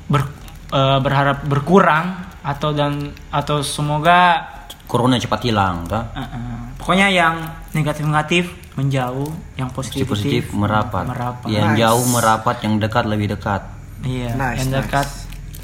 ber, 0.06 0.22
eh, 0.70 0.98
berharap 0.98 1.42
berkurang 1.44 2.31
atau 2.42 2.70
dan 2.70 2.92
atau 3.28 3.62
semoga 3.62 4.42
Corona 4.84 5.16
cepat 5.16 5.40
hilang, 5.42 5.88
kan? 5.88 6.04
eh, 6.12 6.20
eh, 6.20 6.58
pokoknya 6.76 7.08
yang 7.08 7.40
negatif-negatif 7.72 8.44
menjauh, 8.72 9.28
yang 9.54 9.68
positif 9.68 10.04
Positif 10.04 10.52
merapat. 10.52 11.08
merapat. 11.08 11.48
Yang 11.48 11.66
Nice. 11.66 11.78
jauh 11.78 12.04
merapat, 12.10 12.56
yang 12.60 12.74
dekat 12.76 13.04
lebih 13.06 13.26
dekat. 13.30 13.62
Iya, 14.02 14.32
Nice, 14.32 14.58
yang 14.60 14.68
nice. 14.68 14.76
dekat 14.84 15.06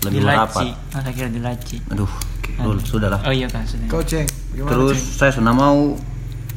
Lebih 0.00 0.18
dilaci. 0.18 0.32
merapat. 0.32 0.64
Nah, 0.88 1.00
saya 1.02 1.12
kira 1.12 1.28
dilaci. 1.28 1.76
Aduh, 1.88 2.10
Rul, 2.58 2.78
sudahlah. 2.80 3.20
Oh 3.22 3.30
iya 3.30 3.46
kan 3.46 3.64
sudah. 3.64 3.84
Kau 3.86 4.00
ceng, 4.00 4.24
gimana 4.50 4.70
Terus 4.70 4.96
Ceng? 4.96 5.16
saya 5.18 5.30
sudah 5.34 5.52
mau 5.52 5.78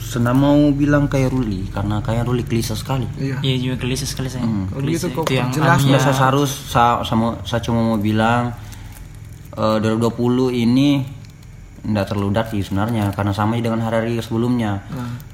sudah 0.01 0.33
mau 0.33 0.57
bilang 0.71 1.05
kayak 1.05 1.29
Ruli 1.29 1.67
karena 1.69 1.99
kayak 1.99 2.23
Ruli 2.23 2.43
klise 2.43 2.73
sekali. 2.73 3.07
Iya. 3.15 3.37
Iya 3.39 3.55
juga 3.61 3.75
gelisah 3.79 4.07
sekali 4.07 4.27
saya. 4.27 4.43
Gelisah. 4.71 5.07
gitu 5.07 5.07
kok 5.13 5.23
Itu 5.25 5.35
yang 5.35 5.49
anunya. 5.51 5.95
Ya, 5.95 5.99
saya 6.01 6.15
harus 6.21 6.51
saya, 6.67 6.99
sama, 7.01 7.35
saya 7.43 7.59
cuma 7.61 7.83
mau 7.85 7.95
bilang 7.95 8.51
eh 9.51 9.77
2020 9.79 10.15
ini 10.53 10.89
tidak 11.81 12.05
terlalu 12.07 12.29
dark 12.31 12.47
sih 12.49 12.61
sebenarnya 12.61 13.09
karena 13.11 13.31
sama 13.31 13.57
aja 13.57 13.65
dengan 13.65 13.81
hari-hari 13.81 14.15
sebelumnya. 14.17 14.85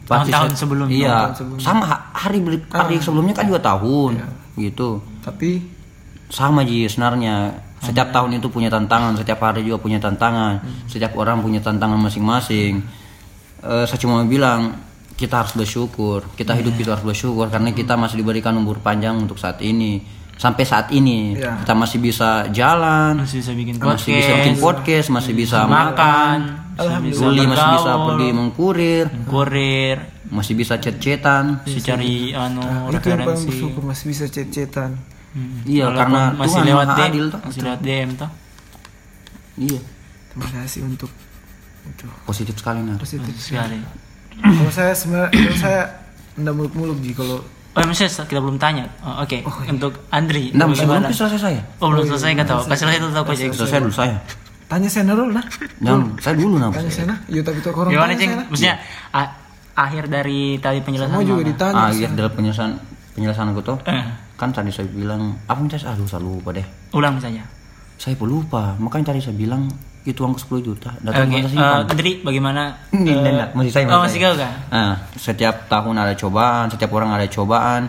Tahun-tahun 0.08 0.49
saya- 0.49 0.58
sebelumnya. 0.58 0.95
Iya, 0.95 1.15
Tahun 1.25 1.36
sebelumnya. 1.36 1.62
sama 1.62 1.84
ha- 1.86 2.03
hari 2.15 2.39
beli- 2.39 2.63
hari 2.69 2.95
sebelumnya 2.97 3.34
kan 3.34 3.45
juga 3.45 3.62
tahun 3.62 4.12
gitu. 4.56 4.89
Tapi 5.21 5.75
Sama 6.27 6.60
Ji 6.62 6.84
sebenarnya. 6.86 7.56
Setiap 7.77 8.12
tahun 8.12 8.36
itu 8.36 8.49
punya 8.49 8.67
tantangan, 8.67 9.15
setiap 9.15 9.39
hari 9.39 9.62
juga 9.62 9.77
punya 9.77 9.95
tantangan. 9.95 10.60
Setiap 10.86 11.15
orang 11.15 11.39
punya 11.39 11.62
tantangan 11.62 11.95
masing-masing. 11.95 12.84
Eh, 13.60 13.86
saya 13.86 13.95
cuma 13.97 14.23
bilang 14.23 14.75
kita 15.13 15.39
harus 15.39 15.53
bersyukur. 15.53 16.27
Kita 16.34 16.51
hidup 16.51 16.75
itu 16.75 16.89
harus 16.89 17.06
bersyukur 17.06 17.47
karena 17.47 17.71
kita 17.71 17.93
masih 17.93 18.17
diberikan 18.17 18.51
umur 18.53 18.77
panjang 18.77 19.15
untuk 19.15 19.36
saat 19.36 19.62
ini. 19.62 20.03
Sampai 20.38 20.63
saat 20.63 20.93
ini 20.93 21.34
Iya. 21.34 21.65
kita 21.65 21.73
masih 21.73 21.97
bisa 21.97 22.45
jalan, 22.50 23.26
masih 23.26 23.41
bisa 23.41 23.52
bikin 23.52 23.76
masih 23.76 23.89
podcast, 23.89 24.13
bisa 24.13 24.34
bikin 24.38 24.56
podcast, 24.58 25.08
masih 25.10 25.34
bisa 25.34 25.58
makan, 25.65 25.73
makan. 25.97 26.38
masih 26.78 27.02
bisa 27.02 27.26
masih 27.26 27.97
pergi 28.06 28.30
mengkurir, 28.32 29.06
kurir, 29.26 29.97
masih 30.30 30.54
bisa 30.54 30.78
chat-chatan. 30.78 31.65
bisa 31.65 31.80
cari 31.84 32.32
anu 32.32 32.62
itu 32.93 33.02
yang 33.04 33.17
paling 33.17 33.17
referensi. 33.17 33.47
bersyukur 33.50 33.82
masih 33.82 34.06
bisa 34.08 34.26
chat-chatan. 34.28 34.91
Hmm. 35.34 35.62
Iya, 35.65 35.89
Walaupun 35.89 36.00
karena 36.00 36.21
masih 36.34 36.54
Tuhan 36.56 36.69
lewat 36.69 36.88
DM, 36.88 37.02
adil 37.04 37.26
toh. 37.28 37.41
masih 37.41 37.62
lewat 37.62 37.80
DM 37.82 38.10
toh. 38.15 38.32
Iya, 39.58 39.80
Terima 40.30 40.47
kasih 40.54 40.82
untuk 40.86 41.12
itu 41.84 42.06
positif 42.23 42.56
sekali 42.56 42.80
nah. 42.84 42.97
positif. 42.97 43.34
Sekali. 43.34 43.80
Kalau 44.38 44.69
saya 44.69 44.93
sebenarnya 44.93 45.34
kalau 45.34 45.58
saya 45.58 45.82
enggak 46.36 46.54
muluk-muluk 46.54 46.97
ji 47.02 47.12
kalau 47.12 47.41
Oh, 47.78 47.86
maksudnya 47.86 48.26
kita 48.26 48.40
belum 48.42 48.58
tanya. 48.58 48.90
Oh, 49.00 49.22
Oke, 49.22 49.46
untuk 49.70 49.94
Andri. 50.10 50.50
Nah, 50.52 50.66
masih 50.66 50.84
belum 50.84 51.08
selesai 51.08 51.38
saya. 51.38 51.62
Oh, 51.78 51.88
belum 51.88 52.10
selesai 52.10 52.34
kata. 52.36 52.54
Kasih 52.66 52.80
selesai 52.82 52.98
itu 52.98 53.08
tahu 53.12 53.26
aja. 53.28 53.46
Selesai 53.54 53.80
dulu 53.80 53.94
saya. 53.94 54.18
tanya 54.68 54.90
saya 54.90 55.08
dulu 55.08 55.32
nah. 55.32 55.46
Jangan, 55.80 56.02
saya 56.18 56.36
dulu 56.36 56.56
nah. 56.58 56.68
Tanya 56.68 56.90
saya 56.90 57.06
nah. 57.08 57.20
Iya 57.26 57.40
tapi 57.40 57.62
tuh 57.62 57.72
orang 57.72 57.92
Gimana, 57.94 58.12
Ceng? 58.13 58.32
nah. 58.34 58.46
Maksudnya 58.50 58.76
a- 59.13 59.34
akhir 59.78 60.04
dari 60.08 60.40
tadi 60.58 60.80
penjelasan 60.82 61.13
Semua 61.13 61.30
juga 61.30 61.44
ditanya. 61.46 61.78
Ah, 61.78 61.90
iya 61.90 62.08
dalam 62.10 62.32
penjelasan 62.34 62.70
penjelasan 63.13 63.46
aku 63.54 63.62
tuh. 63.63 63.78
Eh, 63.86 64.04
Kan 64.34 64.50
tadi 64.52 64.70
saya 64.70 64.86
bilang, 64.88 65.38
apa 65.46 65.58
yang 65.58 65.70
saya 65.72 65.94
aduh 65.94 66.06
saya 66.06 66.20
lupa 66.20 66.50
deh. 66.52 66.66
ulang 66.92 67.18
saja. 67.18 67.42
Saya 67.96 68.13
pun 68.13 68.28
lupa. 68.28 68.74
Makanya 68.76 69.10
tadi 69.10 69.20
saya 69.20 69.34
bilang 69.34 69.70
itu 70.08 70.24
uangku 70.24 70.39
10 70.39 70.63
juta. 70.63 70.89
Datang 71.04 71.28
okay. 71.28 71.43
eh, 71.43 71.52
simpan. 71.52 71.84
Andri 71.91 72.12
bagaimana? 72.24 72.62
Ini, 72.96 73.10
eh, 73.12 73.15
enggak, 73.20 73.34
enggak. 73.36 73.50
Masih 73.60 73.72
saya, 73.76 73.86
Oh, 73.91 74.02
masih 74.04 74.20
kau 74.24 74.34
kah? 74.39 74.54
Nah, 74.72 74.91
setiap 75.20 75.56
tahun 75.67 75.96
ada 76.00 76.13
cobaan, 76.15 76.65
setiap 76.72 76.91
orang 76.96 77.10
ada 77.12 77.28
cobaan. 77.28 77.82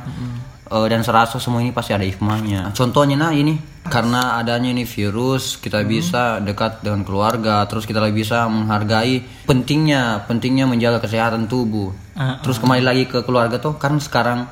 Eh, 0.68 0.86
dan 0.92 1.00
serasa 1.00 1.40
semua 1.40 1.64
ini 1.64 1.72
pasti 1.72 1.96
ada 1.96 2.04
hikmahnya. 2.04 2.76
Contohnya 2.76 3.16
nah 3.16 3.32
ini 3.32 3.56
karena 3.88 4.36
adanya 4.36 4.68
ini 4.68 4.84
virus 4.84 5.56
kita 5.56 5.80
bisa 5.88 6.44
dekat 6.44 6.84
dengan 6.84 7.08
keluarga, 7.08 7.64
terus 7.64 7.88
kita 7.88 8.04
lebih 8.04 8.20
bisa 8.20 8.44
menghargai 8.52 9.24
pentingnya 9.48 10.28
pentingnya 10.28 10.68
menjaga 10.68 11.00
kesehatan 11.00 11.48
tubuh. 11.48 11.96
Ah, 12.12 12.36
Terus 12.44 12.60
kembali 12.60 12.84
lagi 12.84 13.08
ke 13.08 13.24
keluarga 13.24 13.56
tuh 13.56 13.80
kan 13.80 13.96
sekarang 13.96 14.44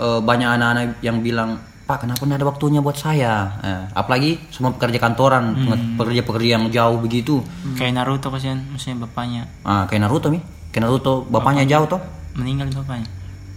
eh, 0.00 0.20
banyak 0.24 0.48
anak-anak 0.48 1.04
yang 1.04 1.20
bilang 1.20 1.60
Pak 1.86 2.02
kenapa 2.02 2.18
nggak 2.18 2.42
ada 2.42 2.46
waktunya 2.50 2.82
buat 2.82 2.98
saya? 2.98 3.54
Eh, 3.62 3.82
apalagi 3.94 4.42
semua 4.50 4.74
pekerja 4.74 4.98
kantoran, 4.98 5.54
pekerja-pekerja 5.94 6.58
yang 6.58 6.66
jauh 6.66 6.98
begitu. 6.98 7.38
Kayak 7.78 8.02
Naruto 8.02 8.26
kasihan, 8.26 8.58
maksudnya 8.66 9.06
bapaknya 9.06 9.46
Ah, 9.62 9.86
kayak 9.86 10.02
Naruto 10.02 10.34
nih. 10.34 10.42
Kayak 10.74 10.90
Naruto 10.90 11.22
bapaknya 11.24 11.62
jauh 11.62 11.86
toh. 11.86 12.02
meninggal 12.34 12.66
bapaknya. 12.74 13.06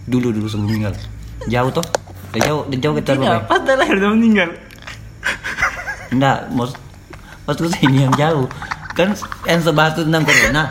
Dulu 0.06 0.30
dulu 0.30 0.46
sebelum 0.46 0.70
meninggal. 0.70 0.94
Jauh 1.50 1.70
toh. 1.70 1.82
Udah 2.30 2.40
jauh, 2.40 2.62
udah 2.64 2.78
jauh 2.78 2.94
kita 2.96 3.10
Tidak, 3.18 3.40
pas 3.44 3.58
dah 3.60 3.74
lahir 3.74 3.98
udah 3.98 4.10
meninggal. 4.14 4.48
Enggak, 6.08 6.38
maksud 6.54 6.78
maksud 7.44 7.66
saya 7.66 7.82
ini 7.82 8.06
yang 8.06 8.14
jauh. 8.14 8.46
Kan 8.94 9.10
yang 9.42 9.58
sebahas 9.58 9.98
tentang 9.98 10.22
corona. 10.22 10.70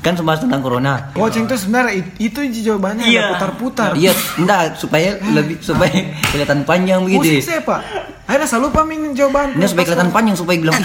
kan 0.00 0.12
sebahas 0.12 0.40
tentang 0.40 0.60
corona. 0.60 1.12
Coaching 1.12 1.44
itu 1.44 1.56
sebenarnya 1.56 1.92
it- 1.94 2.16
itu 2.18 2.40
ji 2.48 2.60
jawabannya 2.62 3.04
Iya. 3.04 3.36
putar-putar. 3.36 3.92
Iya, 3.94 4.12
enggak 4.36 4.74
supaya 4.74 5.20
lebih 5.22 5.60
supaya 5.60 5.92
kelihatan 6.26 6.64
panjang 6.64 7.04
begitu. 7.04 7.40
saya 7.42 7.60
pak. 7.60 7.80
Akhirnya 8.24 8.48
saya 8.48 8.60
lupa 8.62 8.80
min 8.82 9.12
jawaban. 9.12 9.54
Enggak 9.54 9.70
supaya 9.70 9.84
kelihatan 9.86 10.10
panjang 10.10 10.34
supaya 10.34 10.56
bilang 10.58 10.76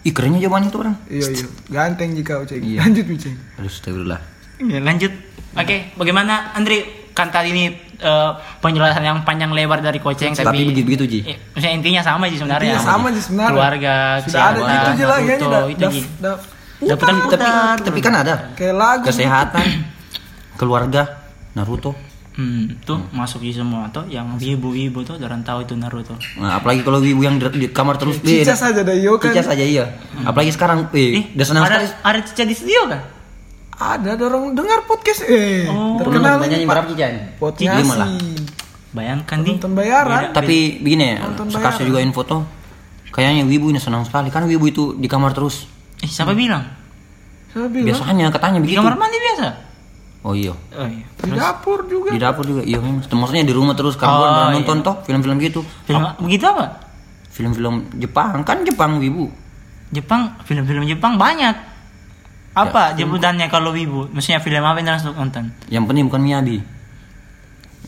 "Ih, 0.00 0.10
kerennya 0.10 0.40
jawabannya 0.40 0.68
tuh 0.68 0.80
orang. 0.80 0.96
Iya 1.06 1.26
iya. 1.30 1.46
Ganteng 1.68 2.10
jika 2.12 2.40
Uceng. 2.40 2.58
Iya. 2.58 2.78
Lanjut 2.82 3.04
Uceng. 3.06 3.36
Aduh, 3.54 3.68
astagfirullah. 3.68 4.20
Ya, 4.60 4.78
lanjut. 4.78 5.12
Oke, 5.52 5.76
bagaimana 5.94 6.50
Andri? 6.52 6.78
Kan 7.10 7.28
tadi 7.28 7.50
ini 7.50 7.64
eh, 8.00 8.30
penjelasan 8.58 9.04
yang 9.04 9.20
panjang 9.22 9.52
lebar 9.52 9.78
dari 9.78 10.00
Koceng 10.00 10.32
Tapi 10.32 10.40
tapi, 10.42 10.62
begitu-begitu, 10.64 11.04
Ji. 11.04 11.20
Eh, 11.22 11.36
maksudnya 11.52 11.74
intinya 11.76 12.00
sama 12.00 12.24
sih 12.26 12.38
sebenarnya. 12.38 12.72
Iya 12.72 12.80
sama 12.80 13.12
sih 13.12 13.20
sebenarnya. 13.20 13.52
Keluarga, 13.52 13.94
Sudah 14.24 14.42
ada 14.42 14.58
gitu 14.58 14.88
aja 14.88 15.04
lah 15.04 15.18
itu 15.20 15.86
Ji. 15.86 16.00
dah- 16.18 16.40
Dapat 16.80 17.04
Tapi, 17.04 17.20
tapi, 17.30 17.80
tapi 17.84 18.00
kan 18.00 18.14
ada 18.16 18.34
Kayak 18.52 18.74
lagu. 18.74 19.04
kesehatan, 19.04 19.66
keluarga, 20.56 21.02
Naruto. 21.52 21.92
Hmm, 22.30 22.80
tuh 22.80 22.96
masuk 23.10 23.42
di 23.42 23.52
semua 23.52 23.90
tuh 23.90 24.06
yang 24.06 24.32
ibu-ibu 24.34 25.02
tuh 25.02 25.18
orang 25.18 25.42
tahu 25.42 25.60
itu 25.60 25.74
Naruto. 25.74 26.16
Nah, 26.36 26.56
apalagi 26.56 26.80
kalau 26.80 26.96
ibu 26.98 27.20
yang 27.20 27.36
di, 27.36 27.44
di 27.58 27.68
kamar 27.68 28.00
terus 28.00 28.16
Cica 28.16 28.48
beda. 28.48 28.54
saja 28.56 28.80
dah 28.80 28.96
yo 28.96 29.20
kan. 29.20 29.28
Cica 29.28 29.44
saja 29.44 29.60
iya. 29.60 29.84
Apalagi 30.22 30.48
sekarang, 30.50 30.88
eh, 30.90 31.20
Ih, 31.20 31.24
udah 31.34 31.46
senang 31.46 31.62
ada, 31.64 31.84
sekali. 31.84 32.00
ada 32.00 32.18
Cica 32.24 32.42
di 32.44 32.54
studio 32.54 32.80
kan? 32.86 33.00
Ada 33.76 34.08
ada 34.14 34.24
orang 34.26 34.52
dengar 34.52 34.84
podcast 34.84 35.20
eh 35.22 35.64
Oh. 35.66 35.96
terkenal 35.96 36.36
nyanyi 36.38 36.64
berapa 36.64 36.86
Cica? 36.86 37.06
Podcast 37.36 37.76
Lima 37.76 37.94
lah. 37.98 38.08
Bayangkan 38.90 39.36
nih. 39.38 39.50
Nonton 39.54 39.72
bayaran. 39.74 40.20
Beda- 40.24 40.34
Tapi 40.34 40.56
begini 40.80 41.04
ya, 41.10 41.16
sekarang 41.44 41.76
saya 41.76 41.86
juga 41.86 42.00
info 42.00 42.24
tuh. 42.24 42.42
Kayaknya 43.10 43.42
wibu 43.44 43.68
ini 43.68 43.78
senang 43.78 44.02
sekali 44.02 44.30
kan 44.30 44.46
wibu 44.46 44.64
itu 44.64 44.94
di 44.94 45.06
kamar 45.06 45.30
terus. 45.30 45.66
Eh, 46.00 46.08
siapa 46.08 46.32
bilang? 46.32 46.64
Saya 47.50 47.66
bilang 47.66 47.86
Biasanya 47.92 48.26
katanya 48.30 48.58
Di 48.60 48.64
begitu. 48.64 48.78
kamar 48.80 48.96
mandi 48.96 49.18
biasa. 49.18 49.46
Oh 50.20 50.36
iya. 50.36 50.52
Oh 50.76 50.84
iya. 50.84 51.04
di 51.20 51.32
dapur 51.32 51.84
juga. 51.88 52.08
Di 52.12 52.20
dapur 52.20 52.44
juga 52.44 52.62
iya 52.62 52.76
memang. 52.76 53.00
Maksudnya 53.04 53.44
di 53.44 53.54
rumah 53.56 53.72
terus 53.72 53.96
kan 53.96 54.08
Oh, 54.08 54.20
iya. 54.20 54.52
nonton 54.52 54.84
toh 54.84 54.96
film-film 55.04 55.36
gitu. 55.40 55.60
Film 55.84 56.04
begitu 56.20 56.44
apa? 56.44 56.76
Film-film 57.32 57.88
Jepang 57.96 58.44
kan 58.44 58.60
Jepang 58.62 59.00
wibu. 59.00 59.32
Jepang, 59.90 60.36
film-film 60.44 60.86
Jepang 60.86 61.18
banyak. 61.18 61.56
Ya, 62.50 62.66
Apa 62.66 62.92
jemputannya 62.94 63.46
kalau 63.46 63.72
wibu? 63.72 64.10
Maksudnya 64.10 64.38
film 64.38 64.60
apa 64.60 64.78
yang 64.78 64.92
harus 64.94 65.06
nonton? 65.08 65.50
Yang 65.70 65.84
penting 65.88 66.04
bukan 66.10 66.20
Miyabi. 66.20 66.58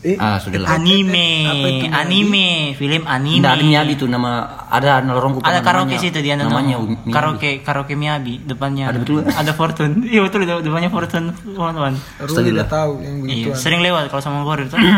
Eh, 0.03 0.19
Ah, 0.19 0.35
sudahlah. 0.35 0.75
Anime, 0.75 1.47
apa 1.47 1.67
itu, 1.69 1.85
anime, 1.87 2.47
film 2.75 3.07
anime. 3.07 3.39
Tidak 3.39 3.51
ada 3.51 3.63
Miyabi 3.63 3.93
itu 3.95 4.05
nama 4.05 4.31
ada 4.67 4.99
lorongku 4.99 5.39
Ada 5.39 5.63
karaoke 5.63 5.95
situ 5.95 6.19
dia 6.19 6.35
namanya 6.35 6.75
Miyabi. 6.75 7.07
Karaoke, 7.07 7.49
karaoke 7.61 7.95
Miyabi 7.95 8.43
depannya. 8.43 8.91
Ada 8.91 8.99
betul. 8.99 9.23
Ada 9.23 9.51
Fortune. 9.51 10.03
Iya 10.03 10.21
betul 10.21 10.43
de- 10.43 10.59
depannya 10.59 10.91
Fortune 10.91 11.31
teman-teman. 11.31 11.95
Ruli 12.19 12.51
udah 12.51 12.67
tahu 12.67 12.91
yang 12.99 13.15
Iya, 13.15 13.47
begituan. 13.47 13.55
sering 13.57 13.79
lewat 13.79 14.03
kalau 14.07 14.19
sama 14.19 14.43
Gorir 14.43 14.67
tuh. 14.67 14.75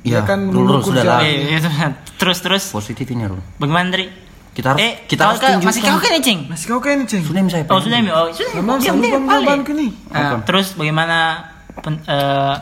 Iya, 0.00 0.16
Ya 0.16 0.20
kan, 0.24 0.48
dulu 0.48 0.80
mengukur 0.80 0.96
sudah 0.96 1.04
lah. 1.04 1.20
jalan. 1.20 1.28
Iya, 1.28 1.58
iya, 1.60 1.86
terus 2.16 2.38
terus 2.40 2.72
Positif 2.72 3.04
ini 3.06 3.20
Rul. 3.22 3.36
bagaimana 3.54 3.92
Dri? 3.92 4.08
Kita 4.50 4.72
harus 4.72 4.80
eh, 4.80 4.92
kita 5.04 5.22
harus 5.22 5.38
kau 5.38 5.46
kan- 5.46 5.60
masih 5.60 5.78
tunjukkan. 5.78 6.00
kau 6.00 6.10
kan 6.10 6.22
Cing? 6.24 6.40
Masih 6.48 6.66
kau 6.66 6.80
kayak 6.80 7.04
Ceng. 7.04 7.22
Sudah 7.22 7.40
saya 7.46 7.62
Oh, 7.68 7.78
sudah. 7.78 7.98
Oh, 8.10 8.26
sudah. 8.32 8.50
Nah, 10.10 10.40
terus 10.42 10.72
bagaimana 10.72 11.44
pen- 11.76 12.00
eh, 12.02 12.54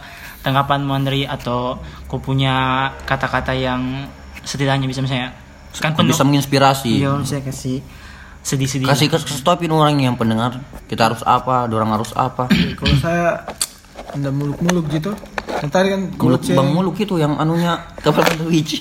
tanggapan 0.43 0.87
Mandri 0.87 1.23
atau 1.27 1.81
kau 2.07 2.23
punya 2.23 2.89
kata-kata 3.05 3.53
yang 3.53 4.07
setidaknya 4.47 4.87
bisa 4.87 5.03
misalnya 5.03 5.35
kan 5.79 5.95
Kau 5.95 6.03
bisa 6.03 6.25
menginspirasi. 6.25 7.05
Iya, 7.05 7.21
saya 7.23 7.45
kasih 7.45 7.85
sedih-sedih. 8.43 8.89
Kasih 8.89 9.07
ke 9.13 9.19
stopin 9.21 9.71
orang 9.71 10.01
yang 10.01 10.17
pendengar. 10.17 10.59
Kita 10.89 11.13
harus 11.13 11.23
apa, 11.23 11.69
orang 11.69 11.93
harus 11.93 12.11
apa. 12.17 12.49
Kalau 12.79 12.97
saya 12.99 13.45
anda 14.17 14.33
muluk-muluk 14.33 14.89
gitu. 14.91 15.13
Yang 15.59 15.71
tadi 15.75 15.89
kan 15.91 16.01
Muluk, 16.17 16.41
bang 16.45 16.69
Muluk 16.71 16.97
itu 17.03 17.15
yang 17.21 17.37
anunya 17.37 17.77
kepala 18.05 18.33
Luigi. 18.41 18.81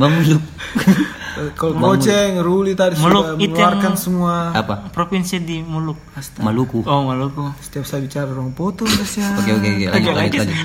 Bang 0.00 0.12
Muluk. 0.16 0.42
Kalau 1.52 1.72
Goceng, 1.76 2.40
Ruli 2.40 2.72
tadi 2.72 2.96
Muluk 2.96 3.24
sudah 3.26 3.36
itu 3.36 3.52
mengeluarkan 3.52 3.92
yang- 3.92 3.98
semua. 3.98 4.34
apa? 4.52 4.74
provinsi 4.88 5.36
di 5.38 5.60
Muluk. 5.60 5.98
Maluku. 6.38 6.80
Oh, 6.82 7.04
Maluku. 7.04 7.52
Setiap 7.58 7.84
saya 7.84 8.00
bicara 8.00 8.26
orang 8.26 8.50
potong 8.50 8.88
Tasya. 8.88 9.36
Oke 9.36 9.52
oke 9.52 9.68
oke 9.68 9.84
lanjut 9.86 10.12
lanjut 10.12 10.38
lanjut. 10.42 10.58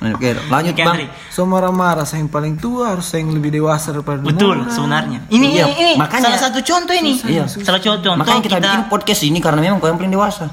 Oke 0.00 0.28
lanjut 0.48 0.72
Oke, 0.72 0.80
bang. 0.80 0.98
So 1.28 1.44
marah-marah, 1.44 2.02
saya 2.02 2.20
yang 2.20 2.30
paling 2.30 2.56
tua 2.56 2.94
harus 2.94 3.04
saya 3.04 3.20
yang 3.20 3.34
lebih 3.34 3.52
dewasa 3.52 3.90
daripada 3.90 4.22
Betul 4.22 4.56
orang. 4.56 4.70
sebenarnya. 4.70 5.20
Ini 5.28 5.46
Iya, 5.50 5.64
ini, 5.66 5.74
ini 5.76 5.92
makanya- 5.94 6.30
salah 6.30 6.40
satu 6.40 6.58
contoh 6.62 6.94
ini. 6.94 7.20
Iya. 7.20 7.44
Salah 7.44 7.78
contoh. 7.78 8.12
Makanya 8.14 8.40
kita, 8.40 8.56
kita, 8.56 8.68
bikin 8.70 8.82
podcast 8.88 9.22
ini 9.22 9.38
karena 9.38 9.60
memang 9.60 9.76
kau 9.76 9.86
yang 9.86 9.98
paling 9.98 10.08
dewasa. 10.10 10.46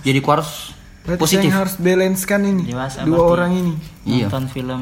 Jadi 0.00 0.18
kau 0.20 0.32
harus 0.32 0.70
Berarti 1.02 1.18
positif. 1.18 1.48
saya 1.48 1.58
harus 1.62 1.74
balance 1.76 2.22
kan 2.22 2.40
ini. 2.40 2.62
Dewasa 2.64 3.02
Dua 3.02 3.16
berarti. 3.16 3.32
orang 3.32 3.50
ini. 3.56 3.72
Iya. 4.04 4.26
nonton 4.28 4.44
film. 4.46 4.80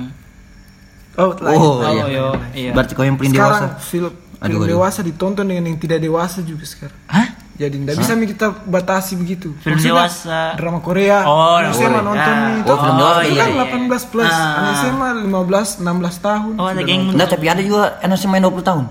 Oh, 1.14 1.30
lain. 1.36 1.54
Oh, 1.54 1.72
Oh, 1.76 1.92
iya. 1.92 2.04
iya. 2.06 2.24
iya. 2.52 2.72
Berarti 2.72 2.92
kau 2.92 3.02
yang 3.02 3.14
paling 3.14 3.30
sekarang 3.30 3.70
dewasa. 3.70 3.78
film, 3.80 4.10
Aduh, 4.10 4.44
film 4.44 4.60
aduh. 4.60 4.70
dewasa 4.72 5.00
ditonton 5.00 5.44
dengan 5.44 5.64
yang 5.64 5.78
tidak 5.78 5.98
dewasa 5.98 6.38
juga 6.40 6.64
sekarang. 6.64 6.98
Hah? 7.06 7.28
Jadi 7.54 7.76
tidak 7.78 7.96
bisa 7.96 8.12
nih 8.12 8.28
kita 8.28 8.46
batasi 8.66 9.14
begitu. 9.14 9.54
Film 9.56 9.78
Maksudnya, 9.78 9.94
dewasa. 9.94 10.38
Drama 10.58 10.80
Korea. 10.80 11.22
Oh, 11.22 11.54
anak 11.54 11.70
SMA 11.72 11.86
Korea. 11.86 12.02
nonton 12.02 12.34
nih. 12.34 12.56
Oh, 12.64 12.76
film 12.76 12.96
dewasa, 12.96 13.20
Itu 13.20 13.30
iya, 13.30 13.38
kan 13.38 13.50
iya. 13.54 13.64
18 13.94 14.10
plus. 14.10 14.26
Ah. 14.28 14.58
Anak 14.58 14.74
SMA 14.76 15.08
15, 15.22 15.68
16 15.78 16.16
tahun. 16.20 16.52
Oh, 16.56 16.66
ada 16.66 16.82
geng. 16.82 17.02
Enggak, 17.08 17.28
tapi 17.30 17.46
ada 17.46 17.62
juga 17.62 17.82
anak 18.00 18.18
main 18.26 18.42
20 18.42 18.58
tahun. 18.60 18.84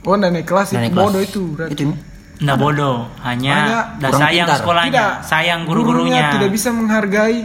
Oh, 0.00 0.16
udah 0.16 0.30
naik 0.30 0.46
kelas 0.46 0.66
Nah, 0.66 0.72
itu 0.72 0.80
naik 0.80 0.92
kelas. 0.94 1.04
bodoh 1.04 1.22
itu. 1.22 1.42
berarti. 1.52 1.72
Itu 1.74 1.84
Nggak 2.38 2.56
bodoh, 2.56 2.96
hanya 3.20 3.52
Hanya 3.52 3.78
dah 3.98 4.10
sayang 4.14 4.46
pintar. 4.46 4.56
sekolahnya, 4.56 4.92
Tidak. 4.94 5.10
sayang 5.26 5.60
Gurunya 5.60 5.84
guru-gurunya. 5.84 6.24
tidak 6.32 6.50
bisa 6.54 6.68
menghargai 6.70 7.38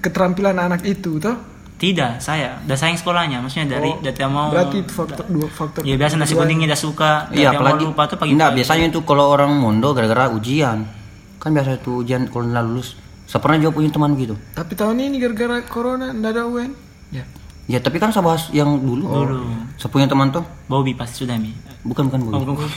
keterampilan 0.00 0.56
anak 0.58 0.82
itu, 0.84 1.16
toh? 1.16 1.38
Tidak, 1.78 2.18
saya 2.18 2.58
dah 2.58 2.74
sayang 2.74 2.98
sekolahnya, 2.98 3.38
maksudnya 3.38 3.78
dari 3.78 3.86
Oh, 3.86 4.02
dari 4.02 4.10
tidak 4.10 4.30
mau. 4.34 4.50
Berarti 4.50 4.82
itu 4.82 4.90
faktor 4.90 5.24
dua 5.30 5.46
faktor. 5.46 5.86
Ya 5.86 5.94
biasa 5.94 6.18
nasi 6.18 6.34
kuningnya 6.34 6.74
dah 6.74 6.80
suka, 6.80 7.30
Iya, 7.30 7.54
tidak 7.54 7.62
apalagi 7.62 7.84
lupa 7.86 8.02
tuh 8.10 8.16
pagi. 8.18 8.30
Enggak, 8.34 8.50
biasanya 8.58 8.86
itu 8.90 9.00
kalau 9.06 9.30
orang 9.30 9.54
mondo 9.54 9.94
gara-gara 9.94 10.26
ujian. 10.28 10.90
Kan 11.38 11.54
biasa 11.54 11.78
itu 11.78 12.02
ujian 12.02 12.26
kalau 12.26 12.50
nggak 12.50 12.64
lulus. 12.66 12.98
Saya 13.24 13.38
pernah 13.38 13.62
juga 13.62 13.78
punya 13.78 13.94
teman 13.94 14.10
gitu. 14.18 14.34
Tapi 14.52 14.74
tahun 14.74 14.98
ini 14.98 15.22
gara-gara 15.22 15.62
corona 15.64 16.10
ndak 16.10 16.30
ada 16.34 16.42
UN. 16.50 16.74
Ya. 17.14 17.22
Ya, 17.70 17.78
tapi 17.78 18.02
kan 18.02 18.10
saya 18.10 18.26
bahas 18.26 18.50
yang 18.50 18.74
dulu. 18.74 19.06
Dulu. 19.06 19.38
Saya 19.78 19.90
punya 19.92 20.10
teman 20.10 20.34
tuh, 20.34 20.42
Bobby 20.66 20.98
pasti 20.98 21.22
sudah 21.22 21.38
mi. 21.38 21.54
bukan 21.86 22.10
bukan 22.10 22.18
Oh, 22.34 22.42
bukan. 22.42 22.54
bukan. 22.58 22.68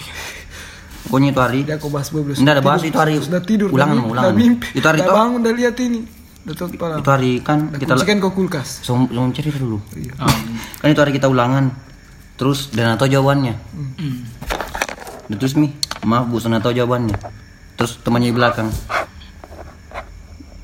Pokoknya 1.10 1.34
itu 1.34 1.41
hari. 1.41 1.60
Dia 1.66 1.82
aku 1.82 1.89
bahas 1.89 2.14
bobles. 2.14 2.38
Enggak 2.38 2.62
ada 2.62 2.64
bahas 2.64 2.82
itu 2.86 2.97
hari. 3.02 3.18
Sudah 3.18 3.41
tidur. 3.41 3.74
Ulangan, 3.74 3.97
ulangan. 4.06 4.38
mimpi. 4.38 4.78
Itu 4.78 4.86
hari 4.86 5.02
toh? 5.02 5.10
bangun 5.10 5.41
dah 5.41 5.54
lihat 5.58 5.76
ini. 5.82 6.20
Pala. 6.41 6.97
Itu 6.97 7.09
hari 7.13 7.37
kan 7.45 7.69
kita 7.69 7.93
kuncikan 7.93 8.17
ke 8.17 8.29
kulkas. 8.33 8.81
cerita 9.31 9.57
dulu. 9.61 9.77
Oh. 10.17 10.37
Kan 10.81 10.87
itu 10.89 10.99
hari 10.99 11.13
kita 11.13 11.29
ulangan. 11.29 11.69
Terus 12.33 12.73
dan 12.73 12.97
atau 12.97 13.05
jawabannya. 13.05 13.53
Dan 15.29 15.35
terus 15.37 15.53
mi, 15.53 15.69
maaf 16.01 16.25
bu, 16.25 16.41
saya 16.41 16.57
tahu 16.57 16.73
jawabannya. 16.73 17.13
Terus 17.77 18.01
temannya 18.01 18.33
di 18.33 18.35
belakang. 18.35 18.73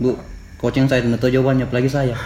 Bu, 0.01 0.17
coaching 0.57 0.89
saya 0.89 1.05
dan 1.05 1.13
tahu 1.15 1.30
jawabannya, 1.30 1.69
apalagi 1.69 1.89
saya. 1.93 2.17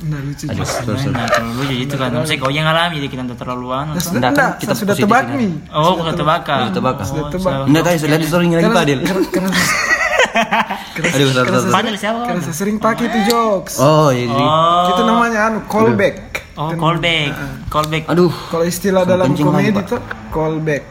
Nah 0.00 0.20
lucu. 0.20 0.48
Aduh, 0.48 0.64
sorry, 0.64 0.96
sorry. 0.96 1.12
Nah, 1.12 1.28
terlalu 1.28 1.62
jadi 1.64 1.82
itu 1.84 1.94
kan. 1.96 2.08
Maksudnya 2.12 2.40
kau 2.40 2.52
yang 2.52 2.64
ngalami 2.68 2.94
jadi 3.00 3.08
kita 3.08 3.22
tidak 3.24 3.38
terlalu 3.40 3.66
anu. 3.70 3.90
Nah, 3.92 4.00
sudah 4.00 4.16
Enggak, 4.16 4.20
kan 4.20 4.32
enggak, 4.32 4.50
kita 4.60 4.74
sudah 4.76 4.94
tebak 4.96 5.24
nih. 5.32 5.50
Oh. 5.72 5.92
Sudah 5.96 6.14
tebaka. 6.16 6.54
Sudah 6.56 6.68
Oh, 6.68 6.72
tebak. 6.72 6.96
saya- 7.40 7.66
Enggak 7.68 7.82
tadi 7.84 7.96
saya 7.96 8.08
lihat 8.12 8.20
di 8.20 8.28
story-nya 8.28 8.56
lagi 8.60 8.68
Karena- 8.68 8.80
Padil. 8.80 8.98
Karena- 10.94 11.10
Aduh, 11.10 11.30
sorry, 11.30 11.48
sorry. 11.50 11.70
Padahal 11.70 11.96
siapa? 11.96 12.20
Karena 12.24 12.40
saya 12.42 12.56
sering 12.56 12.76
pakai 12.76 13.04
itu 13.06 13.18
jokes. 13.26 13.74
Oh, 13.76 14.08
iya. 14.08 14.26
iya. 14.26 14.34
Oh. 14.36 14.88
Itu 14.90 15.02
namanya 15.02 15.38
anu 15.46 15.58
callback. 15.64 16.16
Oh, 16.54 16.70
callback. 16.70 17.30
Callback. 17.66 18.04
Aduh, 18.06 18.32
Kalau 18.48 18.64
istilah 18.64 19.02
Saya 19.02 19.12
dalam 19.14 19.26
lagi, 19.30 19.42
komedi 19.42 19.70
itu 19.72 19.96
callback. 20.28 20.82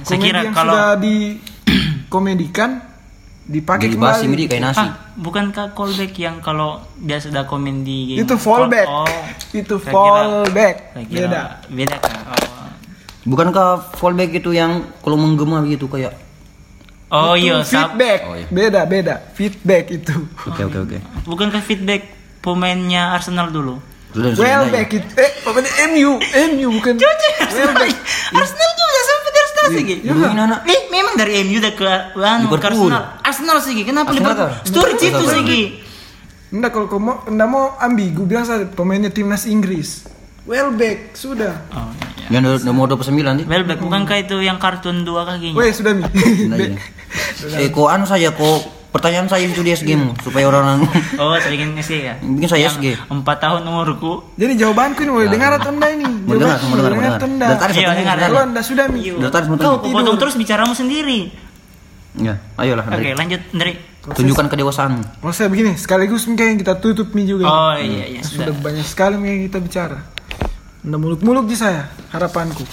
Saya 0.00 0.16
Komedi 0.16 0.26
kira 0.26 0.40
yang 0.42 0.54
kalau 0.54 0.72
sudah 0.72 0.90
dikomedikan 0.96 2.70
dipakai 3.44 3.86
dibahas 3.88 4.22
kembali. 4.22 4.36
ini 4.36 4.44
kayak 4.46 4.62
nasi. 4.64 4.80
Ah, 4.80 4.90
bukankah 5.14 5.66
callback 5.72 6.12
yang 6.16 6.36
kalau 6.38 6.70
dia 6.96 7.18
sudah 7.18 7.44
komen 7.44 7.82
di 7.82 8.14
game? 8.14 8.22
Itu 8.22 8.34
fallback. 8.36 8.86
Oh, 8.86 9.06
Itu 9.50 9.74
saya 9.76 9.90
fallback. 9.90 10.76
saya 10.92 11.04
Beda. 11.06 11.40
Beda 11.66 11.96
kah? 11.98 12.14
Oh. 12.30 12.70
Bukankah 13.22 13.66
fallback 13.94 14.30
itu 14.32 14.50
yang 14.50 14.72
kalau 14.98 15.14
menggema 15.14 15.60
gitu 15.64 15.86
kayak 15.86 16.16
Oh 17.10 17.34
Itu 17.34 17.42
iya, 17.50 17.54
feedback. 17.66 18.18
Oh, 18.22 18.34
iya. 18.38 18.46
Beda, 18.46 18.80
beda. 18.86 19.14
Feedback 19.34 19.90
itu. 19.90 20.14
Oke, 20.46 20.62
oke, 20.62 20.78
oke. 20.78 20.98
bukankah 21.26 21.58
feedback 21.58 22.06
pemainnya 22.38 23.10
Arsenal 23.10 23.50
dulu? 23.50 23.82
Well 24.14 24.70
back 24.70 24.94
itu. 24.94 25.06
Eh, 25.18 25.30
pokoknya 25.42 25.70
MU, 25.90 26.18
MU 26.22 26.68
bukan. 26.78 26.94
Well 26.98 27.72
back. 27.74 27.94
Arsenal 28.30 28.70
juga 28.74 29.00
sampai 29.02 29.30
dari 29.30 29.42
Arsenal 29.42 29.66
sih. 29.70 29.82
ya. 29.82 29.96
Dulu 30.06 30.22
ini 30.22 30.40
anak 30.40 30.60
Eh, 30.66 30.80
memang 30.90 31.14
dari 31.18 31.32
MU 31.42 31.58
udah 31.58 31.72
ke. 31.74 31.90
Arsenal. 32.62 33.02
Arsenal 33.26 33.56
sih, 33.58 33.74
kenapa 33.82 34.14
Arsenal 34.14 34.30
Liverpool? 34.30 34.50
Story 34.70 34.92
itu 34.94 35.24
sih. 35.26 35.42
Nggak 36.50 36.70
kalau 36.74 36.86
kau 36.90 36.98
mau, 37.02 37.22
nggak 37.26 37.48
mau 37.50 37.74
ambigu 37.78 38.22
bilang 38.26 38.46
saja 38.46 38.66
pemainnya 38.66 39.10
timnas 39.10 39.46
Inggris. 39.46 40.06
Welbeck 40.46 41.14
sudah. 41.14 41.54
Oh, 41.70 41.90
iya. 42.18 42.38
Yang 42.38 42.66
nomor 42.66 42.90
29 42.90 43.14
nih. 43.14 43.44
Welbeck 43.46 43.78
bukankah 43.78 44.16
itu 44.18 44.42
yang 44.42 44.58
kartun 44.58 45.02
dua 45.02 45.26
kakinya? 45.26 45.58
Weh 45.58 45.70
sudah 45.74 45.94
mi. 45.94 46.02
Nah, 47.10 47.58
iya. 47.58 47.66
Eh, 47.66 47.70
kok 47.70 47.86
anu 47.86 48.04
saja 48.04 48.30
kok 48.30 48.58
pertanyaan 48.90 49.26
saya 49.26 49.46
itu 49.46 49.62
di 49.62 49.70
SG 49.70 49.94
mu 49.94 50.10
supaya 50.18 50.46
orang 50.46 50.82
Oh, 51.14 51.34
saya 51.34 51.50
bikin 51.50 51.74
SG 51.74 51.94
ya. 52.02 52.14
bikin 52.18 52.46
saya 52.46 52.66
Yang 52.66 52.74
SG. 52.74 52.86
Empat 53.06 53.36
tahun 53.38 53.62
umurku. 53.62 54.34
Jadi 54.34 54.52
jawabanku 54.56 54.98
ini 55.00 55.10
mau 55.10 55.22
dengar 55.22 55.50
atau 55.56 55.70
enggak 55.70 55.90
ini? 55.94 56.06
Mau 56.06 56.34
dengar, 56.34 56.58
mau 56.60 56.74
dengar, 56.74 56.90
dengar. 56.90 57.18
enggak? 57.20 57.48
Dari 57.48 57.58
tadi 57.60 57.72
Iya, 57.76 57.90
dengar, 57.94 58.16
Kalau 58.18 58.40
anda 58.42 58.60
sudah 58.60 58.84
mi. 58.86 59.00
Dari 59.06 59.46
Kau 59.56 59.78
potong 59.80 60.18
terus 60.18 60.34
bicaramu 60.34 60.74
sendiri. 60.74 61.30
Ya, 62.18 62.42
ayolah. 62.56 62.82
Oke, 62.84 62.98
Andre. 62.98 63.14
lanjut 63.14 63.42
dari. 63.52 63.72
Tunjukkan 64.00 64.48
kedewasaanmu. 64.48 65.02
Mau 65.20 65.30
saya 65.30 65.46
begini, 65.46 65.76
sekaligus 65.76 66.24
mungkin 66.24 66.56
yang 66.56 66.58
kita 66.58 66.74
tutup 66.80 67.12
mi 67.12 67.22
juga. 67.22 67.44
Oh 67.44 67.76
iya 67.76 68.08
iya 68.08 68.20
Sudah 68.24 68.48
sudah. 68.48 68.56
banyak 68.58 68.82
sekali 68.82 69.14
yang 69.20 69.44
kita 69.46 69.60
bicara. 69.60 69.98
Anda 70.80 70.96
muluk-muluk 70.96 71.44
di 71.44 71.54
saya, 71.54 71.86
harapanku. 72.10 72.64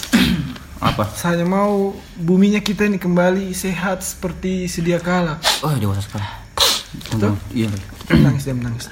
Apa? 0.77 1.09
Saya 1.17 1.41
mau 1.41 1.93
buminya 2.17 2.61
kita 2.61 2.85
ini 2.85 3.01
kembali 3.01 3.49
sehat 3.53 4.05
seperti 4.05 4.69
sedia 4.69 5.01
kala. 5.01 5.41
Oh, 5.65 5.73
dewasa 5.73 6.05
sekali. 6.05 6.27
Tunggu. 7.09 7.33
Iya. 7.53 7.69
Nangis 8.13 8.45
dan 8.45 8.61
menangis. 8.61 8.85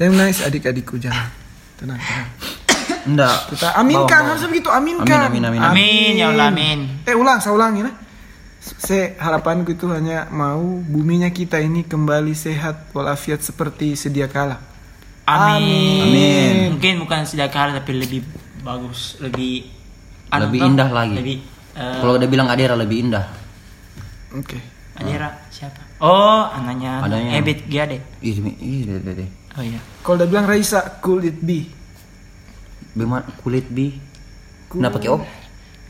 Dan 0.00 0.16
menangis 0.16 0.40
adik-adikku 0.40 0.96
jangan. 0.96 1.28
Tenang, 1.76 2.00
tenang. 2.00 2.28
Enggak. 3.00 3.36
Kita 3.52 3.68
aminkan, 3.76 4.04
Bawa, 4.04 4.20
bawa. 4.20 4.30
harus 4.36 4.44
begitu, 4.48 4.68
aminkan. 4.68 5.28
Amin, 5.32 5.44
amin, 5.44 5.60
amin. 5.60 5.70
Amin 5.72 6.12
ya 6.20 6.26
Allah 6.32 6.48
amin. 6.52 6.78
Eh 7.08 7.16
ulang, 7.16 7.40
saya 7.40 7.56
ulangi 7.56 7.80
nah. 7.84 7.94
Se 8.60 9.16
harapanku 9.16 9.72
itu 9.72 9.88
hanya 9.88 10.28
mau 10.28 10.60
buminya 10.84 11.32
kita 11.32 11.56
ini 11.64 11.88
kembali 11.88 12.36
sehat 12.36 12.92
walafiat 12.92 13.40
seperti 13.40 13.96
sedia 13.96 14.28
kala. 14.28 14.60
Amin. 15.24 16.04
Amin. 16.04 16.54
Mungkin 16.76 17.00
bukan 17.00 17.24
sudah 17.24 17.48
kalah 17.48 17.72
tapi 17.80 17.96
lebih 17.96 18.20
bagus, 18.60 19.16
lebih 19.24 19.79
Lebih 20.30 20.58
toh, 20.60 20.68
indah 20.70 20.88
lagi. 20.88 21.16
Lebih 21.16 21.36
eh, 21.74 21.96
Kalau 21.98 22.12
udah 22.14 22.28
bilang 22.30 22.46
Adera 22.46 22.74
lebih 22.74 22.98
indah. 23.02 23.24
Oke. 24.30 24.58
Adira 24.94 25.28
siapa? 25.50 25.80
Oh, 25.98 26.46
anaknya 26.46 27.02
Adanya. 27.02 27.30
Ebit 27.36 27.66
Giade. 27.66 27.98
Ih, 28.20 28.32
demi- 28.36 28.58
ih, 28.58 28.86
deh, 28.86 28.98
deh, 29.02 29.14
deh. 29.24 29.30
Oh 29.58 29.62
iya. 29.64 29.80
Kalau 30.00 30.16
udah 30.16 30.28
bilang 30.30 30.46
Raisa, 30.46 31.00
could 31.02 31.26
it 31.26 31.42
be? 31.42 31.66
Bagaimana 32.94 33.26
kulit 33.42 33.66
bi? 33.70 33.94
Nggak 34.70 34.92
pakai 34.94 35.08
op? 35.10 35.22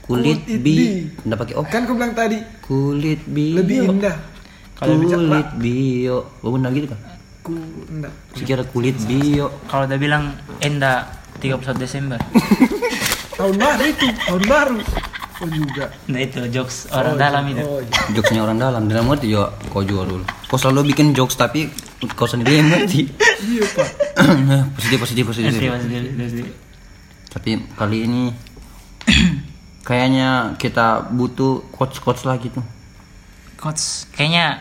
Kulit 0.04 0.40
Kulit 0.44 0.60
bi. 0.60 0.76
bi. 0.76 0.76
Nggak 1.24 1.38
pakai 1.38 1.54
op? 1.56 1.66
Kan 1.68 1.80
aku 1.84 1.92
bilang 1.96 2.12
tadi 2.16 2.38
Kulit 2.64 3.20
bi. 3.28 3.52
lebih 3.52 3.88
indah. 3.88 4.16
Kalau 4.80 4.96
Kulit 4.96 5.48
bio. 5.60 6.18
Oh, 6.40 6.50
benar 6.56 6.72
gitu 6.72 6.88
kan? 6.88 7.00
Ku 7.40 7.56
enggak. 7.88 8.12
Sekira 8.36 8.64
kulit 8.64 8.96
bio. 9.04 9.48
Kalau 9.64 9.84
udah 9.88 9.98
bilang 10.00 10.36
Enda 10.60 11.08
31 11.40 11.76
Desember. 11.76 12.20
Tahun 13.40 13.56
baru 13.56 13.84
itu, 13.88 14.06
tahun 14.28 14.44
baru. 14.44 14.76
Oh 15.40 15.48
juga. 15.48 15.88
Nah 16.12 16.20
itu 16.20 16.36
jokes 16.52 16.84
orang 16.92 17.16
dalam 17.16 17.48
itu. 17.48 17.64
Oh 17.64 17.80
iya. 17.80 18.12
Jokesnya 18.12 18.44
orang 18.44 18.60
dalam. 18.60 18.82
Dalam 18.92 19.08
ngerti 19.08 19.32
juga 19.32 19.56
kau 19.72 19.80
juga 19.80 20.04
dulu. 20.04 20.24
Kau 20.52 20.60
selalu 20.60 20.92
bikin 20.92 21.16
jokes 21.16 21.40
tapi 21.40 21.72
kau 22.12 22.28
sendiri 22.28 22.60
yang 22.60 22.68
ngerti. 22.68 23.08
Iya 23.40 23.64
pak. 23.72 23.88
positif, 24.76 25.00
positif, 25.00 25.24
positif. 25.24 25.72
Pasti. 25.72 26.44
Tapi 27.32 27.50
kali 27.72 28.04
ini 28.04 28.22
kayaknya 29.88 30.60
kita 30.60 31.08
butuh 31.08 31.64
coach-coach 31.72 32.28
lagi 32.28 32.52
tuh. 32.52 32.60
Coach, 33.56 34.12
kayaknya 34.12 34.60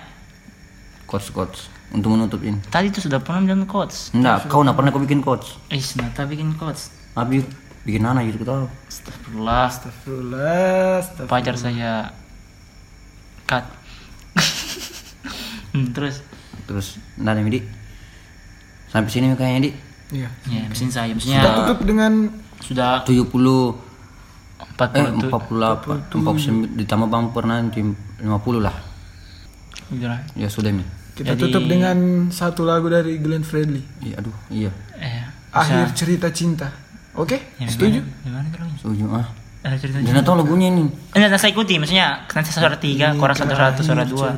Coach-coach 1.03 1.67
untuk 1.91 2.15
menutup 2.15 2.39
ini. 2.39 2.55
tadi 2.71 2.87
tuh 2.87 3.03
sudah 3.03 3.19
pernah 3.19 3.51
bilang 3.51 3.67
coach. 3.67 4.15
Enggak, 4.15 4.47
kau 4.47 4.63
nggak 4.63 4.79
pernah 4.79 4.95
kau 4.95 5.03
bikin 5.03 5.19
coach. 5.19 5.59
Eh, 5.67 5.83
Nata 5.99 6.23
bikin 6.23 6.55
coach. 6.55 6.87
Abi 7.19 7.43
bikin 7.83 8.03
anak 8.03 8.27
gitu 8.27 8.43
kita. 8.43 8.67
Astagfirullah. 8.85 9.63
Astagfirullah. 9.67 10.99
astagfirullah. 10.99 11.31
Pacar 11.31 11.55
saya 11.55 11.91
cut. 13.45 13.65
hmm, 15.73 15.87
terus 15.93 16.21
Terus 16.65 16.87
enggak 17.17 17.33
ada 17.33 17.41
Di. 17.43 17.61
Sampai 18.89 19.09
sini 19.09 19.33
kayaknya 19.33 19.61
Di. 19.65 19.71
Iya. 20.09 20.29
ya 20.49 20.65
mesin 20.65 20.89
saya 20.89 21.13
maksudnya 21.13 21.45
tutup 21.53 21.85
dengan 21.85 22.33
sudah 22.65 23.05
70 23.05 23.29
empat 24.57 24.89
eh 24.97 25.05
puluh 25.05 25.21
tuh 26.09 26.17
48 26.17 26.73
49 26.73 26.81
ditambah 26.81 27.07
bumper 27.07 27.45
nanti 27.45 27.85
50 27.85 28.25
lah. 28.57 28.73
udah 29.93 30.17
Ya 30.33 30.49
sudah 30.49 30.73
Mi. 30.73 30.81
kita 31.13 31.37
Jadi- 31.37 31.41
tutup 31.45 31.61
dengan 31.69 32.25
satu 32.33 32.65
lagu 32.65 32.89
dari 32.89 33.21
Glenn 33.21 33.45
Fredly. 33.45 33.85
Iya 34.01 34.17
aduh, 34.17 34.33
iya. 34.49 34.71
eh 34.97 35.29
Akhir 35.53 35.93
cerita 35.93 36.33
cinta. 36.33 36.73
Oke? 37.19 37.37
ya, 37.59 37.67
Setuju? 37.67 37.99
gimana, 38.23 38.47
gimana? 38.47 38.71
Setuju 38.79 39.05
ah. 39.11 39.27
ada 39.59 39.75
Dan 39.75 40.23
tahu 40.23 40.39
lagunya 40.39 40.71
ini. 40.71 40.87
Enggak, 41.11 41.35
nah, 41.35 41.39
saya 41.39 41.51
ikuti, 41.51 41.75
maksudnya 41.75 42.23
nanti 42.31 42.47
suara 42.47 42.79
tiga, 42.79 43.11
korang 43.19 43.35
satu 43.35 43.51
satu, 43.51 43.81
suara 43.83 44.07
dua. 44.07 44.31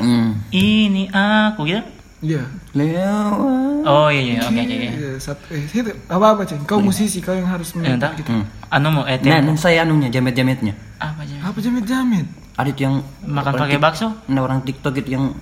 Hmm. 0.00 0.40
Ini 0.48 1.12
aku 1.12 1.68
gitu. 1.68 1.84
Iya. 2.24 2.42
Lewat. 2.72 3.84
Oh 3.84 4.08
iya 4.08 4.40
iya, 4.40 4.40
oke 4.40 4.56
oke. 4.56 4.72
Iya, 4.72 5.10
satu, 5.20 5.42
eh, 5.52 5.68
itu 5.68 5.92
apa 6.08 6.26
apa 6.32 6.42
ceng? 6.48 6.64
Kau 6.64 6.80
musisi, 6.80 7.20
kau 7.20 7.36
yang 7.36 7.44
harus 7.44 7.76
Eh, 7.76 7.84
menentukan 7.84 8.00
entah. 8.00 8.12
gitu. 8.16 8.30
Hmm. 8.32 8.44
Anu 8.72 8.88
mau 8.88 9.04
eh 9.04 9.20
Nah, 9.20 9.44
nah, 9.44 9.54
saya 9.60 9.84
anunya 9.84 10.08
jamet-jametnya. 10.08 10.72
apa 10.96 11.20
aja? 11.22 11.36
Apa 11.44 11.60
jamet 11.60 11.84
jamet? 11.84 12.24
Ada 12.56 12.72
yang 12.72 13.04
Makan 13.20 13.52
pakai 13.52 13.76
bakso? 13.76 14.16
Nah, 14.32 14.40
orang 14.40 14.64
TikTok 14.64 14.96
itu 14.96 15.12
yang 15.12 15.36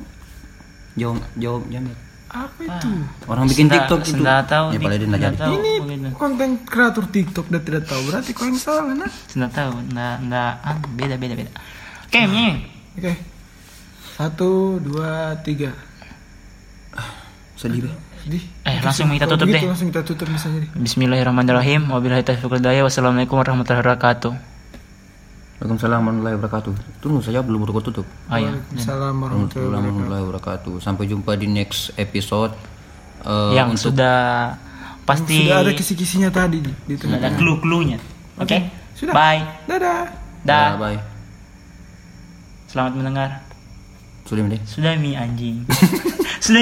jawab 0.98 1.22
jawab 1.38 1.62
jamet. 1.70 1.94
Apa 2.34 2.60
itu? 2.66 2.90
Orang 3.30 3.46
bikin 3.46 3.70
Senda- 3.70 3.86
TikTok 3.86 4.00
itu. 4.02 4.10
senda 4.18 4.34
tahu, 4.42 4.66
Ya 4.74 4.78
paling 4.82 5.06
jadi. 5.06 5.38
tahu, 5.38 5.54
Ini 5.54 5.72
konten 6.18 6.48
kreator 6.66 7.06
TikTok 7.06 7.46
dan 7.46 7.62
tidak 7.62 7.86
tahu 7.86 8.00
berarti 8.10 8.30
kau 8.34 8.44
yang 8.50 8.58
salah 8.58 8.90
nah. 8.90 9.10
Sudah 9.30 9.50
tahu, 9.54 9.70
nggak 9.94 10.14
nggak 10.26 10.50
ah, 10.58 10.76
beda 10.98 11.14
beda 11.14 11.34
beda. 11.38 11.50
Oke, 12.10 12.18
ini 12.26 12.46
Oke. 12.98 13.12
Satu, 14.14 14.78
dua, 14.78 15.34
tiga. 15.42 15.74
Sedih. 17.58 17.90
Sedih. 18.22 18.42
Eh, 18.62 18.78
langsung 18.82 19.10
kita 19.10 19.26
tutup 19.26 19.50
begitu, 19.50 19.66
deh. 19.66 19.70
Langsung 19.70 19.88
kita 19.90 20.02
tutup 20.06 20.26
misalnya 20.30 20.62
deh. 20.62 20.70
Bismillahirrahmanirrahim. 20.78 21.90
Wabillahi 21.90 22.22
taufiq. 22.22 22.46
Wassalamualaikum 22.50 23.34
warahmatullahi 23.34 23.82
wabarakatuh. 23.82 24.53
Waalaikumsalam 25.54 26.00
warahmatullahi 26.02 26.36
wabarakatuh. 26.36 26.72
Tunggu 26.98 27.20
saja 27.22 27.38
belum 27.40 27.62
berkau 27.62 27.78
tutup. 27.80 28.06
Oh 28.26 28.36
iya. 28.36 28.50
Waalaikumsalam 28.50 29.14
warahmatullahi 29.16 30.22
wabarakatuh. 30.26 30.74
Sampai 30.82 31.06
jumpa 31.06 31.38
di 31.38 31.46
next 31.46 31.94
episode. 31.94 32.50
Eh, 33.22 33.50
Yang 33.54 33.68
untuk 33.70 33.84
sudah 33.94 34.18
pasti 35.04 35.46
Sudah 35.46 35.56
ada 35.62 35.72
kisi-kisinya 35.72 36.28
tadi 36.28 36.58
di, 36.60 36.70
sudah 36.90 36.98
tengah. 36.98 37.18
ada 37.22 37.28
clue-cluenya. 37.38 37.98
Oke. 38.36 38.58
Sudah. 38.92 39.14
Bye. 39.14 39.42
Dadah. 39.64 40.04
Dah. 40.42 40.68
bye. 40.76 40.98
Selamat 42.66 42.92
mendengar. 42.98 43.30
Sudah 44.26 44.42
deh. 44.44 44.60
Sudah 44.66 44.98
mi 44.98 45.14
anjing. 45.14 45.62
Sudah 46.44 46.60